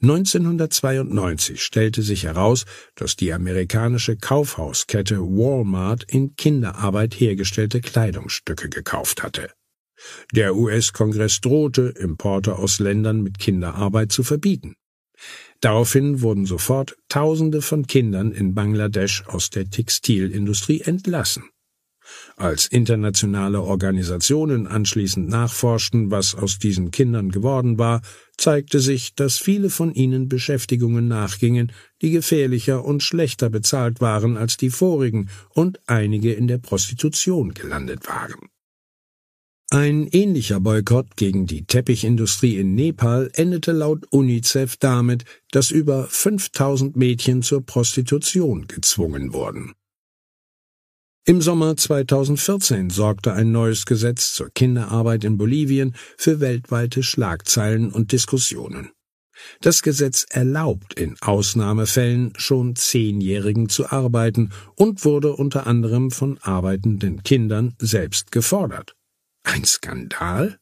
1992 0.00 1.60
stellte 1.60 2.02
sich 2.02 2.22
heraus, 2.22 2.66
dass 2.94 3.16
die 3.16 3.32
amerikanische 3.32 4.16
Kaufhauskette 4.16 5.18
Walmart 5.18 6.04
in 6.04 6.36
Kinderarbeit 6.36 7.14
hergestellte 7.14 7.80
Kleidungsstücke 7.80 8.68
gekauft 8.68 9.24
hatte. 9.24 9.50
Der 10.32 10.54
US-Kongress 10.54 11.40
drohte, 11.40 11.88
Importe 11.98 12.56
aus 12.56 12.78
Ländern 12.78 13.22
mit 13.22 13.40
Kinderarbeit 13.40 14.12
zu 14.12 14.22
verbieten. 14.22 14.76
Daraufhin 15.60 16.22
wurden 16.22 16.46
sofort 16.46 16.96
Tausende 17.08 17.60
von 17.60 17.88
Kindern 17.88 18.30
in 18.30 18.54
Bangladesch 18.54 19.24
aus 19.26 19.50
der 19.50 19.68
Textilindustrie 19.68 20.82
entlassen. 20.82 21.50
Als 22.38 22.68
internationale 22.68 23.62
Organisationen 23.62 24.68
anschließend 24.68 25.28
nachforschten, 25.28 26.12
was 26.12 26.36
aus 26.36 26.60
diesen 26.60 26.92
Kindern 26.92 27.30
geworden 27.32 27.78
war, 27.80 28.00
zeigte 28.36 28.78
sich, 28.78 29.16
dass 29.16 29.38
viele 29.38 29.70
von 29.70 29.92
ihnen 29.92 30.28
Beschäftigungen 30.28 31.08
nachgingen, 31.08 31.72
die 32.00 32.12
gefährlicher 32.12 32.84
und 32.84 33.02
schlechter 33.02 33.50
bezahlt 33.50 34.00
waren 34.00 34.36
als 34.36 34.56
die 34.56 34.70
vorigen 34.70 35.30
und 35.52 35.80
einige 35.88 36.32
in 36.32 36.46
der 36.46 36.58
Prostitution 36.58 37.54
gelandet 37.54 38.06
waren. 38.06 38.48
Ein 39.70 40.06
ähnlicher 40.06 40.60
Boykott 40.60 41.16
gegen 41.16 41.46
die 41.46 41.66
Teppichindustrie 41.66 42.56
in 42.56 42.76
Nepal 42.76 43.30
endete 43.34 43.72
laut 43.72 44.06
UNICEF 44.12 44.76
damit, 44.76 45.24
dass 45.50 45.72
über 45.72 46.06
5000 46.06 46.96
Mädchen 46.96 47.42
zur 47.42 47.66
Prostitution 47.66 48.68
gezwungen 48.68 49.32
wurden. 49.32 49.74
Im 51.28 51.42
Sommer 51.42 51.76
2014 51.76 52.88
sorgte 52.88 53.34
ein 53.34 53.52
neues 53.52 53.84
Gesetz 53.84 54.32
zur 54.32 54.48
Kinderarbeit 54.48 55.24
in 55.24 55.36
Bolivien 55.36 55.94
für 56.16 56.40
weltweite 56.40 57.02
Schlagzeilen 57.02 57.92
und 57.92 58.12
Diskussionen. 58.12 58.92
Das 59.60 59.82
Gesetz 59.82 60.24
erlaubt 60.30 60.94
in 60.94 61.16
Ausnahmefällen 61.20 62.32
schon 62.38 62.76
Zehnjährigen 62.76 63.68
zu 63.68 63.90
arbeiten 63.92 64.52
und 64.74 65.04
wurde 65.04 65.34
unter 65.34 65.66
anderem 65.66 66.10
von 66.10 66.38
arbeitenden 66.38 67.22
Kindern 67.24 67.74
selbst 67.78 68.32
gefordert. 68.32 68.96
Ein 69.42 69.66
Skandal? 69.66 70.58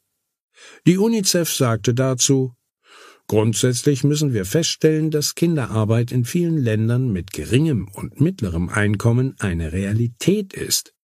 Die 0.85 0.99
UNICEF 0.99 1.49
sagte 1.49 1.95
dazu, 1.95 2.56
Grundsätzlich 3.29 4.05
müssen 4.05 4.33
wir 4.33 4.45
feststellen, 4.45 5.11
dass 5.11 5.35
Kinderarbeit 5.35 6.13
in 6.13 6.25
vielen 6.25 6.59
Ländern 6.59 7.13
mit 7.13 7.33
geringem 7.33 7.89
und 7.93 8.21
mittlerem 8.21 8.69
Einkommen 8.69 9.35
eine 9.41 9.73
Realität 9.73 10.53
ist. 10.53 10.95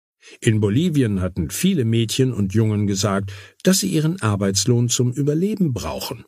In 0.40 0.60
Bolivien 0.60 1.20
hatten 1.20 1.50
viele 1.50 1.84
Mädchen 1.84 2.32
und 2.32 2.54
Jungen 2.54 2.86
gesagt, 2.86 3.32
dass 3.64 3.80
sie 3.80 3.88
ihren 3.88 4.22
Arbeitslohn 4.22 4.88
zum 4.88 5.12
Überleben 5.12 5.72
brauchen. 5.72 6.24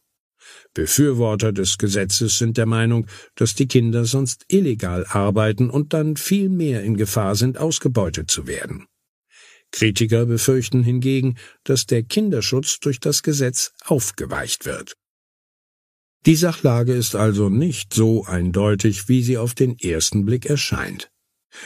Befürworter 0.75 1.53
des 1.53 1.79
Gesetzes 1.79 2.39
sind 2.39 2.57
der 2.57 2.67
Meinung, 2.67 3.07
dass 3.37 3.55
die 3.55 3.69
Kinder 3.69 4.05
sonst 4.05 4.45
illegal 4.49 5.07
arbeiten 5.09 5.71
und 5.71 5.93
dann 5.93 6.17
viel 6.17 6.49
mehr 6.49 6.83
in 6.83 6.97
Gefahr 6.97 7.37
sind, 7.37 7.57
ausgebeutet 7.59 8.31
zu 8.31 8.49
werden. 8.49 8.87
Kritiker 9.71 10.27
befürchten 10.27 10.83
hingegen, 10.83 11.37
dass 11.63 11.87
der 11.87 12.03
Kinderschutz 12.03 12.81
durch 12.81 12.99
das 12.99 13.23
Gesetz 13.23 13.73
aufgeweicht 13.85 14.67
wird. 14.67 14.95
Die 16.27 16.37
Sachlage 16.37 16.95
ist 16.95 17.17
also 17.17 17.51
nicht 17.51 17.93
so 17.93 18.25
eindeutig, 18.25 19.09
wie 19.11 19.23
sie 19.23 19.37
auf 19.37 19.53
den 19.53 19.79
ersten 19.79 20.25
Blick 20.25 20.47
erscheint. 20.47 21.11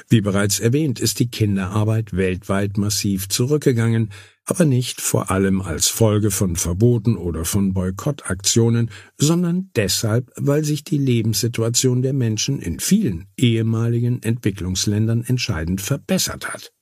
Wie 0.09 0.21
bereits 0.21 0.59
erwähnt, 0.59 0.99
ist 0.99 1.21
die 1.21 1.31
Kinderarbeit 1.31 2.17
weltweit 2.17 2.77
massiv 2.77 3.29
zurückgegangen, 3.29 4.11
aber 4.45 4.65
nicht 4.65 5.01
vor 5.01 5.31
allem 5.31 5.63
als 5.63 5.89
Folge 5.89 6.31
von 6.31 6.57
Verboten 6.57 7.17
oder 7.17 7.45
von 7.45 7.73
Boykottaktionen, 7.73 8.91
sondern 9.17 9.71
deshalb, 9.77 10.33
weil 10.37 10.65
sich 10.65 10.83
die 10.83 10.99
Lebenssituation 10.99 12.03
der 12.03 12.13
Menschen 12.13 12.59
in 12.59 12.81
vielen 12.81 13.27
ehemaligen 13.37 14.23
Entwicklungsländern 14.23 15.23
entscheidend 15.25 15.81
verbessert 15.81 16.53
hat. 16.53 16.73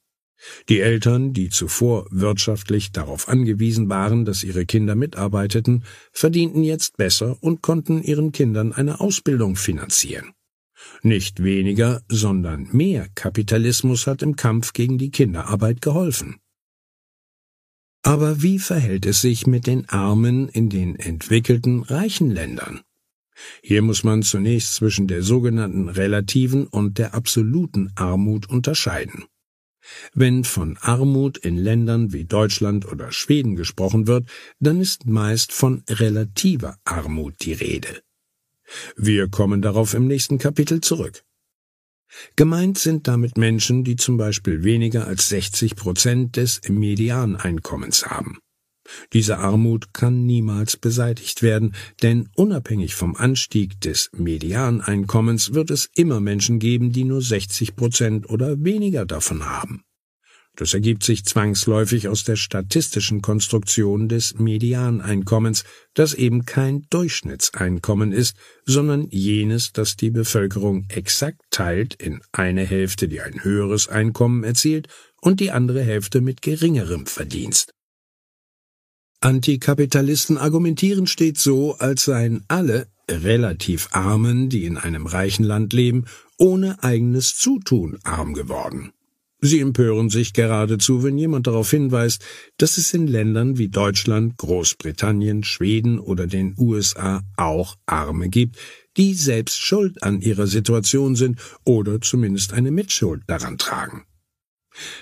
Die 0.68 0.80
Eltern, 0.80 1.32
die 1.32 1.48
zuvor 1.48 2.06
wirtschaftlich 2.10 2.92
darauf 2.92 3.28
angewiesen 3.28 3.88
waren, 3.88 4.24
dass 4.24 4.44
ihre 4.44 4.66
Kinder 4.66 4.94
mitarbeiteten, 4.94 5.84
verdienten 6.12 6.62
jetzt 6.62 6.96
besser 6.96 7.38
und 7.40 7.62
konnten 7.62 8.02
ihren 8.02 8.32
Kindern 8.32 8.72
eine 8.72 9.00
Ausbildung 9.00 9.56
finanzieren. 9.56 10.32
Nicht 11.02 11.42
weniger, 11.42 12.02
sondern 12.08 12.68
mehr 12.72 13.08
Kapitalismus 13.14 14.06
hat 14.06 14.22
im 14.22 14.36
Kampf 14.36 14.72
gegen 14.72 14.98
die 14.98 15.10
Kinderarbeit 15.10 15.80
geholfen. 15.80 16.36
Aber 18.02 18.42
wie 18.42 18.58
verhält 18.58 19.04
es 19.06 19.20
sich 19.20 19.46
mit 19.46 19.66
den 19.66 19.88
Armen 19.88 20.48
in 20.48 20.68
den 20.68 20.96
entwickelten 20.96 21.82
reichen 21.82 22.30
Ländern? 22.30 22.82
Hier 23.62 23.82
muss 23.82 24.04
man 24.04 24.22
zunächst 24.22 24.74
zwischen 24.74 25.08
der 25.08 25.22
sogenannten 25.22 25.88
relativen 25.88 26.66
und 26.66 26.98
der 26.98 27.14
absoluten 27.14 27.90
Armut 27.96 28.48
unterscheiden. 28.48 29.24
Wenn 30.14 30.44
von 30.44 30.76
Armut 30.80 31.38
in 31.38 31.56
Ländern 31.56 32.12
wie 32.12 32.24
Deutschland 32.24 32.86
oder 32.86 33.12
Schweden 33.12 33.56
gesprochen 33.56 34.06
wird, 34.06 34.28
dann 34.60 34.80
ist 34.80 35.06
meist 35.06 35.52
von 35.52 35.82
relativer 35.88 36.78
Armut 36.84 37.34
die 37.40 37.52
Rede. 37.52 38.02
Wir 38.96 39.28
kommen 39.28 39.62
darauf 39.62 39.94
im 39.94 40.06
nächsten 40.06 40.38
Kapitel 40.38 40.80
zurück. 40.80 41.22
Gemeint 42.36 42.78
sind 42.78 43.08
damit 43.08 43.36
Menschen, 43.36 43.84
die 43.84 43.96
zum 43.96 44.16
Beispiel 44.16 44.64
weniger 44.64 45.06
als 45.06 45.28
60 45.28 45.76
Prozent 45.76 46.36
des 46.36 46.60
Medianeinkommens 46.68 48.06
haben. 48.06 48.38
Diese 49.12 49.38
Armut 49.38 49.92
kann 49.92 50.26
niemals 50.26 50.76
beseitigt 50.76 51.42
werden, 51.42 51.74
denn 52.02 52.28
unabhängig 52.34 52.94
vom 52.94 53.16
Anstieg 53.16 53.80
des 53.80 54.10
Medianeinkommens 54.12 55.54
wird 55.54 55.70
es 55.70 55.88
immer 55.94 56.20
Menschen 56.20 56.58
geben, 56.58 56.92
die 56.92 57.04
nur 57.04 57.22
60 57.22 57.76
Prozent 57.76 58.28
oder 58.28 58.62
weniger 58.64 59.06
davon 59.06 59.44
haben. 59.44 59.82
Das 60.56 60.72
ergibt 60.72 61.02
sich 61.02 61.24
zwangsläufig 61.26 62.08
aus 62.08 62.24
der 62.24 62.36
statistischen 62.36 63.20
Konstruktion 63.20 64.08
des 64.08 64.38
Medianeinkommens, 64.38 65.64
das 65.92 66.14
eben 66.14 66.46
kein 66.46 66.86
Durchschnittseinkommen 66.88 68.10
ist, 68.10 68.36
sondern 68.64 69.06
jenes, 69.10 69.72
das 69.72 69.96
die 69.96 70.10
Bevölkerung 70.10 70.86
exakt 70.88 71.42
teilt 71.50 71.94
in 71.94 72.22
eine 72.32 72.64
Hälfte, 72.64 73.06
die 73.06 73.20
ein 73.20 73.44
höheres 73.44 73.88
Einkommen 73.88 74.44
erzielt, 74.44 74.88
und 75.20 75.40
die 75.40 75.50
andere 75.50 75.82
Hälfte 75.82 76.22
mit 76.22 76.40
geringerem 76.40 77.06
Verdienst. 77.06 77.75
Antikapitalisten 79.26 80.38
argumentieren 80.38 81.08
stets 81.08 81.42
so, 81.42 81.74
als 81.78 82.04
seien 82.04 82.44
alle, 82.46 82.86
relativ 83.10 83.88
Armen, 83.90 84.48
die 84.48 84.66
in 84.66 84.76
einem 84.76 85.04
reichen 85.04 85.42
Land 85.42 85.72
leben, 85.72 86.04
ohne 86.38 86.80
eigenes 86.84 87.36
Zutun 87.36 87.98
arm 88.04 88.34
geworden. 88.34 88.92
Sie 89.40 89.58
empören 89.58 90.10
sich 90.10 90.32
geradezu, 90.32 91.02
wenn 91.02 91.18
jemand 91.18 91.48
darauf 91.48 91.68
hinweist, 91.68 92.24
dass 92.56 92.78
es 92.78 92.94
in 92.94 93.08
Ländern 93.08 93.58
wie 93.58 93.68
Deutschland, 93.68 94.36
Großbritannien, 94.36 95.42
Schweden 95.42 95.98
oder 95.98 96.28
den 96.28 96.54
USA 96.56 97.24
auch 97.36 97.74
Arme 97.84 98.28
gibt, 98.28 98.58
die 98.96 99.14
selbst 99.14 99.58
schuld 99.58 100.04
an 100.04 100.20
ihrer 100.20 100.46
Situation 100.46 101.16
sind 101.16 101.40
oder 101.64 102.00
zumindest 102.00 102.52
eine 102.52 102.70
Mitschuld 102.70 103.24
daran 103.26 103.58
tragen. 103.58 104.04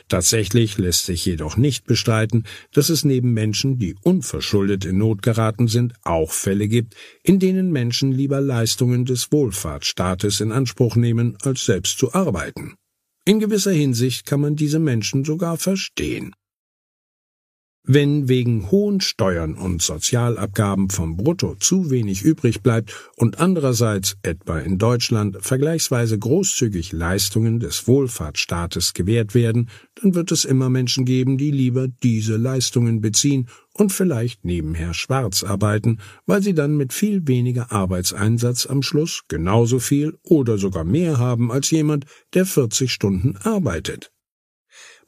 Tatsächlich 0.09 0.79
lässt 0.79 1.07
sich 1.07 1.25
jedoch 1.25 1.57
nicht 1.57 1.87
bestreiten, 1.87 2.45
dass 2.73 2.89
es 2.89 3.05
neben 3.05 3.33
Menschen, 3.33 3.79
die 3.79 3.97
unverschuldet 4.03 4.85
in 4.85 4.99
Not 4.99 5.23
geraten 5.23 5.69
sind, 5.69 5.95
auch 6.03 6.33
Fälle 6.33 6.69
gibt, 6.69 6.95
in 7.23 7.39
denen 7.39 7.71
Menschen 7.73 8.13
lieber 8.13 8.41
Leistungen 8.41 9.05
des 9.05 9.33
Wohlfahrtsstaates 9.33 10.41
in 10.41 10.53
Anspruch 10.53 10.97
nehmen, 10.97 11.37
als 11.43 11.65
selbst 11.65 11.99
zu 11.99 12.15
arbeiten. 12.15 12.75
In 13.27 13.41
gewisser 13.41 13.73
Hinsicht 13.73 14.27
kann 14.27 14.41
man 14.41 14.55
diese 14.55 14.79
Menschen 14.79 15.25
sogar 15.25 15.57
verstehen. 15.57 16.35
Wenn 17.87 18.31
wegen 18.31 18.71
hohen 18.71 19.03
Steuern 19.03 19.57
und 19.57 19.83
Sozialabgaben 19.83 20.89
vom 20.89 21.19
Brutto 21.19 21.55
zu 21.57 21.91
wenig 21.91 22.23
übrig 22.23 22.63
bleibt 22.63 22.95
und 23.17 23.41
andererseits 23.41 24.17
etwa 24.23 24.59
in 24.59 24.79
Deutschland 24.79 25.37
vergleichsweise 25.43 26.19
großzügig 26.19 26.93
Leistungen 26.93 27.61
des 27.61 27.87
Wohlfahrtsstaates 27.87 28.95
gewährt 28.95 29.35
werden, 29.35 29.69
dann 30.01 30.15
wird 30.15 30.33
es 30.33 30.47
immer 30.47 30.71
Menschen 30.71 31.05
geben, 31.05 31.37
die 31.37 31.51
lieber 31.51 31.89
diese 32.03 32.39
Leistungen 32.39 33.03
beziehen 33.03 33.49
und 33.75 33.93
vielleicht 33.93 34.47
nebenher 34.47 34.95
schwarz 34.95 35.45
arbeiten, 35.45 35.99
weil 36.25 36.43
sie 36.43 36.55
dann 36.55 36.79
mit 36.79 36.95
viel 36.95 37.29
weniger 37.29 37.71
Arbeitseinsatz 37.71 38.65
am 38.65 38.81
Schluss 38.81 39.25
genauso 39.29 39.79
viel 39.79 40.17
oder 40.23 40.57
sogar 40.57 40.85
mehr 40.85 41.19
haben 41.19 41.53
als 41.53 41.71
jemand, 41.71 42.07
der 42.33 42.47
40 42.47 42.91
Stunden 42.91 43.37
arbeitet. 43.43 44.14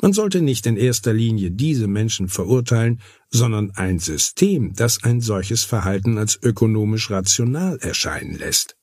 Man 0.01 0.13
sollte 0.13 0.43
nicht 0.43 0.67
in 0.67 0.77
erster 0.77 1.13
Linie 1.13 1.51
diese 1.51 1.87
Menschen 1.87 2.29
verurteilen, 2.29 3.01
sondern 3.31 3.71
ein 3.73 3.99
System, 3.99 4.75
das 4.75 5.03
ein 5.05 5.21
solches 5.21 5.65
Verhalten 5.65 6.19
als 6.19 6.39
ökonomisch 6.43 7.11
rational 7.11 7.79
erscheinen 7.79 8.37
lässt. 8.37 8.77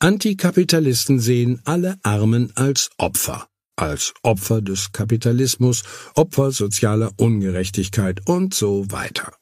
Antikapitalisten 0.00 1.18
sehen 1.18 1.60
alle 1.64 1.98
Armen 2.04 2.52
als 2.54 2.90
Opfer, 2.98 3.48
als 3.74 4.14
Opfer 4.22 4.62
des 4.62 4.92
Kapitalismus, 4.92 5.82
Opfer 6.14 6.52
sozialer 6.52 7.12
Ungerechtigkeit 7.16 8.20
und 8.26 8.54
so 8.54 8.90
weiter. 8.92 9.34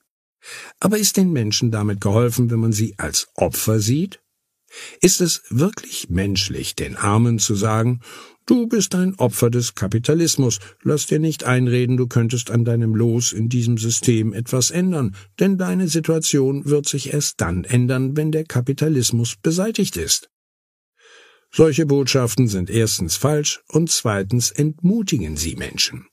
Aber 0.80 0.96
ist 0.96 1.18
den 1.18 1.32
Menschen 1.32 1.70
damit 1.70 2.00
geholfen, 2.00 2.50
wenn 2.50 2.61
man 2.61 2.72
sie 2.72 2.94
als 2.98 3.28
Opfer 3.34 3.80
sieht? 3.80 4.20
Ist 5.00 5.20
es 5.20 5.42
wirklich 5.50 6.09
menschlich, 6.09 6.74
den 6.74 6.96
Armen 6.96 7.38
zu 7.38 7.54
sagen, 7.54 8.00
Du 8.49 8.68
bist 8.68 8.94
ein 8.94 9.16
Opfer 9.16 9.51
des 9.51 9.74
Kapitalismus. 9.74 10.61
Lass 10.84 11.07
dir 11.07 11.18
nicht 11.18 11.42
einreden, 11.42 11.97
du 11.97 12.07
könntest 12.07 12.53
an 12.53 12.64
deinem 12.64 12.94
Los 12.94 13.32
in 13.32 13.49
diesem 13.49 13.76
System 13.76 14.32
etwas 14.32 14.70
ändern, 14.70 15.16
denn 15.40 15.59
deine 15.59 15.88
Situation 15.88 16.64
wird 16.64 16.86
sich 16.86 17.12
erst 17.12 17.40
dann 17.40 17.64
ändern, 17.64 18.16
wenn 18.16 18.30
der 18.30 18.44
Kapitalismus 18.44 19.34
beseitigt 19.34 19.97
ist. 19.97 20.30
Solche 21.53 21.86
Botschaften 21.86 22.47
sind 22.47 22.70
erstens 22.70 23.16
falsch 23.16 23.62
und 23.66 23.90
zweitens 23.90 24.53
entmutigen 24.53 25.36
sie 25.36 25.57
Menschen. 25.57 26.07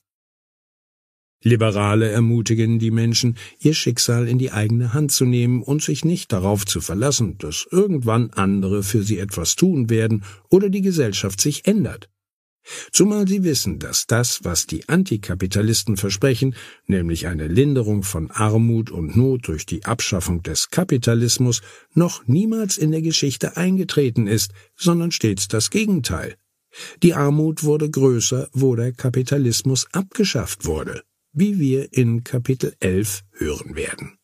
Liberale 1.43 2.09
ermutigen 2.09 2.79
die 2.79 2.91
Menschen, 2.91 3.37
ihr 3.59 3.75
Schicksal 3.75 4.27
in 4.27 4.39
die 4.39 4.51
eigene 4.51 4.93
Hand 4.93 5.11
zu 5.11 5.25
nehmen 5.25 5.61
und 5.61 5.83
sich 5.83 6.03
nicht 6.03 6.31
darauf 6.31 6.65
zu 6.65 6.81
verlassen, 6.81 7.37
dass 7.37 7.67
irgendwann 7.69 8.31
andere 8.31 8.81
für 8.81 9.03
sie 9.03 9.19
etwas 9.19 9.55
tun 9.55 9.89
werden 9.91 10.23
oder 10.49 10.69
die 10.69 10.81
Gesellschaft 10.81 11.39
sich 11.39 11.67
ändert. 11.67 12.09
Zumal 12.91 13.27
sie 13.27 13.43
wissen, 13.43 13.79
dass 13.79 14.07
das, 14.07 14.43
was 14.43 14.65
die 14.65 14.87
Antikapitalisten 14.87 15.97
versprechen, 15.97 16.55
nämlich 16.87 17.27
eine 17.27 17.47
Linderung 17.47 18.03
von 18.03 18.31
Armut 18.31 18.89
und 18.89 19.15
Not 19.15 19.47
durch 19.47 19.65
die 19.65 19.85
Abschaffung 19.85 20.43
des 20.43 20.69
Kapitalismus, 20.69 21.61
noch 21.93 22.25
niemals 22.27 22.77
in 22.77 22.91
der 22.91 23.01
Geschichte 23.01 23.57
eingetreten 23.57 24.27
ist, 24.27 24.53
sondern 24.75 25.11
stets 25.11 25.47
das 25.47 25.69
Gegenteil. 25.69 26.35
Die 27.03 27.13
Armut 27.13 27.63
wurde 27.63 27.89
größer, 27.89 28.49
wo 28.53 28.75
der 28.75 28.93
Kapitalismus 28.93 29.87
abgeschafft 29.91 30.65
wurde, 30.65 31.03
wie 31.31 31.59
wir 31.59 31.93
in 31.93 32.23
Kapitel 32.23 32.75
11 32.79 33.23
hören 33.33 33.75
werden. 33.75 34.17